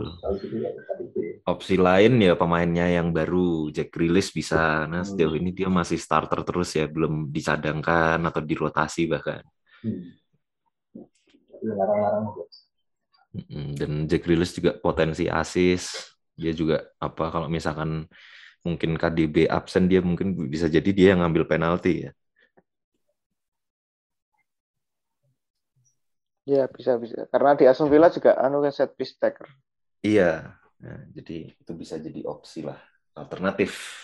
Gitu 1.02 1.20
ya. 1.20 1.34
Opsi 1.44 1.76
lain 1.76 2.14
ya 2.22 2.34
pemainnya 2.38 2.88
yang 2.88 3.10
baru 3.12 3.74
Jack 3.74 3.90
Grealish 3.92 4.32
bisa. 4.32 4.86
Nah, 4.88 5.02
Hmm. 5.02 5.10
sejauh 5.10 5.36
ini 5.36 5.50
dia 5.52 5.68
masih 5.68 5.98
starter 5.98 6.40
terus 6.46 6.70
ya, 6.78 6.86
belum 6.86 7.34
dicadangkan 7.34 8.22
atau 8.24 8.42
dirotasi 8.46 9.10
bahkan. 9.10 9.44
Hmm. 9.82 10.14
Mm, 13.34 13.74
Dan 13.74 13.92
Jack 14.06 14.30
Grealish 14.30 14.54
juga 14.62 14.78
potensi 14.78 15.26
asis. 15.26 16.14
Dia 16.38 16.54
juga 16.54 16.86
apa 17.02 17.34
kalau 17.34 17.48
misalkan 17.50 18.06
mungkin 18.64 18.96
KDB 18.96 19.50
absen 19.50 19.90
dia 19.92 20.00
mungkin 20.00 20.38
bisa 20.48 20.70
jadi 20.70 20.90
dia 20.94 21.08
yang 21.16 21.26
ngambil 21.26 21.44
penalti 21.50 22.08
ya. 22.08 22.12
Ya 26.44 26.68
bisa 26.68 27.00
bisa. 27.00 27.24
Karena 27.32 27.56
di 27.56 27.64
Aston 27.64 27.88
Villa 27.88 28.12
juga 28.12 28.36
anu 28.36 28.60
kan 28.60 28.74
set 28.76 28.92
piece 29.00 29.16
taker. 29.16 29.48
Iya. 30.04 30.60
Nah, 30.84 31.00
jadi 31.16 31.56
itu 31.56 31.72
bisa 31.72 31.96
jadi 31.96 32.28
opsi 32.28 32.60
lah 32.68 32.76
alternatif 33.16 34.04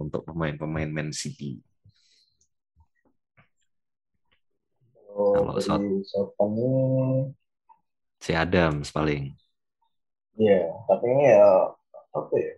untuk 0.00 0.24
pemain-pemain 0.24 0.88
Man 0.88 1.12
City. 1.12 1.60
Kalau 5.04 5.52
Kalau 5.52 5.60
Southampton 5.60 6.50
ini 6.56 6.72
Si 8.20 8.32
Adams 8.36 8.92
paling. 8.92 9.32
Iya, 10.36 10.72
tapi 10.88 11.08
ya 11.08 11.72
apa 12.12 12.34
ya? 12.36 12.54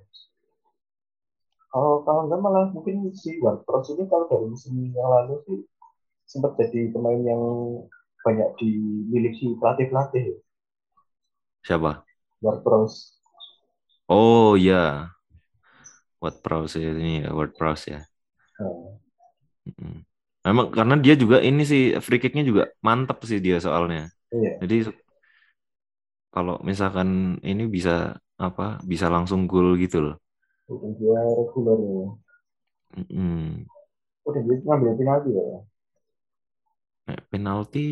Kalau 1.73 2.03
kalau 2.07 2.29
enggak 2.29 2.41
malah 2.43 2.67
mungkin 2.75 3.11
si 3.15 3.39
Ward-Prowse 3.39 3.97
ini 3.97 4.05
kalau 4.11 4.27
dari 4.29 4.47
musim 4.47 4.93
yang 4.93 5.09
lalu 5.09 5.41
sih 5.47 5.61
sempat 6.27 6.59
jadi 6.59 6.91
pemain 6.93 7.23
yang 7.23 7.43
banyak 8.27 8.49
dimiliki 8.61 9.47
pelatih-pelatih. 9.61 10.25
ya. 10.33 10.37
Siapa? 11.63 12.07
Ward-Prowse. 12.43 13.17
Oh 14.09 14.55
iya. 14.57 15.11
Ward 16.23 16.37
Prowse 16.45 16.79
ini 16.81 17.21
ya, 17.23 17.29
Ward 17.37 17.53
Prowse 17.59 17.85
ya. 17.95 18.01
Mm-mm. 19.67 19.95
Memang 20.47 20.67
karena 20.75 20.95
dia 21.05 21.15
juga 21.23 21.37
ini 21.49 21.63
sih 21.71 21.83
free 22.05 22.19
kicknya 22.23 22.43
juga 22.51 22.63
mantep 22.87 23.19
sih 23.31 23.39
dia 23.47 23.57
soalnya. 23.63 24.11
iya, 24.33 24.63
Jadi 24.63 24.75
kalau 26.35 26.55
misalkan 26.69 27.09
ini 27.51 27.63
bisa 27.77 27.91
apa 28.47 28.63
bisa 28.91 29.07
langsung 29.15 29.41
gol 29.51 29.69
gitu 29.83 29.97
loh. 30.05 30.15
dia 30.99 31.21
reguler 31.37 31.79
ya. 31.87 32.07
Mm-mm. 32.97 33.67
Udah 34.29 34.43
dia 34.47 34.57
ngambil 34.67 34.93
penalti 34.99 35.31
ya. 35.39 35.45
Penalti 37.33 37.87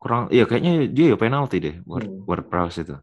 kurang, 0.00 0.28
iya 0.34 0.44
kayaknya 0.48 0.86
dia 0.90 1.06
ya 1.12 1.16
penalti 1.16 1.56
deh 1.62 1.76
Ward, 1.88 2.06
Hmm. 2.08 2.22
Ward 2.28 2.44
Prowse 2.50 2.78
itu. 2.84 2.96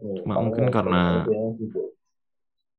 Iya, 0.00 0.12
Cuma 0.24 0.34
mungkin 0.40 0.64
ya, 0.68 0.72
karena- 0.72 1.24
juga. 1.60 1.80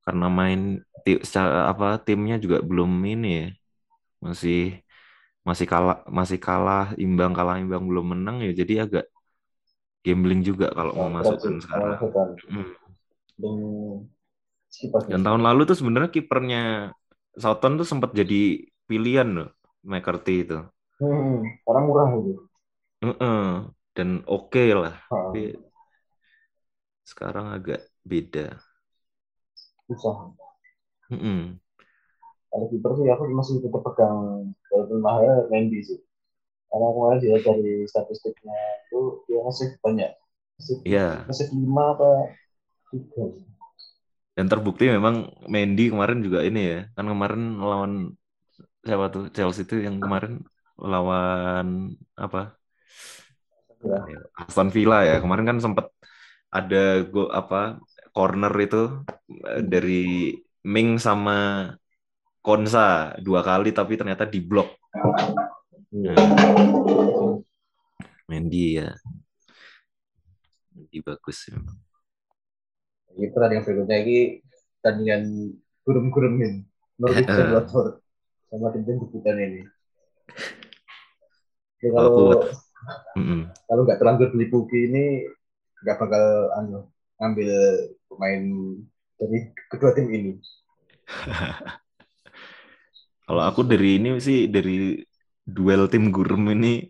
Karena 0.01 0.27
main 0.33 0.61
ti- 1.05 1.21
secara 1.21 1.69
apa 1.69 2.01
timnya 2.01 2.41
juga 2.41 2.57
belum 2.65 2.89
ini 3.05 3.29
ya. 3.29 3.47
Masih 4.21 4.81
masih 5.41 5.65
kalah 5.65 6.05
masih 6.05 6.37
kalah 6.37 6.93
imbang 7.01 7.33
kalah 7.33 7.57
imbang 7.57 7.81
belum 7.89 8.13
menang 8.13 8.45
ya 8.45 8.53
jadi 8.53 8.85
agak 8.85 9.05
gambling 10.05 10.45
juga 10.45 10.69
kalau 10.69 10.93
mau 10.93 11.09
masukkan 11.09 11.57
berarti 11.57 11.65
sekarang. 11.65 11.97
Mm. 12.49 12.69
Dan 13.41 13.55
skipasnya. 14.69 15.11
Dan 15.17 15.21
tahun 15.25 15.41
lalu 15.41 15.61
tuh 15.69 15.77
sebenarnya 15.77 16.09
kipernya 16.13 16.61
Southampton 17.37 17.81
tuh 17.81 17.87
sempat 17.89 18.13
jadi 18.13 18.65
pilihan 18.85 19.29
loh, 19.29 19.49
McCarthy 19.89 20.35
itu. 20.45 20.59
Hmm, 20.99 21.41
karena 21.65 21.79
murah 21.87 22.09
itu. 22.19 22.31
Heeh. 23.03 23.41
Dan 23.95 24.09
oke 24.35 24.61
lah, 24.81 24.95
Ha, 25.09 25.17
tapi 25.21 25.37
sekarang 27.09 27.45
agak 27.57 27.79
beda. 28.09 28.57
susah. 29.87 30.33
Mm-mm. 31.11 31.59
Kalau 32.51 32.65
kiper 32.71 32.91
sih 32.99 33.07
aku 33.13 33.23
masih 33.39 33.55
tetap 33.63 33.81
pegang 33.87 34.19
walaupun 34.71 34.99
mahal 35.05 35.47
Mendy 35.51 35.79
sih. 35.87 35.99
Karena 36.71 36.87
kemarin 36.95 37.19
dia 37.23 37.37
dari 37.47 37.73
statistiknya 37.91 38.57
itu 38.87 39.01
dia 39.27 39.39
ngasih 39.45 39.69
banyak. 39.85 40.11
Ngasih, 40.57 40.77
Iya. 40.85 41.29
ngasih 41.29 41.47
lima 41.55 41.83
apa 41.95 42.09
tiga. 42.91 43.25
Dan 44.37 44.45
terbukti 44.51 44.85
memang 44.95 45.15
Mendy 45.53 45.83
kemarin 45.93 46.19
juga 46.25 46.39
ini 46.47 46.59
ya, 46.71 46.77
kan 46.95 47.05
kemarin 47.11 47.41
lawan 47.69 47.91
siapa 48.81 49.05
tuh 49.13 49.23
Chelsea 49.29 49.63
itu 49.65 49.77
yang 49.85 50.01
kemarin 50.01 50.41
lawan 50.81 51.93
apa? 52.17 52.57
Ya. 53.81 54.01
Aston 54.37 54.69
Villa 54.73 55.05
ya. 55.05 55.21
Kemarin 55.21 55.45
kan 55.45 55.57
sempat 55.61 55.89
ada 56.51 57.05
go 57.07 57.29
apa 57.31 57.79
corner 58.11 58.53
itu 58.59 59.05
eh, 59.47 59.61
dari 59.63 60.35
Ming 60.67 61.01
sama 61.01 61.69
Konsa 62.41 63.13
dua 63.21 63.45
kali 63.45 63.69
tapi 63.69 63.97
ternyata 63.97 64.25
diblok. 64.25 64.73
Iya. 65.93 66.17
Mendy 68.25 68.81
ya. 68.81 68.89
Mendy 70.73 70.97
bagus 71.05 71.37
memang. 71.53 71.77
Ini 73.13 73.27
pertandingan 73.29 73.63
berikutnya 73.67 73.97
ini 74.01 74.17
pertandingan 74.81 75.23
gurum-gurumin. 75.85 76.65
Norwich 76.97 77.29
dan 77.37 77.45
Eh. 77.45 77.53
Watford 77.53 78.00
sama 78.51 78.67
tim-tim 78.75 78.99
debutan 78.99 79.39
ini. 79.39 79.63
Jadi 81.79 81.89
Kalau 81.95 82.43
Mm-mm. 83.15 83.47
kalau 83.69 83.81
nggak 83.87 83.99
terlanjur 84.01 84.29
beli 84.35 84.47
Puki 84.51 84.79
ini 84.91 85.23
nggak 85.81 85.97
bakal 85.97 86.25
anu 86.59 86.91
ngambil 87.17 87.51
pemain 88.11 88.43
dari 89.15 89.39
kedua 89.71 89.95
tim 89.95 90.11
ini. 90.11 90.31
Kalau 93.31 93.43
aku 93.47 93.63
dari 93.63 93.95
ini 93.95 94.19
sih 94.19 94.51
dari 94.51 94.99
duel 95.47 95.87
tim 95.87 96.11
gurem 96.11 96.51
ini 96.51 96.83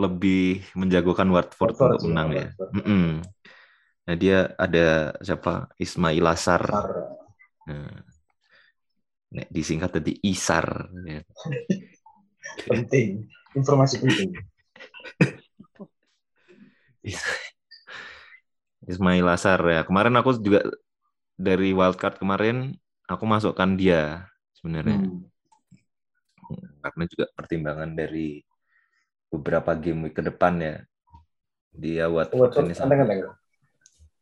lebih 0.00 0.64
menjagokan 0.72 1.28
Watford 1.28 1.76
Watford 1.76 2.00
untuk 2.00 2.08
menang 2.08 2.28
ya. 2.32 2.46
Watford. 2.56 3.20
Nah 4.06 4.14
dia 4.14 4.38
ada 4.56 5.12
siapa 5.20 5.68
Ismail 5.76 6.24
Asar. 6.24 6.62
Sar. 6.62 6.90
Nah, 7.66 8.15
nek 9.36 9.52
disingkat 9.52 10.00
tadi 10.00 10.16
Isar. 10.24 10.88
ya. 11.04 11.20
penting 12.64 13.28
informasi 13.52 14.00
penting 14.00 14.32
Is- 17.04 17.20
Ismail 18.90 19.26
Asar 19.28 19.60
ya. 19.66 19.82
Kemarin 19.82 20.14
aku 20.16 20.38
juga 20.38 20.62
dari 21.36 21.74
wildcard 21.74 22.16
kemarin 22.16 22.72
aku 23.06 23.24
masukkan 23.28 23.76
dia 23.76 24.24
sebenarnya. 24.56 24.98
Hmm. 25.04 25.22
karena 26.78 27.04
juga 27.10 27.26
pertimbangan 27.34 27.90
dari 27.98 28.38
beberapa 29.26 29.74
game 29.74 30.06
week 30.06 30.14
ke 30.14 30.22
depan 30.22 30.54
ya 30.62 30.74
dia 31.74 32.06
Watford 32.06 32.54
Watford 32.54 32.70
ini 32.70 32.74
enteng-enteng. 32.78 33.20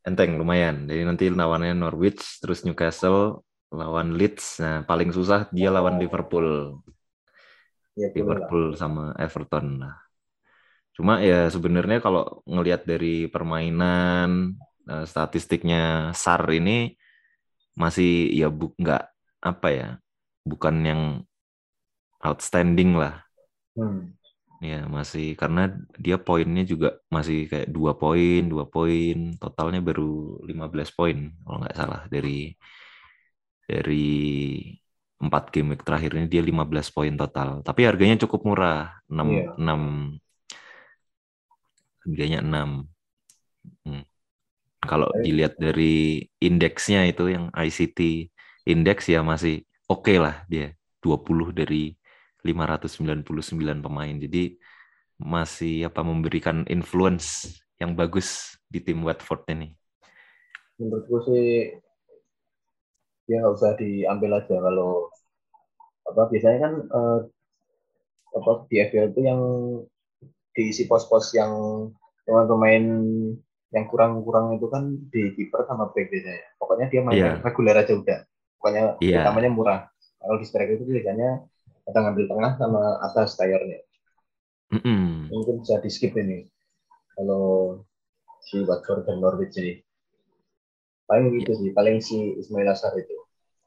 enteng 0.09 0.31
lumayan 0.41 0.89
jadi 0.89 1.05
nanti 1.05 1.29
lawannya 1.29 1.77
Norwich 1.77 2.41
terus 2.41 2.65
Newcastle 2.65 3.45
lawan 3.75 4.15
Leeds. 4.15 4.63
Nah 4.63 4.87
paling 4.87 5.11
susah 5.11 5.51
dia 5.51 5.69
lawan 5.75 5.99
Liverpool. 5.99 6.81
Ya. 7.95 8.11
Liverpool 8.11 8.75
sama 8.75 9.15
Everton 9.19 9.83
lah. 9.83 9.95
Cuma 10.95 11.19
ya 11.19 11.51
sebenarnya 11.51 11.99
kalau 11.99 12.43
ngelihat 12.47 12.87
dari 12.87 13.27
permainan 13.27 14.55
eh, 14.87 15.07
statistiknya 15.07 16.15
SAR 16.15 16.47
ini 16.55 16.95
masih 17.75 18.31
ya 18.31 18.47
bu 18.55 18.71
nggak 18.79 19.05
apa 19.43 19.69
ya 19.75 19.89
bukan 20.47 20.75
yang 20.87 21.03
outstanding 22.23 22.95
lah. 22.95 23.27
Hmm. 23.75 24.15
Ya 24.63 24.87
masih 24.89 25.37
karena 25.37 25.69
dia 26.01 26.17
poinnya 26.17 26.65
juga 26.65 26.97
masih 27.13 27.51
kayak 27.51 27.69
dua 27.69 27.93
poin, 27.99 28.49
dua 28.49 28.65
poin, 28.65 29.37
totalnya 29.37 29.83
baru 29.85 30.41
15 30.47 30.89
poin 30.95 31.19
kalau 31.45 31.59
nggak 31.61 31.77
salah 31.77 32.03
dari 32.09 32.55
dari 33.65 34.07
empat 35.21 35.49
game 35.49 35.73
week 35.75 35.83
terakhir 35.87 36.21
ini 36.21 36.27
dia 36.29 36.43
15 36.45 36.95
poin 36.95 37.15
total. 37.17 37.65
Tapi 37.65 37.81
harganya 37.89 38.21
cukup 38.27 38.45
murah, 38.45 39.01
6 39.09 39.29
Iya. 39.31 39.45
6 39.57 39.83
harganya 42.05 42.41
6. 42.45 42.71
Hmm. 43.89 44.05
Kalau 44.85 45.09
dilihat 45.25 45.57
dari 45.57 46.21
indeksnya 46.45 47.09
itu 47.09 47.33
yang 47.33 47.49
ICT 47.57 48.29
indeks 48.69 49.09
ya 49.09 49.25
masih 49.25 49.65
oke 49.89 50.13
lah 50.21 50.45
dia 50.45 50.77
20 51.01 51.57
dari 51.57 51.97
599 52.45 53.81
pemain. 53.81 54.13
Jadi 54.13 54.61
masih 55.17 55.89
apa 55.89 56.05
memberikan 56.05 56.69
influence 56.69 57.57
yang 57.81 57.97
bagus 57.97 58.61
di 58.69 58.85
tim 58.85 59.01
Watford 59.01 59.49
ini. 59.57 59.73
menurutku 60.75 61.23
sih 61.31 61.71
ya 63.25 63.41
nggak 63.41 63.55
usah 63.57 63.73
diambil 63.81 64.31
aja 64.41 64.57
kalau 64.61 65.09
apa 66.05 66.23
biasanya 66.29 66.59
kan 66.61 66.73
eh, 66.85 67.21
apa 68.35 68.51
di 68.69 68.77
FPL 68.83 69.09
itu 69.15 69.21
yang 69.25 69.41
diisi 70.55 70.85
pos-pos 70.91 71.35
yang 71.35 71.53
pemain-pemain 72.27 72.85
yang 73.75 73.85
kurang-kurang 73.91 74.55
itu 74.55 74.67
kan 74.71 74.87
di 75.11 75.35
kiper 75.35 75.67
sama 75.67 75.91
back 75.91 76.07
biasanya. 76.07 76.47
Pokoknya 76.63 76.87
dia 76.95 77.01
main 77.03 77.19
Iya. 77.19 77.31
reguler 77.43 77.75
aja 77.75 77.93
udah. 77.99 78.19
Pokoknya 78.59 78.83
Iya. 79.03 79.27
utamanya 79.27 79.51
murah. 79.51 79.81
Kalau 80.23 80.39
di 80.39 80.47
striker 80.47 80.79
itu 80.79 80.87
biasanya 80.87 81.43
ada 81.91 81.99
ngambil 82.01 82.25
tengah 82.31 82.53
sama 82.57 82.83
atas 83.03 83.35
tayarnya. 83.37 83.83
Mm-mm. 84.73 85.29
Mungkin 85.29 85.61
bisa 85.61 85.83
di 85.83 85.91
skip 85.91 86.15
ini. 86.17 86.47
Kalau 87.19 87.79
si 88.47 88.63
Watford 88.65 89.05
dan 89.11 89.21
Norwich 89.21 89.59
ini. 89.61 89.84
Paling 91.05 91.37
gitu 91.41 91.53
sih, 91.61 91.71
paling 91.77 92.01
si 92.01 92.37
Ismail 92.41 92.73
Assar 92.73 92.97
itu. 92.97 93.13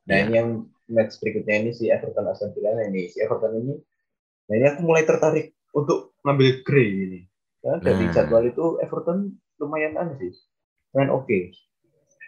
Nah 0.08 0.18
Iya. 0.18 0.24
ini 0.26 0.34
yang 0.40 0.50
match 0.88 1.20
berikutnya 1.20 1.56
ini 1.68 1.72
si 1.76 1.92
Everton 1.92 2.32
Aston 2.32 2.56
Villa 2.56 2.74
nah 2.74 2.88
ini 2.88 3.12
si 3.12 3.20
Everton 3.20 3.54
ini. 3.60 3.76
Nah 4.48 4.54
ini 4.56 4.66
aku 4.72 4.80
mulai 4.82 5.04
tertarik 5.04 5.54
untuk 5.76 6.16
ngambil 6.24 6.64
Gray 6.64 6.90
ini. 6.90 7.20
Karena 7.62 7.78
dari 7.84 8.06
Nah. 8.08 8.14
jadwal 8.16 8.44
itu 8.48 8.66
Everton 8.80 9.36
lumayan 9.60 10.00
aneh 10.00 10.16
sih. 10.32 10.34
Main 10.96 11.12
oke. 11.12 11.52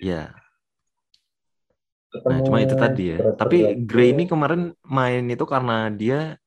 Ya. 0.03 0.35
Ketemu 2.09 2.29
Nah, 2.29 2.45
cuma 2.45 2.57
itu 2.65 2.75
tadi 2.75 3.03
ya. 3.13 3.17
Tapi 3.37 3.57
tuh. 3.61 3.85
Gray 3.85 4.11
ini 4.13 4.25
kemarin 4.25 4.73
main 4.83 5.23
itu 5.29 5.45
karena 5.45 5.87
dia 5.93 6.37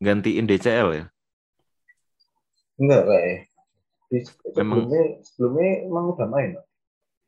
gantiin 0.00 0.48
DCL 0.48 0.88
ya. 0.96 1.06
enggak 2.80 3.04
kayak 3.04 3.38
sebelumnya 4.56 5.20
sebelumnya 5.20 5.70
emang 5.84 6.16
udah 6.16 6.28
main. 6.32 6.56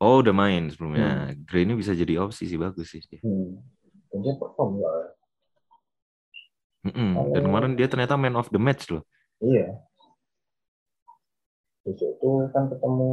Oh, 0.03 0.19
udah 0.19 0.35
main 0.35 0.67
sebelumnya. 0.67 1.31
Gray 1.47 1.63
ini 1.63 1.79
bisa 1.79 1.95
jadi 1.95 2.19
opsi 2.19 2.43
sih 2.51 2.59
bagus 2.59 2.91
sih 2.91 2.99
dia. 3.07 3.23
Hmm. 3.23 3.55
Dan 4.11 4.19
dia 4.19 4.35
perform 4.35 4.83
enggak? 4.83 5.15
Mm-mm. 6.83 7.11
Oh. 7.15 7.31
Dan 7.31 7.41
kemarin 7.47 7.71
dia 7.79 7.87
ternyata 7.87 8.19
man 8.19 8.35
of 8.35 8.51
the 8.51 8.59
match 8.59 8.91
loh. 8.91 9.07
Iya. 9.39 9.79
Besok 11.87 12.19
itu 12.19 12.29
kan 12.51 12.67
ketemu 12.67 13.11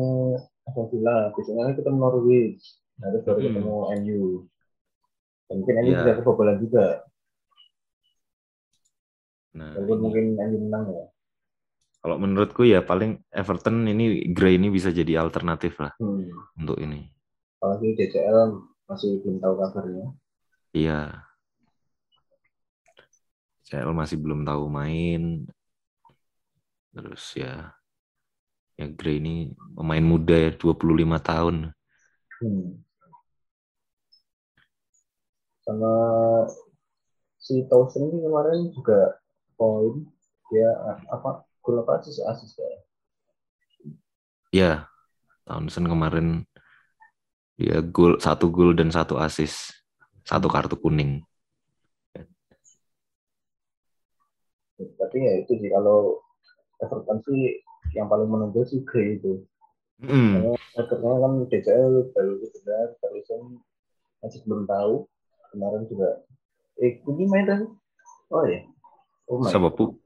Aston 0.66 0.86
Villa, 0.91 1.30
besoknya 1.34 1.62
kan 1.70 1.74
ketemu 1.78 1.97
Norwich, 1.99 2.62
nah, 2.99 3.07
terus 3.14 3.22
baru 3.26 3.38
Hmm. 3.38 3.47
ketemu 3.47 3.74
MU. 4.03 4.22
Dan 5.47 5.55
mungkin 5.62 5.74
MU 5.82 5.91
Iya. 5.95 5.99
bisa 6.03 6.12
kebobolan 6.18 6.59
juga, 6.59 6.86
Nah, 9.51 9.74
mungkin 9.82 10.38
MU 10.38 10.59
menang 10.70 10.84
ya. 10.95 11.05
Kalau 12.01 12.16
menurutku 12.16 12.64
ya 12.64 12.80
paling 12.80 13.20
Everton 13.28 13.84
ini 13.84 14.32
Gray 14.32 14.57
ini 14.57 14.72
bisa 14.72 14.88
jadi 14.88 15.20
alternatif 15.20 15.76
lah 15.80 15.92
Hmm. 16.01 16.24
untuk 16.57 16.80
ini. 16.80 17.09
Apalagi 17.61 17.92
DCL 17.92 18.57
masih 18.88 19.20
belum 19.20 19.36
tahu 19.38 19.55
kabarnya. 19.61 20.07
Iya. 20.72 21.01
CL 23.68 23.92
masih 23.92 24.16
belum 24.16 24.42
tahu 24.42 24.64
main. 24.66 25.44
Terus 26.90 27.24
ya 27.36 27.70
ya 28.80 28.88
Gray 28.88 29.20
ini 29.20 29.53
pemain 29.76 30.01
muda 30.03 30.34
ya 30.34 30.51
25 30.57 31.20
tahun. 31.20 31.70
Hmm. 32.40 32.80
Sama 35.61 35.92
si 37.36 37.62
Towson 37.68 38.09
ini 38.09 38.24
kemarin 38.24 38.72
juga 38.72 39.20
poin 39.55 40.09
dia 40.51 40.70
apa 41.12 41.44
gol 41.61 41.84
apa 41.84 42.00
asis 42.00 42.20
asis 42.24 42.50
ya. 42.56 42.68
Ya, 44.50 44.72
Townsend 45.46 45.86
kemarin 45.86 46.42
dia 47.61 47.84
gol 47.84 48.18
satu 48.18 48.48
gol 48.48 48.72
dan 48.72 48.88
satu 48.90 49.20
assist, 49.20 49.76
satu 50.24 50.48
kartu 50.48 50.74
kuning. 50.80 51.22
Tapi 54.80 55.16
ya 55.20 55.32
itu 55.44 55.61
sih 55.61 55.68
kalau 55.68 56.24
Everton 56.80 57.20
sih 57.28 57.61
yang 57.92 58.08
paling 58.08 58.30
menonjol 58.30 58.64
sih 58.64 58.80
Gray 58.88 59.20
itu. 59.20 59.44
Mm. 60.00 60.56
Akhirnya 60.80 61.12
kan 61.20 61.32
DCL 61.52 62.16
baru 62.16 62.32
benar, 62.40 62.88
Harrison 63.04 63.61
masih 64.24 64.40
belum 64.48 64.64
tahu. 64.64 65.04
Kemarin 65.52 65.84
juga, 65.90 66.24
eh 66.78 67.02
ini 67.04 67.26
main 67.26 67.44
kan? 67.44 67.61
Oh 68.30 68.46
ya, 68.46 68.62
oh. 69.26 69.42
Siapa 69.44 69.68
pu? 69.74 69.98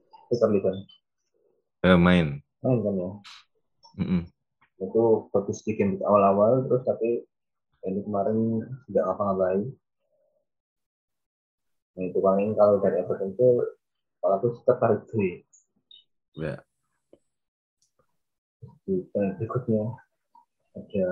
Eh, 1.85 1.99
main. 2.01 2.41
main 2.65 2.77
kan 2.81 2.93
ya. 2.97 3.09
Mm-mm. 4.01 4.21
Itu 4.81 5.29
bagus 5.29 5.61
di 5.61 5.77
game 5.77 6.01
awal-awal, 6.01 6.65
terus 6.65 6.81
tapi 6.81 7.21
ini 7.85 8.01
kemarin 8.01 8.65
tidak 8.89 9.05
ngapa-ngapain. 9.05 9.69
Nah 11.93 12.03
itu 12.09 12.17
paling 12.17 12.57
kalau 12.57 12.81
dari 12.81 13.05
Everton 13.05 13.37
itu, 13.37 13.49
kalau 14.17 14.33
aku 14.41 14.47
tertarik 14.65 15.05
Gray. 15.13 15.45
Ya. 16.33 16.57
Berikutnya 19.37 19.93
ada 20.73 21.09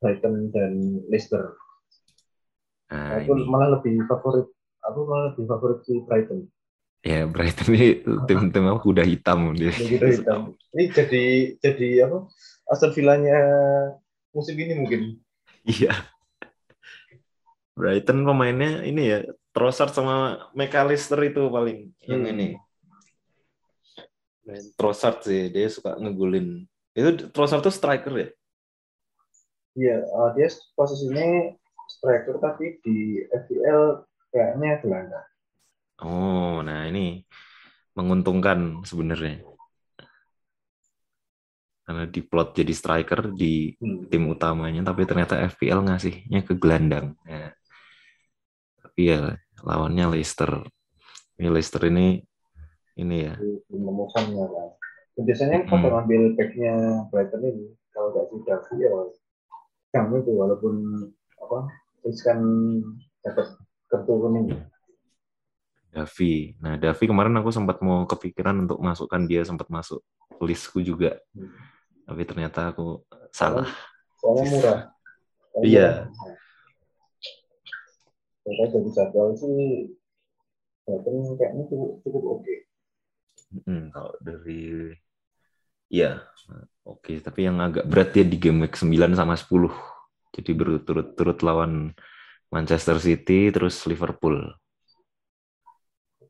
Brighton 0.00 0.48
dan 0.56 1.04
Leicester. 1.12 1.52
Nah, 2.88 3.20
aku 3.20 3.36
ini. 3.36 3.44
malah 3.44 3.76
lebih 3.76 4.04
favorit 4.08 4.48
aku 4.84 4.98
malah 5.04 5.32
lebih 5.32 5.44
favorit 5.48 5.80
si 5.84 6.00
Brighton 6.04 6.48
Ya, 7.02 7.26
Brighton 7.26 7.74
ini 7.74 7.98
tim-tim 8.30 8.62
apa 8.62 8.78
kuda 8.78 9.02
hitam 9.02 9.50
dia. 9.58 9.74
begitu 9.74 10.22
hitam 10.22 10.54
ini 10.70 10.84
jadi 10.88 11.24
jadi 11.58 11.88
apa 12.06 12.30
Aston 12.70 12.94
Villanya 12.94 13.38
musim 14.30 14.54
ini 14.54 14.78
mungkin 14.78 15.00
Iya. 15.62 15.90
Brighton 17.74 18.22
pemainnya 18.22 18.82
ini 18.82 19.02
ya, 19.08 19.18
Trossard 19.50 19.90
sama 19.90 20.46
McAllister 20.52 21.18
itu 21.22 21.42
paling 21.48 21.90
yang 22.04 22.22
Hmm. 22.22 22.30
ini. 22.30 22.48
Dan 24.42 24.62
Trossard 24.74 25.22
sih, 25.22 25.48
dia 25.48 25.70
suka 25.70 25.94
ngegulin. 25.96 26.66
Itu 26.92 27.30
Trossard 27.30 27.62
tuh 27.62 27.72
striker 27.72 28.12
ya? 28.12 28.28
iya 29.72 30.04
eh, 30.04 30.28
dia 30.36 30.52
posisinya 30.76 31.56
striker 31.88 32.36
tapi 32.36 32.76
di 32.84 33.24
FPL 33.24 34.04
kayaknya 34.28 34.84
gelandang 34.84 35.24
Oh, 36.02 36.60
nah 36.66 36.86
ini 36.90 37.22
menguntungkan 37.94 38.82
sebenarnya. 38.82 39.46
Karena 41.82 42.04
diplot 42.06 42.54
jadi 42.54 42.72
striker 42.74 43.34
di 43.34 43.74
hmm. 43.78 44.10
tim 44.10 44.26
utamanya, 44.30 44.82
tapi 44.86 45.06
ternyata 45.06 45.38
FPL 45.50 45.86
ngasihnya 45.86 46.42
ke 46.46 46.54
gelandang. 46.58 47.14
Ya. 47.26 47.54
Tapi 48.82 49.00
ya 49.06 49.20
lawannya 49.62 50.18
Leicester. 50.18 50.62
Ini 51.38 51.48
Leicester 51.50 51.82
ini 51.86 52.22
ini 52.98 53.16
ya. 53.24 53.34
menemukannya 53.72 54.46
kan 54.52 54.68
biasanya 55.20 55.68
kan 55.68 55.80
Hmm. 55.80 55.92
ngambil 55.92 56.22
backnya 56.36 56.74
Brighton 57.12 57.44
ini 57.44 57.66
kalau 57.92 58.08
nggak 58.16 58.26
si 58.32 58.36
Davi 58.48 58.74
ya 58.80 58.90
kamu 59.92 60.24
itu 60.24 60.32
walaupun 60.32 60.74
apa 61.36 61.58
riskan 62.00 62.40
dapat 63.20 63.46
kartu 63.92 64.12
kuning 64.16 64.56
Davi. 65.92 66.56
Nah, 66.64 66.80
Davi 66.80 67.04
kemarin 67.04 67.36
aku 67.36 67.52
sempat 67.52 67.84
mau 67.84 68.08
kepikiran 68.08 68.64
untuk 68.64 68.80
masukkan 68.80 69.20
dia 69.28 69.44
sempat 69.44 69.68
masuk 69.68 70.00
listku 70.40 70.80
juga. 70.80 71.20
Hmm. 71.36 71.52
Tapi 72.08 72.22
ternyata 72.24 72.72
aku 72.72 73.04
salah. 73.30 73.68
soalnya 74.18 74.44
murah. 74.48 74.80
Soalnya 75.52 75.68
Iya. 75.68 75.88
Ternyata 78.42 78.74
dari 78.74 78.90
jadwal 78.90 79.28
sih 79.38 79.58
kayaknya 81.38 81.62
cukup, 81.70 81.90
cukup 82.02 82.22
oke. 82.40 82.54
Hmm, 83.68 83.92
kalau 83.92 84.12
dari 84.18 84.90
ya 85.92 86.24
oke, 86.88 87.20
tapi 87.20 87.44
yang 87.46 87.60
agak 87.60 87.84
berat 87.84 88.16
dia 88.16 88.24
di 88.24 88.40
game 88.40 88.64
week 88.64 88.74
9 88.74 89.12
sama 89.12 89.36
10. 89.36 89.70
Jadi 90.32 90.50
berturut-turut 90.56 91.38
lawan 91.44 91.92
Manchester 92.48 92.96
City 92.96 93.52
terus 93.52 93.84
Liverpool. 93.84 94.56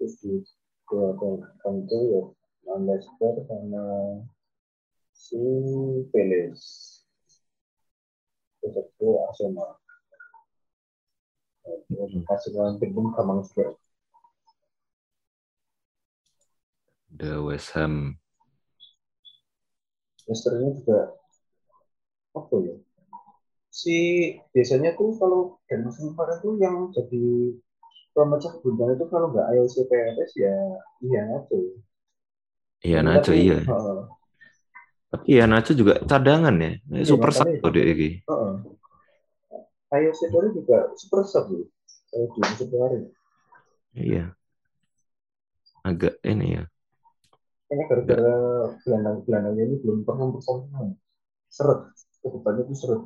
Terus 0.02 0.18
di 0.18 0.34
dua 0.90 1.14
kanto 1.62 1.98
ya 2.10 2.74
Leicester 2.74 3.38
sama 3.46 3.86
si 5.14 5.38
Palace. 6.10 7.06
Terus 8.58 8.82
itu 8.82 9.06
Arsenal. 9.30 9.78
Terus 11.86 12.18
Arsenal 12.26 12.82
Birmingham 12.82 13.14
gampang 13.14 13.46
juga. 13.46 13.78
The 17.14 17.38
West 17.38 17.70
Ham. 17.78 18.18
Leicester 20.26 20.58
ini 20.58 20.82
juga 20.82 21.14
apa 22.34 22.54
ya? 22.58 22.74
Si 23.70 23.94
biasanya 24.50 24.98
tuh 24.98 25.14
kalau 25.14 25.62
dan 25.70 25.86
musim 25.86 26.10
kemarin 26.10 26.42
tuh 26.42 26.58
yang 26.58 26.90
jadi 26.90 27.54
pemecah 28.12 28.52
bunda 28.60 28.92
itu 28.92 29.04
kalau 29.08 29.32
nggak 29.32 29.46
ALC 29.52 29.76
PRS 29.88 30.32
ya 30.36 30.56
iya 31.00 31.22
aja. 31.40 31.58
Iya 32.82 32.98
Nacho 33.00 33.32
iya. 33.32 33.62
Heeh. 33.62 33.98
Tapi 35.12 35.28
ya 35.38 35.44
Nacho 35.46 35.72
juga 35.72 36.02
cadangan 36.02 36.56
ya. 36.58 36.72
Iya, 36.90 37.04
Super 37.06 37.30
sub 37.30 37.46
deh 37.46 37.84
iki. 37.94 38.10
Heeh. 38.26 38.52
Ayo 39.92 40.10
Setori 40.16 40.48
juga 40.56 40.88
super 40.98 41.22
sub 41.28 41.46
loh. 41.52 41.68
Kalau 42.10 42.26
di 42.32 42.40
musim 42.42 42.66
kemarin. 42.68 43.02
Iya. 43.92 44.24
Agak 45.84 46.16
ini 46.24 46.58
ya. 46.58 46.64
Kayaknya 47.68 47.84
gara-gara 47.88 48.36
gelandang 48.84 49.18
gelandangnya 49.24 49.64
ini 49.68 49.76
belum 49.80 49.98
pernah 50.04 50.26
bersama. 50.32 50.96
Seret. 51.52 51.80
Ke 52.20 52.28
depannya 52.28 52.62
itu 52.66 52.74
seret. 52.76 53.02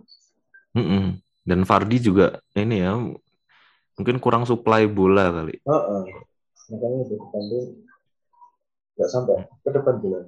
Mm-mm. 0.78 1.04
Dan 1.46 1.60
Fardi 1.68 1.98
juga 2.00 2.38
ini 2.54 2.82
ya. 2.82 2.96
Mungkin 3.96 4.16
kurang 4.20 4.44
supply 4.44 4.84
bola 4.84 5.32
kali. 5.32 5.56
Heeh. 5.64 6.02
Makanya 6.66 6.98
itu 7.06 7.14
depan 7.16 7.42
tuh 7.48 7.64
nggak 8.96 9.10
sampai 9.12 9.36
ke 9.64 9.70
depan 9.72 9.94
jalan. 10.00 10.24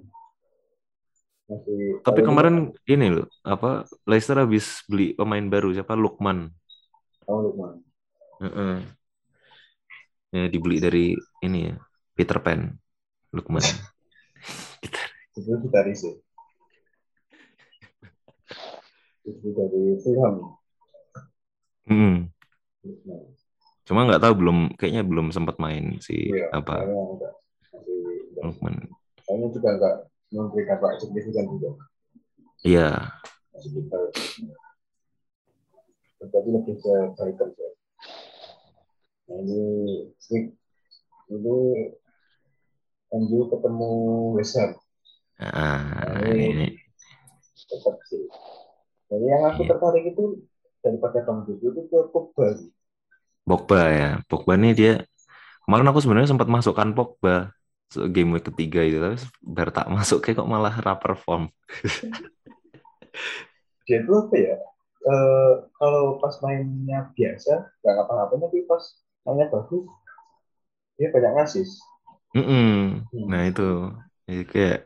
Masih. 1.48 2.04
Tapi 2.04 2.20
kemarin 2.20 2.76
ini 2.84 3.06
loh, 3.08 3.26
apa 3.40 3.88
Leicester 4.04 4.36
habis 4.36 4.84
beli 4.84 5.16
pemain 5.16 5.40
baru 5.48 5.72
siapa 5.72 5.96
Lukman. 5.96 6.52
Tahu 7.24 7.38
Lukman. 7.48 7.80
Heeh. 8.44 8.76
Ya 10.28 10.44
dibeli 10.52 10.76
dari 10.76 11.16
ini 11.40 11.72
ya, 11.72 11.74
Peter 12.12 12.36
Pan. 12.44 12.76
Lukman. 13.32 13.64
Itu 15.38 15.68
riset. 15.72 16.16
Itu 19.24 19.48
dari 19.56 19.82
Fulham. 20.04 20.36
Hmm. 21.88 22.28
Lukman. 22.84 23.37
Cuma 23.88 24.04
nggak 24.04 24.20
tahu 24.20 24.34
belum 24.36 24.58
kayaknya 24.76 25.00
belum 25.00 25.32
sempat 25.32 25.56
main 25.56 25.96
si 26.04 26.28
Iya. 26.28 26.52
apa. 26.52 26.84
Lukman. 28.44 28.76
Kayaknya 29.24 29.48
juga 29.48 29.68
enggak 29.72 29.94
memberikan 30.28 30.76
dampak 30.76 30.92
signifikan 31.00 31.44
juga. 31.48 31.70
Iya. 32.68 32.88
Masih 33.56 33.70
kita. 33.80 33.98
Tapi 36.18 36.48
lebih 36.52 36.76
ke 36.76 36.92
striker. 37.16 37.48
Nah, 39.28 39.36
ini 39.40 39.62
ini 40.12 40.38
ini 41.32 41.56
MU 43.08 43.40
ketemu 43.48 43.90
West 44.36 44.56
Ham. 44.60 44.76
Ah, 45.40 46.18
Ini- 46.28 46.52
ini 46.52 46.66
tetap 47.64 47.96
sih. 48.04 48.24
Jadi 49.08 49.24
yang 49.24 49.48
aku 49.48 49.64
Iya. 49.64 49.70
tertarik 49.72 50.04
itu 50.12 50.24
daripada 50.84 51.24
Bang 51.24 51.48
Jojo 51.48 51.72
itu 51.72 51.82
ke 51.88 51.98
Pogba. 52.12 52.52
Pogba 53.48 53.78
ya. 53.98 54.06
Pogba 54.28 54.52
nih 54.62 54.72
dia 54.78 54.90
kemarin 55.64 55.86
aku 55.90 56.00
sebenarnya 56.02 56.30
sempat 56.32 56.48
masukkan 56.56 56.88
Pogba 56.96 57.30
game 58.14 58.30
week 58.36 58.44
ketiga 58.50 58.80
itu 58.88 58.98
tapi 59.04 59.16
biar 59.54 59.68
tak 59.76 59.86
masuk 59.96 60.18
kayak 60.24 60.36
kok 60.40 60.50
malah 60.54 60.74
ra 60.86 60.94
perform. 61.02 61.42
Dia 63.86 63.98
itu 64.02 64.12
apa 64.14 64.36
ya? 64.38 64.56
Eh, 65.12 65.52
kalau 65.78 66.04
pas 66.22 66.34
mainnya 66.44 66.98
biasa 67.16 67.54
nggak 67.80 67.94
ngapa-ngapain 67.96 68.40
tapi 68.44 68.58
pas 68.70 68.82
mainnya 69.24 69.46
bagus 69.54 69.86
dia 70.98 71.08
banyak 71.14 71.32
ngasis. 71.36 71.70
Mm-mm. 72.36 73.04
Nah 73.30 73.42
itu 73.48 73.62
Jadi 74.28 74.42
kayak 74.52 74.78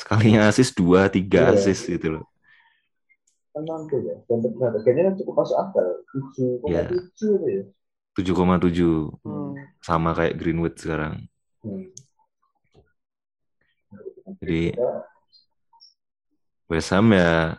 sekalinya 0.00 0.40
asis 0.50 0.68
dua 0.78 1.00
tiga 1.14 1.38
Iya. 1.38 1.52
asis 1.54 1.78
gitu 1.92 2.06
loh. 2.14 2.24
Kan 3.54 3.62
mampu 3.70 3.96
ya. 4.06 4.14
Dan 4.30 4.38
harganya 4.62 5.14
cukup 5.18 5.34
masuk 5.42 5.56
akal. 5.62 5.86
Tujuh 6.14 6.50
koma 6.62 6.80
Iya. 6.80 6.90
tujuh 6.90 7.34
ya? 7.56 7.62
7,7 8.22 9.10
Hmm. 9.20 9.54
sama 9.80 10.12
kayak 10.12 10.36
Greenwood 10.36 10.74
sekarang. 10.76 11.26
Hmm. 11.60 11.88
Jadi 14.40 14.72
West 16.70 16.94
Ham 16.94 17.10
ya 17.10 17.58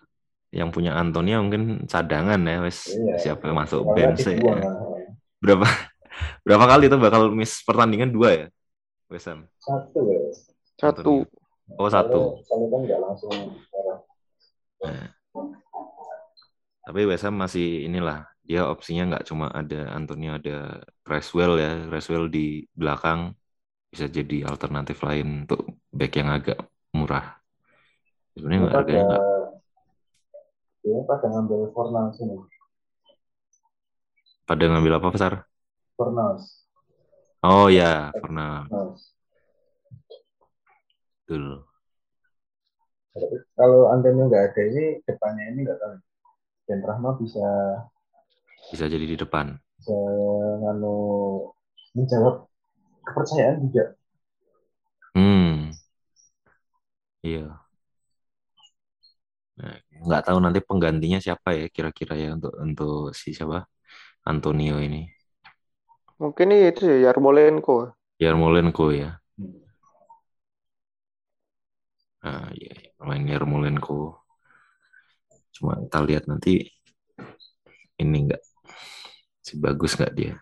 yang 0.51 0.71
punya 0.71 0.95
Antonia 0.95 1.39
mungkin 1.39 1.83
cadangan 1.85 2.39
ya 2.41 2.59
wes 2.59 2.91
Iya. 2.91 3.15
siapa 3.19 3.47
yang 3.47 3.59
masuk 3.59 3.83
bench 3.91 4.23
ya. 4.23 4.35
nah. 4.35 4.63
Berapa 5.39 5.63
berapa 6.47 6.65
kali 6.67 6.87
itu 6.87 6.97
bakal 6.97 7.31
miss 7.31 7.59
pertandingan 7.61 8.11
dua 8.11 8.29
ya 8.31 8.45
West 9.07 9.27
Ham? 9.27 9.47
Satu 9.59 9.99
ya. 10.07 10.19
Satu. 10.79 11.27
Oh 11.75 11.87
satu. 11.87 12.39
Soalnya- 12.39 12.43
Soalnya 12.47 12.67
kan 12.67 12.79
nggak 12.83 12.99
langsung 12.99 13.31
merah. 13.67 13.99
Tapi 16.81 16.99
West 17.05 17.23
Ham 17.23 17.35
masih 17.35 17.85
inilah 17.85 18.30
dia 18.51 18.67
opsinya 18.67 19.15
nggak 19.15 19.31
cuma 19.31 19.47
ada 19.47 19.95
Antonio 19.95 20.35
ada 20.35 20.83
Creswell 21.07 21.55
ya 21.55 21.87
Creswell 21.87 22.27
di 22.27 22.67
belakang 22.75 23.31
bisa 23.87 24.11
jadi 24.11 24.43
alternatif 24.43 24.99
lain 25.07 25.47
untuk 25.47 25.79
back 25.87 26.19
yang 26.19 26.35
agak 26.35 26.59
murah. 26.91 27.39
Sebenarnya 28.35 28.59
nggak 28.59 28.75
harganya 28.75 29.03
nggak 29.07 29.23
ya 30.83 30.99
pada 31.07 31.25
ngambil 31.31 31.71
Fornals 31.71 32.19
ini. 32.19 32.37
pada 34.43 34.67
ngambil 34.67 34.99
apa 34.99 35.07
besar? 35.15 35.33
Fornals. 35.95 36.67
Oh 37.39 37.71
ya 37.71 38.11
pernah 38.11 38.67
Fornals. 38.67 39.15
betul. 41.23 41.63
Kalau 43.55 43.79
Antonio 43.95 44.27
nggak 44.27 44.43
ada 44.51 44.61
ini 44.75 44.99
depannya 45.07 45.55
ini 45.55 45.59
nggak 45.63 45.79
tahu. 45.79 45.95
Dan 46.67 46.79
Rahma 46.83 47.15
bisa 47.15 47.47
Bisa 48.69 48.85
jadi 48.85 49.05
di 49.09 49.17
depan. 49.17 49.57
bisa 49.81 49.97
nganu 50.61 50.93
menjawab 51.97 52.45
kepercayaan 53.01 53.57
juga. 53.65 53.97
Hmm. 55.17 55.73
Iya. 57.25 57.57
Nah, 59.57 59.77
nggak 60.05 60.23
tahu 60.29 60.37
nanti 60.41 60.59
penggantinya 60.61 61.17
siapa 61.17 61.49
ya 61.57 61.65
kira-kira 61.69 62.13
ya 62.17 62.37
untuk 62.37 62.53
untuk 62.61 63.13
si 63.17 63.33
siapa 63.33 63.65
Antonio 64.29 64.77
ini. 64.77 65.09
Mungkin 66.21 66.53
ini 66.53 66.69
itu 66.69 66.85
ya 66.85 67.09
Yarmolenko. 67.09 67.97
Yarmolenko 68.21 68.85
ya. 68.93 69.17
Hmm. 69.41 69.57
Nah, 72.21 72.53
iya, 72.53 72.71
iya. 72.77 72.89
main 73.01 73.25
Yarmolenko. 73.25 74.21
Cuma 75.57 75.73
kita 75.81 75.99
lihat 76.05 76.23
nanti 76.29 76.69
ini 78.01 78.17
enggak 78.29 78.41
bagus 79.57 79.91
nggak 79.97 80.13
dia. 80.17 80.33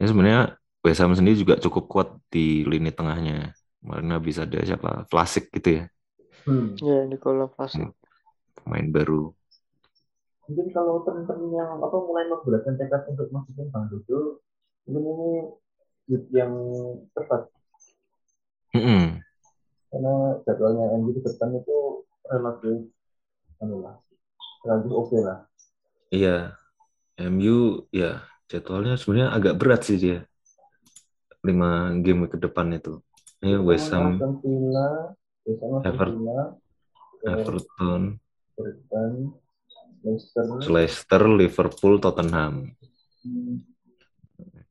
Ya 0.00 0.04
sebenarnya 0.10 0.42
West 0.84 1.00
Ham 1.04 1.12
sendiri 1.12 1.36
juga 1.42 1.54
cukup 1.60 1.84
kuat 1.92 2.08
di 2.32 2.64
lini 2.64 2.90
tengahnya. 2.92 3.52
Kemarin 3.80 4.08
habis 4.16 4.36
ada 4.40 4.58
siapa? 4.64 5.04
Klasik 5.08 5.48
gitu 5.56 5.68
ya, 5.80 5.82
Hmm. 6.46 6.76
Ya, 6.82 7.04
Nikola 7.08 7.46
Vlasic. 7.48 7.88
pemain 8.56 8.88
baru. 8.94 9.34
Mungkin 10.46 10.66
kalau 10.76 10.94
teman-teman 11.06 11.48
yang 11.58 11.70
apa 11.86 11.96
mulai 12.08 12.24
membulatkan 12.28 12.74
tekad 12.80 13.02
untuk 13.12 13.28
masukin 13.34 13.66
Bang 13.72 13.86
Dodo, 13.90 14.20
mungkin 14.84 15.04
ini 15.14 15.30
youth 16.10 16.28
yang 16.34 16.52
tepat 17.14 17.42
Mm-mm. 18.74 19.22
karena 19.90 20.14
jadwalnya 20.46 20.84
MU 20.98 21.10
di 21.16 21.20
depan 21.26 21.50
itu 21.60 21.76
relatif 22.30 22.76
anu 23.62 23.76
lah, 23.84 23.96
relatif 24.66 24.92
oke 25.02 25.18
lah. 25.26 25.38
Iya, 26.10 26.59
MU 27.18 27.86
ya 27.90 28.22
jadwalnya 28.50 28.98
sebenarnya 28.98 29.30
agak 29.30 29.54
berat 29.56 29.86
sih 29.86 29.96
dia. 29.96 30.26
Lima 31.40 31.94
game 32.02 32.28
ke 32.28 32.36
depan 32.36 32.74
itu. 32.74 33.00
Ini 33.40 33.56
West 33.64 33.88
Ham, 33.96 34.20
Everton, 35.80 36.12
Everton, 37.24 38.02
Leicester, 40.68 41.22
Liverpool, 41.24 41.96
Tottenham. 41.96 42.68
hmm, 43.24 43.56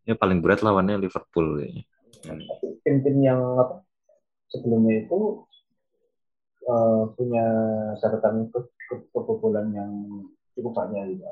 Ini 0.06 0.14
paling 0.14 0.38
berat 0.42 0.62
lawannya 0.62 1.02
Liverpool 1.02 1.58
kayaknya. 1.58 1.84
tim-tim 2.86 3.18
yang 3.26 3.42
sebelumnya 4.54 5.08
itu 5.08 5.46
eh, 6.68 7.04
punya 7.18 7.46
catatan 7.98 8.54
ke, 8.54 8.60
ke, 8.90 8.96
kebobolan 9.10 9.74
yang 9.74 9.90
cukup 10.54 10.78
banyak 10.78 11.18
gitu. 11.18 11.26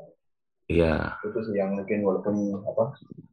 Iya, 0.68 1.16
Itu 1.26 1.38
sih 1.46 1.54
yang 1.60 1.70
mungkin 1.78 1.98
walaupun 2.06 2.36
apa 2.70 2.84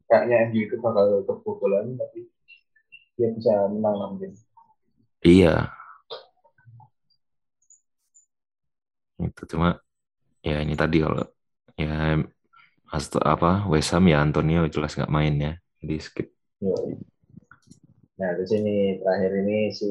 kayaknya 0.10 0.36
MU 0.50 0.62
itu 0.68 0.76
bakal 0.86 1.06
kebobolan 1.28 1.86
tapi 2.02 2.20
dia 3.18 3.30
bisa 3.38 3.54
menang 3.74 3.96
lah 4.02 4.08
mungkin. 4.14 4.32
iya. 5.26 5.74
Itu 9.28 9.42
cuma 9.52 9.68
ya 10.50 10.56
ini 10.66 10.74
tadi 10.82 10.98
kalau 11.06 11.24
ya 11.84 11.90
Asto, 12.96 13.18
apa 13.34 13.48
West 13.72 13.92
Ham 13.94 14.06
ya 14.14 14.18
Antonio 14.26 14.60
jelas 14.76 14.94
nggak 14.98 15.14
main 15.18 15.34
ya. 15.46 15.52
Jadi 15.82 15.96
skip. 16.08 16.28
Yo. 16.60 16.98
Nah, 18.20 18.32
di 18.40 18.46
sini 18.48 18.76
terakhir 19.04 19.32
ini 19.44 19.58
si 19.76 19.90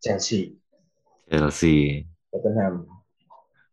Chelsea, 0.00 0.58
Chelsea. 1.30 2.06
Tottenham. 2.32 2.99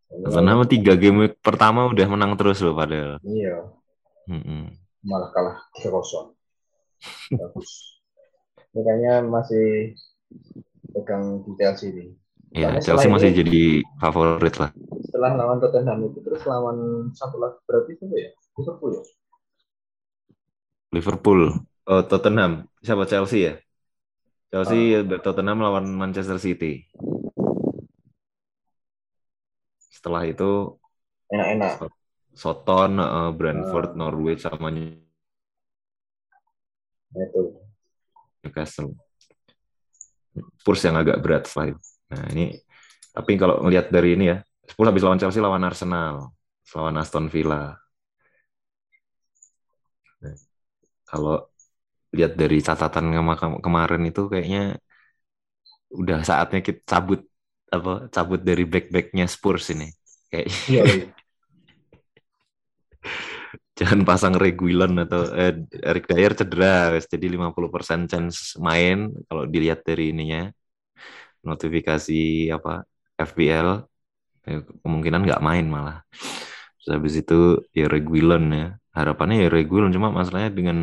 Tottenham 0.08 0.64
tiga 0.66 0.94
game 0.96 1.30
pertama 1.44 1.88
udah 1.92 2.08
menang 2.08 2.34
terus 2.40 2.64
loh 2.64 2.74
padahal. 2.74 3.20
Iya, 3.22 3.68
Mm-mm. 4.32 4.72
malah 5.04 5.30
kalah 5.36 5.58
3-0. 5.78 6.34
Bagus. 7.36 8.00
makanya 8.74 9.26
masih 9.26 9.98
pegang 10.94 11.42
di 11.42 11.52
Chelsea 11.58 11.90
ini. 11.94 12.06
Ya, 12.54 12.78
Soalnya 12.78 12.82
Chelsea 12.86 13.10
masih 13.10 13.30
ini- 13.34 13.38
jadi 13.42 13.64
favorit 13.98 14.56
lah. 14.62 14.70
Setelah 15.04 15.32
lawan 15.34 15.58
Tottenham 15.58 16.00
itu 16.08 16.20
terus 16.22 16.46
lawan 16.46 16.78
satu 17.12 17.42
lagi 17.42 17.58
berarti 17.66 17.98
itu 17.98 18.06
ya 18.14 18.30
Liverpool 18.56 18.92
ya. 18.96 19.04
Liverpool, 20.94 21.42
oh, 21.84 22.02
Tottenham, 22.08 22.64
siapa 22.80 23.04
Chelsea 23.04 23.52
ya? 23.52 23.54
Chelsea 24.48 24.96
Ah. 25.04 25.20
Tottenham 25.20 25.60
lawan 25.60 25.84
Manchester 25.92 26.40
City. 26.40 26.88
Setelah 29.98 30.30
itu 30.30 30.78
Enak-enak. 31.34 31.90
Soton, 32.38 33.02
eh, 33.02 33.32
Brentford, 33.34 33.92
Ah. 33.92 33.96
Norwich 33.98 34.46
sama 34.46 34.70
itu. 34.70 35.02
Newcastle. 38.46 38.94
Spurs 40.62 40.86
yang 40.86 41.02
agak 41.02 41.18
berat 41.18 41.50
setelah 41.50 41.74
itu. 41.74 41.82
Nah 42.14 42.24
ini, 42.30 42.46
tapi 43.10 43.42
kalau 43.42 43.66
ngelihat 43.66 43.90
dari 43.90 44.14
ini 44.14 44.30
ya, 44.30 44.38
Spurs 44.70 44.94
habis 44.94 45.02
lawan 45.02 45.18
Chelsea 45.18 45.42
lawan 45.42 45.66
Arsenal, 45.66 46.30
lawan 46.78 46.96
Aston 47.02 47.26
Villa. 47.26 47.74
Nah, 50.22 50.38
kalau 51.10 51.42
lihat 52.14 52.38
dari 52.38 52.62
catatan 52.62 53.12
kema- 53.12 53.60
kemarin 53.66 54.02
itu 54.06 54.30
kayaknya 54.30 54.78
udah 55.92 56.22
saatnya 56.22 56.62
kita 56.62 56.86
cabut 56.86 57.26
apa 57.72 58.08
cabut 58.14 58.42
dari 58.42 58.64
back-backnya 58.64 59.26
Spurs 59.28 59.72
ini. 59.76 59.88
Kayak 60.32 60.48
Iya, 60.72 60.84
iya. 60.88 61.08
jangan 63.78 64.02
pasang 64.10 64.34
Reguilon 64.36 64.94
atau 65.06 65.22
eh, 65.38 65.54
Eric 65.86 66.10
Dyer 66.10 66.34
cedera 66.34 66.90
wes. 66.94 67.06
jadi 67.14 67.26
50% 67.30 68.10
chance 68.10 68.58
main 68.58 69.14
kalau 69.30 69.46
dilihat 69.46 69.86
dari 69.86 70.10
ininya 70.14 70.50
notifikasi 71.46 72.50
apa 72.56 72.84
FPL 73.18 73.70
eh, 74.50 74.62
kemungkinan 74.84 75.22
nggak 75.28 75.44
main 75.46 75.66
malah 75.70 75.98
terus 76.82 76.90
habis 76.96 77.14
itu 77.22 77.62
ya 77.78 77.86
Reguilon 77.94 78.44
ya 78.54 78.68
harapannya 78.98 79.46
ya 79.46 79.50
Reguilon 79.54 79.94
cuma 79.96 80.10
masalahnya 80.10 80.52
dengan 80.60 80.78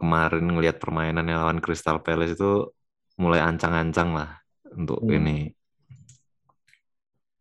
kemarin 0.00 0.44
ngelihat 0.52 0.76
permainannya 0.82 1.34
lawan 1.40 1.58
Crystal 1.64 1.98
Palace 2.04 2.36
itu 2.36 2.70
mulai 3.16 3.40
ancang-ancang 3.40 4.12
lah 4.12 4.30
untuk 4.78 4.98
Hmm. 5.00 5.16
ini 5.16 5.30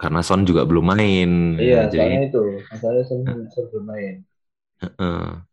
karena 0.02 0.20
Son 0.28 0.42
juga 0.50 0.62
belum 0.70 0.86
main 0.92 1.30
Iya, 1.64 1.78
jadi 1.94 2.08
itu. 2.28 2.38
Masalahnya 2.72 3.04
sebelum 3.10 3.44
sebelum 3.56 3.84
main. 3.92 4.16
Heeh. 4.82 5.46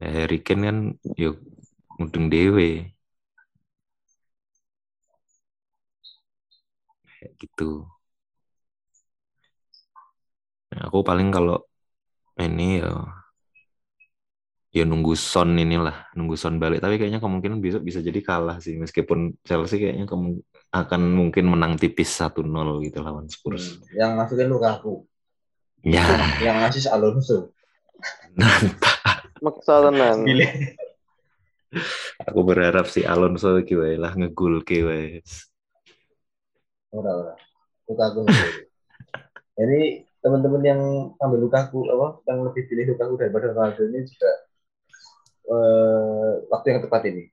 Ya, 0.00 0.08
Harry 0.16 0.38
Kane 0.46 0.62
kan 0.68 0.78
yuk 1.22 1.36
mudeng 1.98 2.26
dewe. 2.32 2.68
Kayak 7.18 7.32
gitu. 7.40 7.64
Nah, 10.70 10.80
aku 10.86 10.98
paling 11.08 11.28
kalau 11.36 11.54
ini 12.44 12.62
ya 12.82 12.88
ya 14.70 14.86
nunggu 14.86 15.18
Son 15.18 15.50
inilah, 15.58 16.10
nunggu 16.14 16.38
Son 16.38 16.56
balik. 16.62 16.78
Tapi 16.78 16.96
kayaknya 16.96 17.18
kemungkinan 17.18 17.58
bisa 17.58 17.78
bisa 17.82 17.98
jadi 17.98 18.22
kalah 18.22 18.62
sih 18.62 18.78
meskipun 18.78 19.34
Chelsea 19.42 19.82
kayaknya 19.82 20.06
akan 20.70 21.00
mungkin 21.10 21.50
menang 21.50 21.74
tipis 21.74 22.14
1-0 22.14 22.46
gitu 22.86 22.98
lawan 23.02 23.26
Spurs. 23.26 23.82
Hmm. 23.82 23.98
Yang 23.98 24.10
masukin 24.14 24.48
Lukaku. 24.48 24.94
Ya, 25.82 26.06
Yang 26.46 26.56
ngasih 26.62 26.82
Alonso. 26.94 27.38
Maksa 29.44 29.90
tenan. 29.90 30.22
Pilih. 30.22 30.50
aku 32.26 32.40
berharap 32.42 32.90
si 32.90 33.06
Alonso 33.06 33.62
iki 33.62 33.78
wae 33.78 33.94
lah 33.94 34.14
ngegul 34.14 34.62
ke 34.62 34.82
wae. 34.86 35.22
Ora, 36.94 37.10
ora. 37.14 37.34
Lukaku. 37.90 38.26
Jadi 39.58 40.06
teman-teman 40.20 40.62
yang 40.62 40.80
ambil 41.16 41.48
Lukaku 41.48 41.88
apa 41.90 42.22
yang 42.28 42.44
lebih 42.46 42.68
pilih 42.68 42.94
Lukaku 42.94 43.14
daripada 43.18 43.50
Ronaldo 43.50 43.82
ini 43.88 44.04
juga 44.04 44.30
eh, 45.48 46.32
waktu 46.52 46.66
yang 46.74 46.80
tepat 46.84 47.02
ini. 47.10 47.24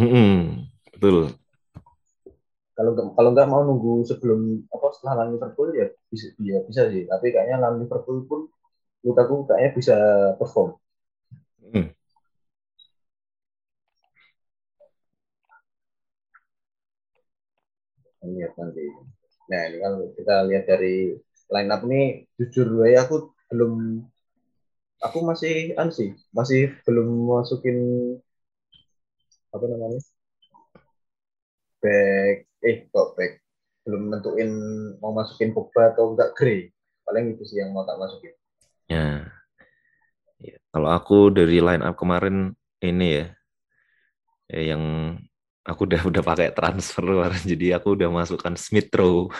Mm-mm, 0.00 0.66
betul. 0.96 1.36
Kalau 2.72 2.90
nggak- 2.96 3.12
kalau 3.16 3.30
nggak 3.36 3.48
mau 3.52 3.62
nunggu 3.68 4.08
sebelum 4.08 4.64
apa 4.72 4.86
setelah 4.96 5.14
lawan 5.22 5.36
Liverpool 5.36 5.68
ya 5.76 5.86
bisa 6.08 6.26
ya 6.40 6.58
bisa 6.64 6.82
sih. 6.88 7.04
Tapi 7.04 7.26
kayaknya 7.34 7.60
lawan 7.60 7.84
Liverpool 7.84 8.24
pun 8.24 8.40
Lukaku 9.04 9.44
kayaknya 9.50 9.70
bisa 9.76 9.96
perform. 10.40 10.78
Mm. 11.74 11.92
lihat 18.22 18.52
nanti. 18.54 18.86
Nah, 19.50 19.60
ini 19.68 19.76
kalau 19.82 19.98
kita 20.14 20.34
lihat 20.48 20.64
dari 20.70 20.94
line 21.52 21.70
up 21.74 21.82
ini 21.90 22.02
jujur 22.38 22.66
gue 22.80 22.90
aku 22.96 23.34
belum 23.50 23.72
aku 25.02 25.18
masih 25.26 25.74
an 25.76 25.90
sih, 25.90 26.14
masih 26.30 26.72
belum 26.86 27.08
masukin 27.28 27.78
apa 29.52 29.64
namanya? 29.68 30.00
back 31.82 32.46
eh 32.62 32.86
kok 32.94 33.18
back 33.18 33.42
belum 33.82 34.14
nentuin 34.14 34.50
mau 35.02 35.10
masukin 35.10 35.50
Pogba 35.50 35.90
atau 35.90 36.14
enggak 36.14 36.38
Gray. 36.38 36.70
Paling 37.02 37.34
itu 37.34 37.42
sih 37.42 37.58
yang 37.58 37.74
mau 37.74 37.82
tak 37.82 37.98
masukin. 37.98 38.30
Ya. 38.86 39.26
Ya, 40.38 40.58
Kalau 40.70 40.90
aku 40.90 41.34
dari 41.34 41.58
line 41.58 41.82
up 41.82 41.98
kemarin 41.98 42.54
ini 42.78 43.18
ya, 43.18 43.26
ya 44.46 44.74
yang 44.74 44.82
aku 45.66 45.86
udah 45.86 46.02
udah 46.06 46.22
pakai 46.22 46.54
transfer 46.54 47.02
kemarin, 47.02 47.42
jadi 47.42 47.78
aku 47.78 47.98
udah 47.98 48.10
masukkan 48.10 48.54
Smith 48.54 48.90
Rowe. 48.94 49.30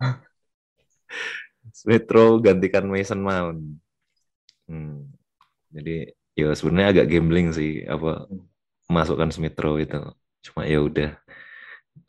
Smith 1.80 2.08
Rowe 2.12 2.40
gantikan 2.44 2.84
Mason 2.84 3.20
Mount. 3.24 3.83
Hmm. 4.68 5.12
Jadi 5.74 5.90
ya 6.38 6.46
sebenarnya 6.58 6.88
agak 6.92 7.06
gambling 7.12 7.48
sih 7.58 7.70
apa 7.94 8.26
masukkan 8.88 9.30
Smith 9.34 9.56
Rowe 9.62 9.80
itu. 9.84 10.00
Cuma 10.44 10.62
ya 10.68 10.78
udah 10.88 11.08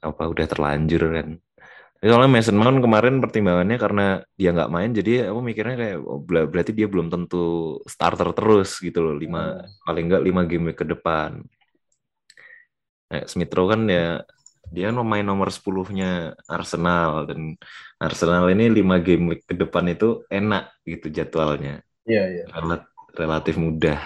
apa 0.03 0.23
udah 0.33 0.45
terlanjur 0.51 1.01
kan. 1.17 1.29
Soalnya 2.05 2.29
Mason 2.29 2.57
Mount 2.61 2.79
kemarin 2.85 3.17
pertimbangannya 3.23 3.77
karena 3.81 4.05
dia 4.37 4.53
nggak 4.53 4.69
main, 4.75 4.91
jadi 4.93 5.11
aku 5.31 5.39
mikirnya 5.41 5.75
kayak 5.81 5.97
oh, 6.05 6.21
ber- 6.21 6.49
berarti 6.51 6.71
dia 6.77 6.85
belum 6.85 7.07
tentu 7.09 7.37
starter 7.89 8.29
terus 8.37 8.77
gitu 8.77 8.99
loh, 9.01 9.15
lima 9.17 9.65
paling 9.87 10.03
nggak 10.09 10.23
lima 10.27 10.41
game 10.45 10.69
ke 10.77 10.85
depan. 10.85 11.41
Nah, 13.09 13.23
Smith 13.31 13.51
Rowe 13.55 13.69
kan 13.73 13.81
ya 13.89 14.21
dia 14.73 14.83
kan 14.89 14.97
pemain 15.01 15.25
nomor 15.25 15.49
10-nya 15.53 16.33
Arsenal 16.49 17.29
dan 17.29 17.39
Arsenal 18.01 18.45
ini 18.53 18.65
lima 18.69 18.97
game 19.01 19.23
week 19.33 19.41
ke 19.49 19.53
depan 19.57 19.85
itu 19.93 20.25
enak 20.29 20.63
gitu 20.85 21.07
jadwalnya 21.17 21.85
Iya, 22.09 22.23
iya. 22.33 22.45
Rel- 22.53 22.87
relatif 23.19 23.55
mudah. 23.57 23.99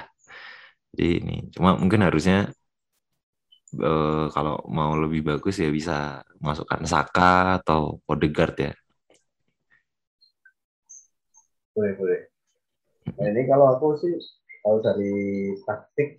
Jadi 0.93 1.05
ini 1.21 1.35
cuma 1.53 1.77
mungkin 1.77 2.01
harusnya 2.05 2.49
eh, 3.87 4.25
kalau 4.35 4.55
mau 4.77 4.91
lebih 5.03 5.21
bagus 5.29 5.55
ya 5.63 5.69
bisa 5.77 5.93
masukkan 6.41 6.81
Saka 6.91 7.59
atau 7.61 8.01
Odegaard 8.09 8.55
ya. 8.65 8.71
Boleh, 11.75 11.93
boleh. 11.97 12.19
Nah, 13.17 13.27
ini 13.31 13.41
kalau 13.51 13.65
aku 13.75 13.87
sih 14.01 14.13
kalau 14.63 14.79
dari 14.83 15.13
taktik 15.67 16.09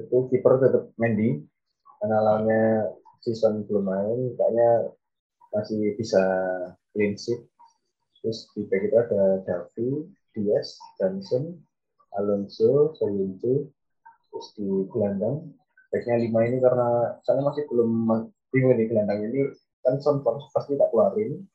itu 0.00 0.16
kiper 0.32 0.54
tetap 0.62 0.84
Mendy 1.00 1.42
karena 2.02 2.18
lawannya 2.24 2.62
season 3.24 3.64
belum 3.68 3.84
main 3.88 4.18
kayaknya 4.38 4.70
masih 5.54 5.80
bisa 6.00 6.22
clean 6.92 7.14
sheet. 7.18 7.40
Terus 8.22 8.38
di 8.56 8.62
back 8.70 8.82
itu 8.88 8.96
ada 8.98 9.22
Davi, 9.46 9.90
Diaz, 10.36 10.76
Johnson, 11.00 11.56
Alonso, 12.20 12.92
Soyuncu, 13.00 13.72
terus 14.28 14.46
di 14.60 14.68
gelandang. 14.92 15.56
Backnya 15.88 16.20
lima 16.20 16.44
ini 16.44 16.60
karena 16.60 17.16
saya 17.24 17.40
masih 17.40 17.64
belum 17.72 18.12
bingung 18.52 18.76
nih 18.76 18.92
gelandang 18.92 19.24
ini. 19.32 19.56
Kan 19.80 19.96
Son 20.04 20.20
pasti 20.52 20.76
tak 20.76 20.92
keluarin. 20.92 21.48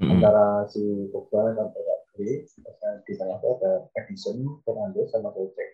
Mm-mm. 0.00 0.18
antara 0.18 0.64
si 0.72 0.80
Pogba 1.12 1.52
sampai 1.52 1.82
Terusnya 2.12 3.00
di 3.08 3.16
tengah 3.16 3.40
itu 3.40 3.48
ada 3.56 3.88
Edison, 3.96 4.60
Fernandes 4.68 5.08
sama 5.12 5.32
Socek 5.32 5.68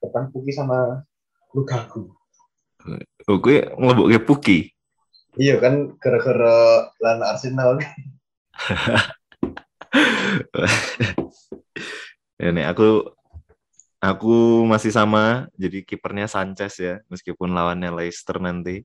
depan 0.00 0.30
Puki 0.30 0.54
sama 0.54 1.02
Lukaku. 1.52 2.08
Oh, 3.28 3.36
gue 3.36 3.68
ngelebok 3.76 4.08
kayak 4.08 4.24
Puki. 4.24 4.72
iya 5.38 5.62
kan 5.62 5.94
gara-gara 6.02 6.90
lan 6.98 7.22
Arsenal 7.22 7.78
Ya, 12.40 12.48
nih 12.56 12.64
aku 12.72 13.12
aku 14.00 14.64
masih 14.64 14.88
sama 14.88 15.52
jadi 15.60 15.84
kipernya 15.84 16.24
Sanchez 16.24 16.80
ya 16.80 17.04
meskipun 17.12 17.52
lawannya 17.52 17.92
Leicester 17.92 18.40
nanti 18.40 18.80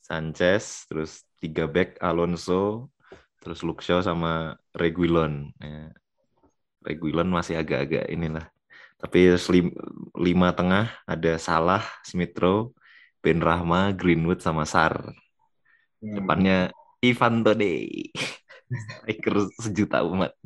Sanchez 0.00 0.88
terus 0.88 1.28
tiga 1.44 1.68
back 1.68 2.00
Alonso 2.00 2.88
terus 3.44 3.60
Shaw 3.60 4.00
sama 4.00 4.56
Reguilon 4.72 5.52
ya. 5.60 5.92
Reguilon 6.80 7.28
masih 7.28 7.60
agak-agak 7.60 8.08
inilah 8.08 8.48
Tapi 9.00 9.32
lima 10.16 10.52
tengah 10.52 10.92
ada 11.08 11.40
Salah, 11.40 11.80
Smith 12.04 12.36
Rowe, 12.36 12.76
Ben 13.24 13.40
Rahma, 13.40 13.96
Greenwood 13.96 14.44
sama 14.44 14.68
Sar. 14.68 14.92
Hmm. 16.04 16.20
Depannya 16.20 16.68
Ivan 17.00 17.40
Tode. 17.40 17.88
Striker 19.00 19.48
sejuta 19.56 20.04
umat. 20.04 20.36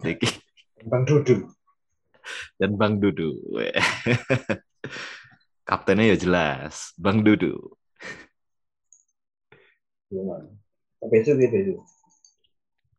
Bang 0.86 1.02
Dudu. 1.02 1.50
Dan 2.56 2.76
Bang 2.78 2.98
Dudu. 3.02 3.36
Kaptennya 5.64 6.12
ya 6.12 6.16
jelas, 6.20 6.92
Bang 7.00 7.24
Dudu. 7.24 7.56
Besok 11.04 11.36
ya 11.40 11.48
besok. 11.48 11.80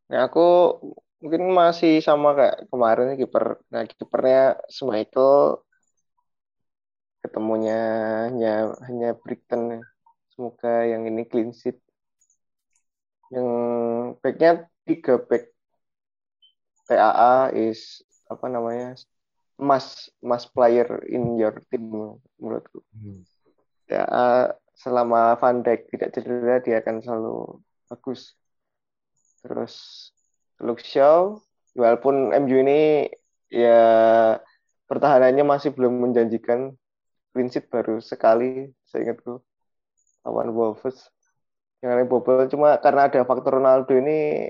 Nah, 0.05 0.29
aku 0.29 0.77
mungkin 1.21 1.49
masih 1.49 2.03
sama 2.05 2.37
kayak 2.37 2.69
kemarin 2.69 3.17
kiper. 3.17 3.57
Nah, 3.73 3.81
kipernya 3.89 4.61
Schmeichel 4.69 5.65
ketemunya 7.25 7.79
hanya 8.29 8.77
hanya 8.85 9.17
Brighton. 9.17 9.81
Semoga 10.29 10.85
yang 10.85 11.09
ini 11.09 11.25
clean 11.25 11.49
sheet. 11.55 11.81
Yang 13.33 13.49
backnya 14.21 14.69
tiga 14.85 15.17
back 15.17 15.49
TAA 16.85 17.57
is 17.57 18.05
apa 18.29 18.45
namanya 18.45 18.93
mas 19.55 20.11
mas 20.19 20.43
player 20.43 21.03
in 21.07 21.39
your 21.39 21.55
team 21.71 21.87
menurutku. 22.39 22.83
TAA 23.87 24.51
selama 24.75 25.39
Van 25.39 25.63
Dijk 25.63 25.87
tidak 25.93 26.09
cedera 26.11 26.55
dia 26.59 26.83
akan 26.83 26.95
selalu 26.99 27.37
bagus. 27.87 28.35
Terus 29.45 29.75
Luke 30.59 30.83
Shaw, 30.83 31.39
walaupun 31.77 32.35
MU 32.43 32.57
ini 32.59 33.07
ya 33.47 33.83
pertahanannya 34.89 35.43
masih 35.47 35.71
belum 35.71 36.03
menjanjikan. 36.11 36.75
Clean 37.35 37.51
sheet 37.51 37.67
baru 37.67 37.99
sekali 37.99 38.71
saya 38.87 39.11
ingatku 39.11 39.43
lawan 40.23 40.55
Wolves. 40.55 41.11
Yang 41.83 41.91
lain 41.99 42.07
bobol 42.07 42.47
cuma 42.47 42.79
karena 42.79 43.11
ada 43.11 43.27
faktor 43.27 43.59
Ronaldo 43.59 43.91
ini 43.91 44.47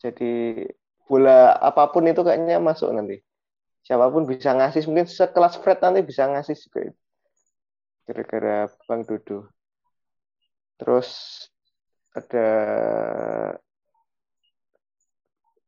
jadi 0.00 0.64
bola 1.04 1.52
apa 1.60 1.92
pun 1.92 2.08
itu 2.08 2.24
kayaknya 2.24 2.56
masuk 2.56 2.88
nanti 2.96 3.20
siapa 3.82 4.06
pun 4.08 4.24
bisa 4.24 4.54
ngasih 4.54 4.86
mungkin 4.86 5.10
sekelas 5.10 5.58
Fred 5.58 5.82
nanti 5.82 6.06
bisa 6.06 6.30
ngasih 6.30 6.54
juga 6.54 6.94
gara-gara 8.06 8.70
Bang 8.86 9.02
Dodo. 9.06 9.50
Terus 10.78 11.10
ada 12.12 12.48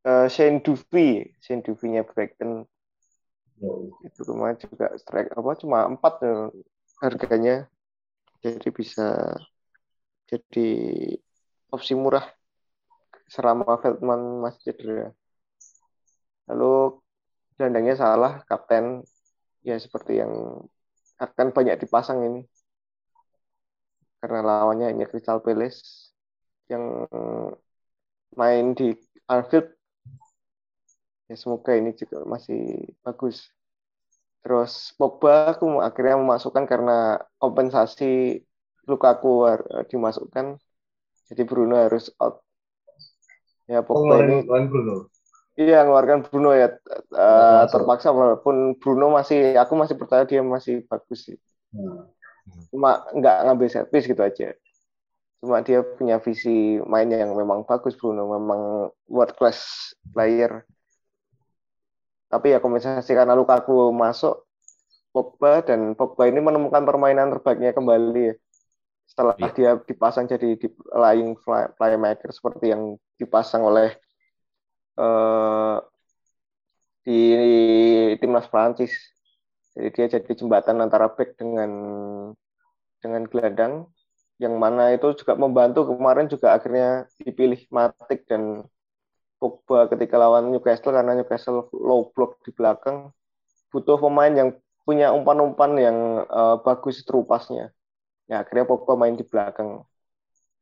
uh, 0.04 0.26
Shane 0.28 0.60
Duffy, 0.60 1.34
Shane 1.40 1.62
Duffy-nya 1.62 2.02
Brighton. 2.04 2.66
Oh, 3.62 3.94
itu 4.02 4.20
kemarin 4.26 4.58
juga 4.58 4.92
strike 4.98 5.30
apa 5.30 5.50
cuma 5.62 5.86
empat 5.86 6.14
ya 6.20 6.36
harganya. 7.00 7.56
Jadi 8.42 8.68
bisa 8.74 9.34
jadi 10.28 10.70
opsi 11.72 11.94
murah. 11.96 12.26
Selama 13.24 13.80
Feldman 13.80 14.44
masih 14.44 14.60
cedera. 14.68 15.08
Lalu 16.44 17.00
gelandangnya 17.55 17.94
salah 17.94 18.42
kapten 18.46 19.07
ya 19.62 19.78
seperti 19.78 20.20
yang 20.20 20.62
akan 21.20 21.55
banyak 21.55 21.78
dipasang 21.78 22.20
ini 22.26 22.40
karena 24.18 24.40
lawannya 24.40 24.90
hanya 24.90 25.07
Crystal 25.07 25.38
Palace 25.38 26.11
yang 26.66 27.07
main 28.34 28.72
di 28.72 28.96
Anfield 29.30 29.68
ya 31.28 31.36
semoga 31.36 31.72
ini 31.76 31.96
juga 31.96 32.24
masih 32.28 32.88
bagus. 33.00 33.48
Terus 34.44 34.92
Pogba 35.00 35.57
aku 35.57 35.80
akhirnya 35.80 36.20
memasukkan 36.20 36.68
karena 36.68 37.16
kompensasi 37.40 38.44
Lukaku 38.84 39.48
dimasukkan, 39.88 40.61
jadi 41.32 41.42
Bruno 41.48 41.80
harus 41.80 42.12
out. 42.20 42.44
Ya 43.64 43.80
Pogba 43.80 44.20
ini 44.20 44.44
Lawan 44.44 44.68
Bruno. 44.68 45.09
Iya 45.55 45.86
ngeluarkan 45.86 46.26
Bruno 46.26 46.50
ya 46.52 46.74
uh, 47.14 47.64
terpaksa 47.70 48.11
walaupun 48.11 48.74
Bruno 48.78 49.14
masih 49.14 49.55
aku 49.55 49.74
masih 49.78 49.94
percaya 49.98 50.26
dia 50.26 50.42
masih 50.42 50.82
bagus 50.90 51.30
sih. 51.30 51.38
Hmm. 51.70 52.11
Cuma 52.70 53.07
nggak 53.14 53.36
ngambil 53.46 53.68
piece 53.90 54.07
gitu 54.11 54.22
aja. 54.22 54.55
Cuma 55.38 55.61
dia 55.62 55.84
punya 55.84 56.18
visi 56.18 56.80
main 56.88 57.07
yang 57.11 57.36
memang 57.36 57.62
bagus 57.68 57.94
Bruno, 57.94 58.30
memang 58.34 58.90
world 59.07 59.34
class 59.38 59.92
player 60.11 60.66
tapi 62.34 62.50
ya 62.50 62.59
kompensasi 62.59 63.14
karena 63.14 63.38
Lukaku 63.38 63.94
masuk 63.94 64.42
Pogba 65.14 65.62
dan 65.62 65.94
Pogba 65.94 66.26
ini 66.26 66.42
menemukan 66.42 66.82
permainan 66.82 67.30
terbaiknya 67.30 67.70
kembali 67.70 68.34
ya. 68.34 68.36
setelah 69.05 69.36
Iya. 69.38 69.50
dia 69.55 69.70
dipasang 69.84 70.26
jadi 70.26 70.59
di 70.59 70.66
lying 70.90 71.38
fly- 71.38 71.70
playmaker 71.78 72.32
seperti 72.34 72.72
yang 72.74 72.98
dipasang 73.20 73.62
oleh 73.62 73.94
eh, 74.99 75.76
di, 77.05 77.20
timnas 78.20 78.49
Prancis. 78.49 78.92
Jadi 79.74 79.88
dia 79.90 80.07
jadi 80.07 80.32
jembatan 80.38 80.78
antara 80.78 81.11
back 81.11 81.34
dengan 81.34 81.70
dengan 83.03 83.22
gelandang 83.26 83.90
yang 84.38 84.55
mana 84.59 84.95
itu 84.95 85.14
juga 85.14 85.38
membantu 85.38 85.86
kemarin 85.95 86.26
juga 86.26 86.55
akhirnya 86.59 87.07
dipilih 87.22 87.66
Matic 87.70 88.26
dan 88.26 88.66
Pogba 89.38 89.86
ketika 89.90 90.16
lawan 90.18 90.51
Newcastle 90.51 90.95
karena 90.95 91.14
Newcastle 91.14 91.68
low 91.74 92.11
block 92.14 92.40
di 92.47 92.51
belakang. 92.55 93.11
Butuh 93.70 93.99
pemain 93.99 94.30
yang 94.30 94.55
punya 94.86 95.11
umpan-umpan 95.11 95.74
yang 95.78 95.99
uh, 96.30 96.57
bagus 96.62 97.03
terupasnya. 97.03 97.74
Ya 98.30 98.42
akhirnya 98.42 98.64
Pogba 98.64 98.95
main 98.95 99.18
di 99.18 99.26
belakang 99.26 99.84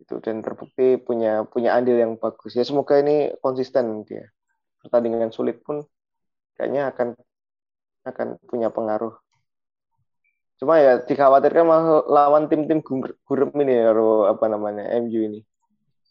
itu 0.03 0.19
dan 0.19 0.43
terbukti 0.43 0.99
punya 0.99 1.47
punya 1.47 1.79
andil 1.79 1.97
yang 1.97 2.19
bagus. 2.19 2.59
Ya 2.59 2.67
semoga 2.67 2.99
ini 2.99 3.33
konsisten 3.39 4.03
dia. 4.03 4.27
Pertandingan 4.83 5.31
sulit 5.31 5.63
pun 5.63 5.87
kayaknya 6.59 6.91
akan 6.91 7.15
akan 8.03 8.29
punya 8.51 8.69
pengaruh. 8.75 9.15
Cuma 10.59 10.79
ya 10.79 10.99
dikhawatirkan 11.03 11.65
malah 11.67 12.03
lawan 12.07 12.51
tim-tim 12.51 12.83
gurem 13.27 13.51
ini 13.63 13.75
ya 13.79 13.95
apa 14.31 14.47
namanya 14.51 14.91
MU 15.03 15.21
ini. 15.23 15.41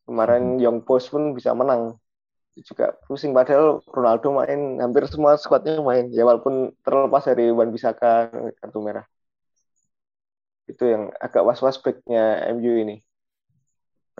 Kemarin 0.07 0.59
Young 0.59 0.83
Boys 0.87 1.07
pun 1.11 1.35
bisa 1.35 1.51
menang 1.51 2.01
juga 2.59 2.91
pusing 3.07 3.31
padahal 3.31 3.79
Ronaldo 3.87 4.27
main 4.35 4.75
hampir 4.83 5.07
semua 5.07 5.39
skuadnya 5.39 5.79
main 5.79 6.11
ya 6.11 6.27
walaupun 6.27 6.75
terlepas 6.83 7.23
dari 7.23 7.47
Wan 7.47 7.71
Bisaka 7.71 8.27
kartu 8.59 8.79
merah 8.83 9.07
itu 10.67 10.83
yang 10.83 11.15
agak 11.15 11.47
was-was 11.47 11.79
backnya 11.79 12.43
MU 12.51 12.75
ini 12.75 12.99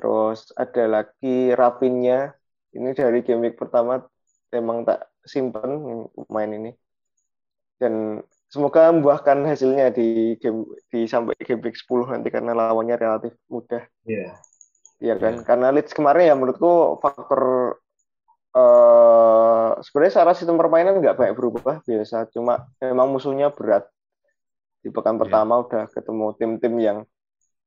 terus 0.02 0.50
ada 0.58 0.84
lagi 0.90 1.54
Rapinnya 1.54 2.34
ini 2.74 2.90
dari 2.98 3.22
game 3.22 3.46
week 3.46 3.62
pertama 3.62 4.02
emang 4.50 4.84
tak 4.84 5.06
simpen 5.24 6.08
main 6.28 6.52
ini. 6.52 6.72
Dan 7.78 8.22
semoga 8.52 8.92
membuahkan 8.92 9.48
hasilnya 9.48 9.94
di 9.94 10.38
game 10.38 10.68
di 10.92 11.08
sampai 11.08 11.38
game 11.40 11.62
week 11.64 11.78
10 11.78 12.14
nanti 12.14 12.30
karena 12.30 12.52
lawannya 12.58 12.98
relatif 12.98 13.34
mudah. 13.48 13.86
Iya. 14.06 14.38
Iya 15.02 15.18
kan, 15.18 15.42
karena 15.42 15.74
Leeds 15.74 15.98
kemarin 15.98 16.30
ya 16.30 16.38
menurutku 16.38 17.02
faktor 17.02 17.74
uh, 18.54 19.74
sebenarnya 19.82 20.14
secara 20.14 20.38
sistem 20.38 20.62
permainan 20.62 21.02
nggak 21.02 21.18
banyak 21.18 21.34
berubah 21.34 21.82
biasa. 21.82 22.30
Cuma 22.30 22.70
memang 22.78 23.10
musuhnya 23.10 23.50
berat. 23.50 23.90
Di 24.86 24.94
pekan 24.94 25.18
Iya. 25.18 25.22
pertama 25.26 25.58
udah 25.66 25.90
ketemu 25.90 26.26
tim-tim 26.38 26.74
yang 26.78 26.98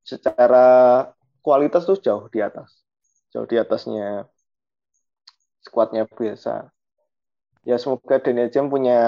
secara 0.06 1.10
kualitas 1.44 1.82
tuh 1.88 1.98
jauh 2.00 2.26
di 2.32 2.40
atas. 2.48 2.70
Jauh 3.32 3.46
di 3.50 3.56
atasnya 3.60 4.26
skuadnya 5.64 6.04
biasa 6.04 6.74
ya 7.64 7.76
semoga 7.80 8.20
Daniel 8.20 8.52
James 8.52 8.68
punya 8.68 8.98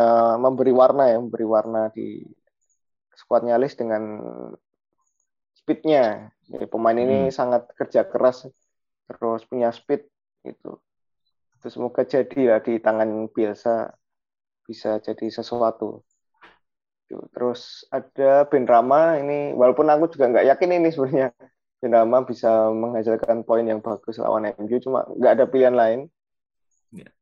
memberi 0.41 0.73
warna 0.73 1.13
ya 1.13 1.21
memberi 1.21 1.45
warna 1.45 1.93
di 1.93 2.25
skuadnya 3.17 3.61
Leeds 3.61 3.77
dengan 3.77 4.03
speednya. 5.57 6.33
Jadi 6.49 6.65
pemain 6.73 6.97
ini 6.97 7.29
Hmm. 7.29 7.35
sangat 7.39 7.69
kerja 7.77 8.09
keras 8.09 8.49
terus 9.07 9.43
punya 9.51 9.69
speed 9.71 10.09
gitu. 10.47 10.81
Terus 11.61 11.73
semoga 11.77 12.03
jadi 12.07 12.39
ya 12.55 12.57
di 12.63 12.79
tangan 12.81 13.29
Bielsa 13.35 13.93
bisa 14.67 14.99
jadi 15.03 15.27
sesuatu. 15.31 16.03
Tuh, 17.07 17.23
Terus 17.35 17.87
ada 17.93 18.47
Ben 18.51 18.67
Rama 18.67 19.19
ini 19.23 19.55
walaupun 19.55 19.87
aku 19.87 20.11
juga 20.11 20.27
nggak 20.33 20.47
yakin 20.57 20.71
ini 20.83 20.89
sebenarnya 20.91 21.29
Ben 21.77 21.93
Rama 21.93 22.25
bisa 22.25 22.73
menghasilkan 22.73 23.45
poin 23.45 23.65
yang 23.69 23.85
bagus 23.85 24.17
lawan 24.17 24.49
MU 24.57 24.81
cuma 24.81 25.05
nggak 25.13 25.33
ada 25.37 25.45
pilihan 25.45 25.77
lain. 25.77 26.01
Ya. 26.91 27.13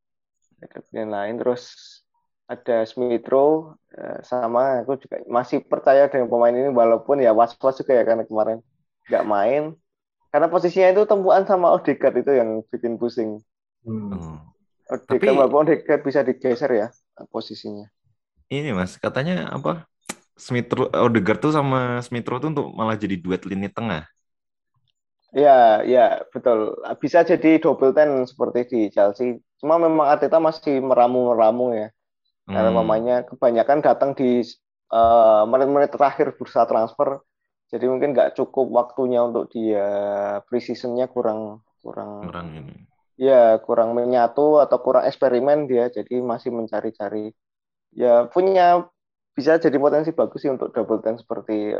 Nggak 0.62 0.68
ada 0.70 0.81
pilihan 0.86 1.10
lain 1.10 1.35
terus 1.43 1.62
ada 2.44 2.85
Smith 2.85 3.24
Rowe 3.26 3.74
eh, 3.97 4.20
sama 4.22 4.85
aku 4.85 5.01
juga 5.01 5.16
masih 5.26 5.64
percaya 5.64 6.06
dengan 6.12 6.28
pemain 6.28 6.52
ini 6.52 6.68
walaupun 6.70 7.18
ya 7.18 7.32
was-was 7.32 7.81
juga 7.81 7.97
ya 7.97 8.05
karena 8.05 8.22
kemarin 8.28 8.60
nggak 9.09 9.24
main 9.24 9.62
karena 10.28 10.47
posisinya 10.52 10.93
itu 10.93 11.02
tempuan 11.09 11.48
sama 11.48 11.72
Odegaard 11.72 12.20
itu 12.20 12.32
yang 12.36 12.60
bikin 12.68 13.01
pusing. 13.01 13.40
Hmm. 13.82 14.12
Hmm. 14.12 14.39
Odegaard 14.93 15.18
Tapi- 15.24 15.39
walaupun 15.40 15.60
Odegaard 15.66 16.02
bisa 16.05 16.20
digeser 16.22 16.70
ya 16.70 16.89
posisinya. 17.32 17.89
ini 18.52 18.70
mas 18.76 19.01
katanya 19.01 19.51
apa 19.51 19.89
Smithrow 20.36 20.93
Odegaard 20.93 21.40
tuh 21.43 21.51
sama 21.51 21.98
Smithrow 22.05 22.39
tuh 22.39 22.52
untuk 22.52 22.66
malah 22.76 22.94
jadi 22.94 23.16
duet 23.18 23.40
lini 23.48 23.66
tengah 23.72 24.05
Ya, 25.35 25.82
ya 25.82 26.23
betul. 26.32 26.78
Bisa 27.02 27.27
jadi 27.31 27.59
double 27.59 27.90
ten 27.97 28.11
seperti 28.31 28.59
di 28.70 28.81
Chelsea. 28.94 29.43
Cuma 29.61 29.74
memang 29.82 30.06
Arteta 30.06 30.39
masih 30.39 30.78
meramu-meramu 30.78 31.74
ya. 31.74 31.89
Karena 32.52 32.70
Hmm. 32.70 32.78
mamanya 32.81 33.15
kebanyakan 33.31 33.81
datang 33.86 34.11
di 34.20 34.43
eh, 34.94 35.43
menit-menit 35.51 35.90
terakhir 35.97 36.28
bursa 36.39 36.62
transfer. 36.70 37.23
Jadi 37.73 37.85
mungkin 37.93 38.15
nggak 38.15 38.39
cukup 38.39 38.66
waktunya 38.78 39.20
untuk 39.28 39.51
dia 39.55 39.86
pre-seasonnya 40.48 41.06
kurang 41.15 41.62
kurang 41.82 42.12
orang 42.23 42.48
ini 42.59 42.74
ya 43.19 43.59
kurang 43.66 43.94
menyatu 43.98 44.59
atau 44.65 44.78
kurang 44.85 45.05
eksperimen 45.11 45.66
dia. 45.70 45.90
Jadi 45.90 46.20
masih 46.23 46.51
mencari-cari. 46.55 47.31
Ya 47.94 48.27
punya 48.31 48.86
bisa 49.36 49.59
jadi 49.59 49.77
potensi 49.81 50.11
bagus 50.15 50.40
sih 50.44 50.52
untuk 50.52 50.70
double 50.74 51.01
ten 51.05 51.16
seperti 51.23 51.74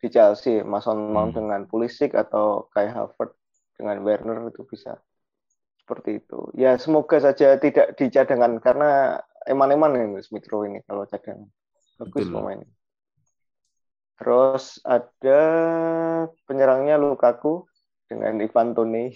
di 0.00 0.08
Chelsea, 0.12 0.60
Mason 0.62 1.12
Mount 1.12 1.32
Hmm. 1.32 1.36
dengan 1.36 1.60
Pulisic 1.68 2.12
atau 2.12 2.68
Kai 2.72 2.88
Havertz 2.92 3.36
dengan 3.76 4.00
Werner 4.04 4.48
itu 4.52 4.64
bisa 4.68 4.96
seperti 5.80 6.20
itu. 6.24 6.50
Ya 6.56 6.76
semoga 6.80 7.20
saja 7.22 7.56
tidak 7.60 7.94
di 7.96 8.10
cadangan 8.10 8.58
karena 8.60 9.20
eman-eman 9.46 9.94
ini 9.96 10.20
Smith 10.24 10.48
Rowe 10.50 10.66
ini 10.66 10.82
kalau 10.84 11.06
cadangan. 11.06 11.48
Bagus 11.96 12.28
pemainnya. 12.28 12.68
Terus 14.16 14.80
ada 14.84 15.40
penyerangnya 16.48 16.96
Lukaku 16.96 17.68
dengan 18.08 18.40
Ivan 18.40 18.72
Toney. 18.72 19.12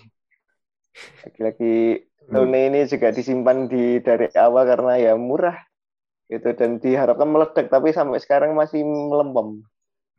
Lagi-lagi 1.24 2.04
Toney 2.30 2.62
ini 2.68 2.80
juga 2.86 3.08
disimpan 3.10 3.66
di 3.68 3.98
dari 4.00 4.28
awal 4.36 4.68
karena 4.68 4.94
ya 5.00 5.12
murah 5.16 5.56
itu 6.30 6.46
dan 6.54 6.78
diharapkan 6.78 7.26
meledak 7.26 7.66
tapi 7.72 7.90
sampai 7.90 8.22
sekarang 8.22 8.54
masih 8.54 8.86
melempem 8.86 9.66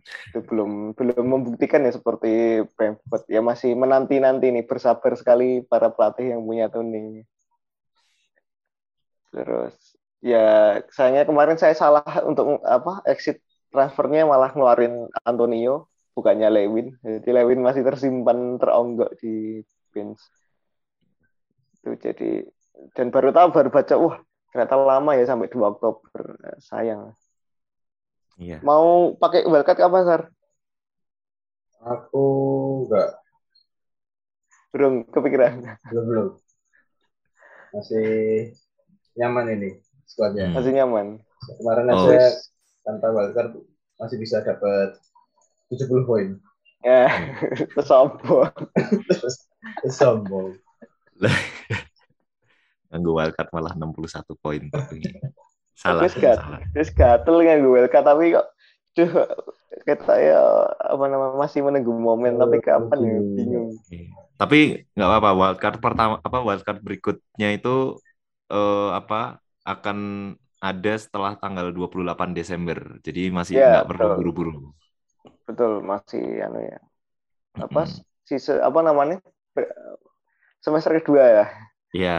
itu 0.03 0.39
belum 0.45 0.97
belum 0.97 1.25
membuktikan 1.25 1.85
ya 1.85 1.93
seperti 1.93 2.63
Brentford. 2.75 3.23
Ya 3.29 3.41
masih 3.45 3.77
menanti 3.77 4.17
nanti 4.17 4.49
nih 4.49 4.65
bersabar 4.65 5.13
sekali 5.15 5.61
para 5.65 5.93
pelatih 5.93 6.35
yang 6.35 6.41
punya 6.45 6.67
Tony 6.67 7.23
terus 9.31 9.73
ya 10.19 10.77
sayangnya 10.91 11.23
kemarin 11.25 11.57
saya 11.57 11.73
salah 11.73 12.03
untuk 12.27 12.59
apa 12.67 13.01
exit 13.07 13.39
transfernya 13.71 14.27
malah 14.27 14.51
ngeluarin 14.51 15.07
Antonio 15.23 15.87
bukannya 16.11 16.51
Lewin. 16.51 16.99
Jadi 16.99 17.29
Lewin 17.31 17.63
masih 17.63 17.87
tersimpan 17.87 18.59
teronggok 18.59 19.15
di 19.23 19.63
bench. 19.95 20.19
Itu 21.79 21.95
jadi 21.95 22.43
dan 22.91 23.09
baru 23.09 23.31
tahu 23.31 23.47
baru 23.55 23.69
baca 23.71 23.95
wah 23.95 24.17
ternyata 24.51 24.75
lama 24.75 25.11
ya 25.15 25.23
sampai 25.23 25.47
2 25.47 25.63
Oktober. 25.63 26.35
Sayang 26.59 27.15
iya 28.41 28.57
mau 28.61 29.13
pakai 29.13 29.45
wildcard 29.45 29.77
kapan 29.77 30.03
Sar? 30.03 30.21
Aku 31.79 32.25
nggak 32.85 33.09
belum 34.71 34.93
kepikiran 35.05 35.77
belum 35.87 36.05
belum 36.07 36.27
masih 37.71 38.07
nyaman 39.13 39.47
ini 39.51 39.69
skuadnya. 40.05 40.47
Hmm. 40.47 40.55
masih 40.55 40.71
nyaman 40.73 41.07
Kemarin 41.41 41.89
Oh. 41.89 42.05
aja 42.05 42.29
tanpa 42.81 43.09
wildcard 43.09 43.57
masih 43.97 44.17
bisa 44.17 44.41
dapat 44.41 44.93
70 45.69 46.05
poin. 46.05 46.29
ya 46.81 47.09
sombong 47.89 48.49
Terus 49.07 49.35
sombong. 49.99 50.57
Nganggo 52.89 53.11
wildcard 53.13 53.49
malah 53.49 53.73
61 53.73 54.33
poin 54.35 54.61
tapi 54.67 54.99
salah 55.81 56.07
Bagus, 56.07 56.13
Gat. 56.21 56.39
salah 56.39 56.61
terus 56.73 56.89
gatel 56.99 57.35
nggak 57.43 57.57
gue 57.63 57.71
wildcard 57.75 58.05
tapi 58.09 58.23
kok 58.35 58.47
duh 58.95 59.11
kita 59.87 60.13
ya 60.27 60.39
apa 60.93 61.03
namanya 61.11 61.35
masih 61.43 61.61
menunggu 61.65 61.93
momen 62.07 62.33
tapi 62.41 62.57
kapan 62.67 62.99
ya 63.09 63.17
Hmm. 63.17 63.35
bingung 63.35 63.69
Iya. 63.93 64.05
Tapi 64.39 64.57
nggak 64.95 65.07
apa-apa 65.09 65.29
wildcard 65.39 65.77
pertama 65.85 66.13
apa 66.27 66.37
wildcard 66.47 66.79
berikutnya 66.87 67.47
itu 67.57 67.69
eh, 68.53 68.89
apa 68.99 69.15
akan 69.71 69.97
ada 70.67 70.91
setelah 71.03 71.31
tanggal 71.41 71.67
28 71.77 72.29
Desember. 72.37 72.79
Jadi 73.05 73.19
masih 73.37 73.55
Iya, 73.55 73.69
nggak 73.69 73.85
perlu 73.89 74.07
betul. 74.07 74.15
buru-buru. 74.17 74.51
betul 75.47 75.71
masih 75.85 76.23
anu 76.45 76.59
ya 76.71 76.79
apa 77.65 77.81
Mm-mm. 77.81 78.03
sisa 78.29 78.53
apa 78.67 78.79
namanya 78.87 79.17
semester 80.61 80.93
kedua 81.01 81.23
ya 81.25 81.45
Iya. 81.93 82.11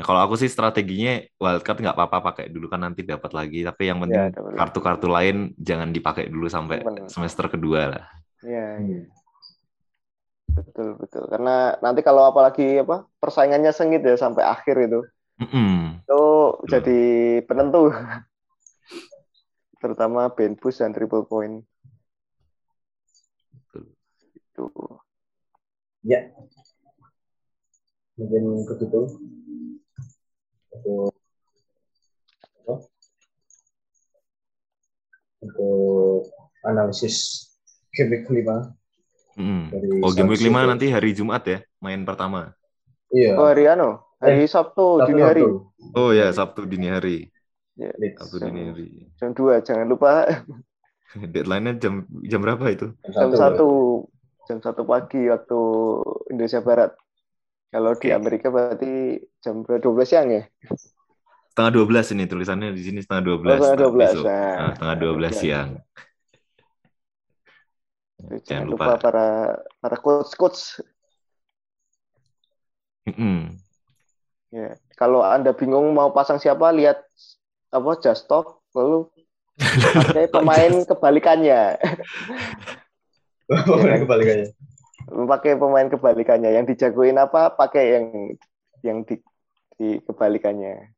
Nah, 0.00 0.04
kalau 0.08 0.20
aku 0.24 0.34
sih 0.40 0.48
strateginya 0.48 1.20
wildcard 1.36 1.76
nggak 1.84 1.92
apa-apa 1.96 2.18
pakai 2.32 2.44
dulu 2.48 2.72
kan 2.72 2.80
nanti 2.88 3.04
dapat 3.04 3.30
lagi. 3.36 3.60
Tapi 3.68 3.82
yang 3.92 3.98
penting 4.00 4.16
Ya, 4.16 4.32
lagi. 4.32 4.56
kartu-kartu 4.56 5.06
lain 5.12 5.36
jangan 5.60 5.88
dipakai 5.92 6.24
dulu 6.32 6.48
sampai 6.48 6.80
Benar. 6.88 7.04
semester 7.12 7.44
kedua 7.52 7.80
lah. 7.92 8.04
ya 8.40 8.80
Hmm. 8.80 9.04
betul 10.50 10.88
betul 10.98 11.24
karena 11.30 11.78
nanti 11.84 12.00
kalau 12.02 12.22
apalagi 12.30 12.82
apa 12.84 13.06
persaingannya 13.22 13.70
sengit 13.76 14.02
ya 14.02 14.16
sampai 14.18 14.42
akhir 14.54 14.76
itu 14.88 15.00
Mm-mm. 15.40 16.00
itu 16.04 16.20
jadi 16.72 16.98
penentu 17.48 17.92
terutama 19.80 20.22
band 20.36 20.54
boost 20.60 20.78
dan 20.80 20.92
triple 20.96 21.24
point 21.30 21.64
Betul. 23.52 23.84
itu 24.36 24.64
Ya. 26.02 26.30
Mungkin 28.18 28.44
begitu. 28.68 29.00
Untuk 30.80 31.12
apa? 32.60 32.74
Untuk 35.40 36.28
analisis 36.62 37.48
game 37.90 38.10
week 38.12 38.24
kelima 38.24 38.76
Mm-mm. 39.34 39.72
dari 39.72 39.88
Oh 40.00 40.12
game 40.12 40.28
week 40.28 40.40
5 40.40 40.52
Sabtu. 40.52 40.68
nanti 40.68 40.86
hari 40.88 41.10
Jumat 41.12 41.42
ya 41.44 41.58
main 41.78 42.04
pertama. 42.04 42.52
Iya. 43.10 43.34
oh 43.34 43.48
hari 43.48 43.64
anu 43.66 43.98
hari 44.20 44.44
Sabtu 44.44 45.00
Sabtu, 45.00 45.08
dini 45.08 45.22
hari 45.22 45.42
Sabtu. 45.42 45.96
Oh 45.96 46.10
ya 46.12 46.26
Sabtu 46.30 46.60
dini 46.64 46.88
hari. 46.88 47.16
ya, 47.74 47.90
Leeds. 47.96 48.20
Sabtu 48.20 48.36
dini 48.38 48.60
hari. 48.68 48.88
jam 49.16 49.30
2 49.32 49.64
jangan 49.64 49.86
lupa 49.88 50.28
Deadline-nya 51.34 51.74
jam 51.76 52.06
jam 52.22 52.38
berapa 52.38 52.62
itu? 52.70 52.94
jam 53.10 53.32
satu 53.32 53.68
jam 54.46 54.58
satu 54.60 54.82
pagi 54.84 55.26
waktu 55.26 55.60
Indonesia 56.28 56.60
Barat 56.60 56.92
kalau 57.70 57.92
di. 58.00 58.10
Amerika 58.10 58.46
berarti 58.50 59.18
jam 59.42 59.62
12 59.66 60.08
siang 60.10 60.28
ya 60.30 60.42
Setengah 61.50 61.72
12 61.82 62.06
ini 62.14 62.24
tulisannya 62.30 62.70
di 62.72 62.82
sini 62.86 62.98
setengah 63.02 63.22
12. 63.26 63.58
Oh, 63.58 63.58
setengah 63.58 63.76
Nah, 63.76 63.90
12. 63.90 64.12
besok. 64.14 64.26
Nah, 64.26 64.56
Nah, 64.56 64.70
setengah 64.74 64.96
12 65.02 65.34
siang. 65.34 65.68
Jangan 68.20 68.40
jangan 68.46 68.66
lupa. 68.68 68.84
lupa 68.86 68.92
para 69.00 69.26
para 69.80 69.96
coach 69.98 70.32
coach 70.38 70.60
Mm-mm. 73.08 73.56
ya 74.50 74.74
kalau 74.98 75.22
anda 75.24 75.54
bingung 75.54 75.90
mau 75.94 76.10
pasang 76.12 76.38
siapa 76.42 76.70
lihat 76.74 76.98
apa 77.70 77.90
just 78.02 78.26
talk 78.26 78.60
lalu 78.74 79.06
pakai 79.96 80.26
pemain 80.30 80.72
kebalikannya 80.86 81.78
Pemain 83.66 83.98
kebalikannya. 84.06 84.48
Pakai 85.10 85.58
pemain 85.58 85.88
kebalikannya 85.90 86.54
yang 86.54 86.64
dijagoin 86.64 87.18
apa 87.18 87.52
pakai 87.54 87.84
yang 87.98 88.04
yang 88.86 88.98
di, 89.04 89.18
di 89.76 89.98
kebalikannya 90.06 90.94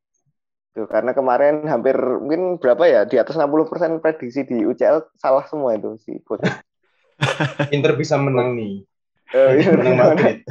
Tuh, 0.73 0.89
karena 0.89 1.13
kemarin 1.13 1.69
hampir 1.69 1.93
mungkin 1.93 2.57
berapa 2.57 2.81
ya 2.89 3.01
di 3.05 3.21
atas 3.21 3.37
60% 3.37 4.01
prediksi 4.01 4.41
di 4.41 4.65
UCL 4.65 5.05
salah 5.21 5.45
semua 5.45 5.77
itu 5.77 6.01
si 6.01 6.17
coach. 6.25 6.41
Inter 7.75 7.93
bisa 7.93 8.17
menang 8.17 8.57
nih. 8.57 8.81
Eh, 9.37 9.61
iya, 9.61 9.69
Menang 9.77 9.97
Madrid. 10.01 10.41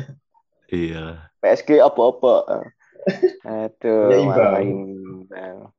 Iya. 0.70 1.26
PSG 1.42 1.82
apa-apa. 1.82 2.62
Aduh, 3.42 4.10
Ya, 4.14 4.18
malah 4.22 4.62
imbang. 4.62 5.74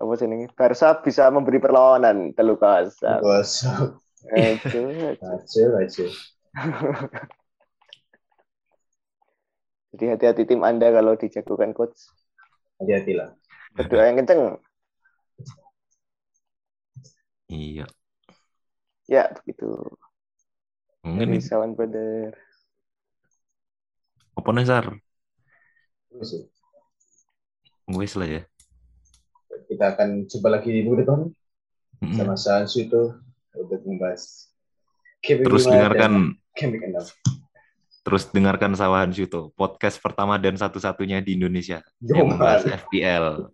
Apa 0.00 0.12
sih 0.16 0.24
ini? 0.24 0.48
Barca 0.56 0.96
bisa 1.04 1.28
memberi 1.28 1.60
perlawanan 1.60 2.32
telu 2.32 2.56
kosong. 2.56 3.20
Kosong. 3.20 4.00
Aduh. 4.32 5.20
Aja 5.20 5.64
aja. 5.84 6.06
Jadi 9.92 10.04
hati-hati 10.12 10.44
tim 10.48 10.64
Anda 10.64 10.92
kalau 10.92 11.16
dijagokan 11.16 11.72
coach. 11.76 12.08
Hati-hatilah. 12.80 13.36
Berdoa 13.76 14.04
yang 14.08 14.16
kenceng. 14.20 14.58
Iya. 17.46 17.86
Ya, 19.06 19.30
begitu. 19.40 19.78
Mungkin 21.06 21.38
Dari 21.38 21.44
Sawan 21.44 21.78
Brother. 21.78 22.34
apa 24.36 24.52
nih 24.52 24.68
Sar? 24.68 24.92
Terus 26.12 26.30
ya, 26.36 26.44
Wes 27.96 28.12
lah 28.18 28.28
ya. 28.28 28.42
Kita 29.64 29.96
akan 29.96 30.28
jumpa 30.28 30.48
lagi 30.52 30.68
di 30.70 30.84
minggu 30.84 31.00
depan 31.02 31.20
Mm-mm. 32.04 32.16
sama 32.20 32.36
Sansu 32.36 32.84
itu 32.84 33.16
untuk 33.56 33.80
membahas 33.88 34.52
Terus 35.24 35.64
dengarkan 35.64 35.96
dan 35.96 36.12
game 36.56 36.72
week 36.74 36.84
enam. 36.88 37.04
terus 38.06 38.22
dengarkan 38.30 38.72
Sawahan 38.72 39.10
Syuto, 39.12 39.52
podcast 39.58 40.00
pertama 40.00 40.38
dan 40.40 40.56
satu-satunya 40.56 41.20
di 41.20 41.36
Indonesia 41.36 41.82
Yo, 42.00 42.22
yang 42.22 42.32
membahas. 42.32 42.64
FPL. 42.86 43.50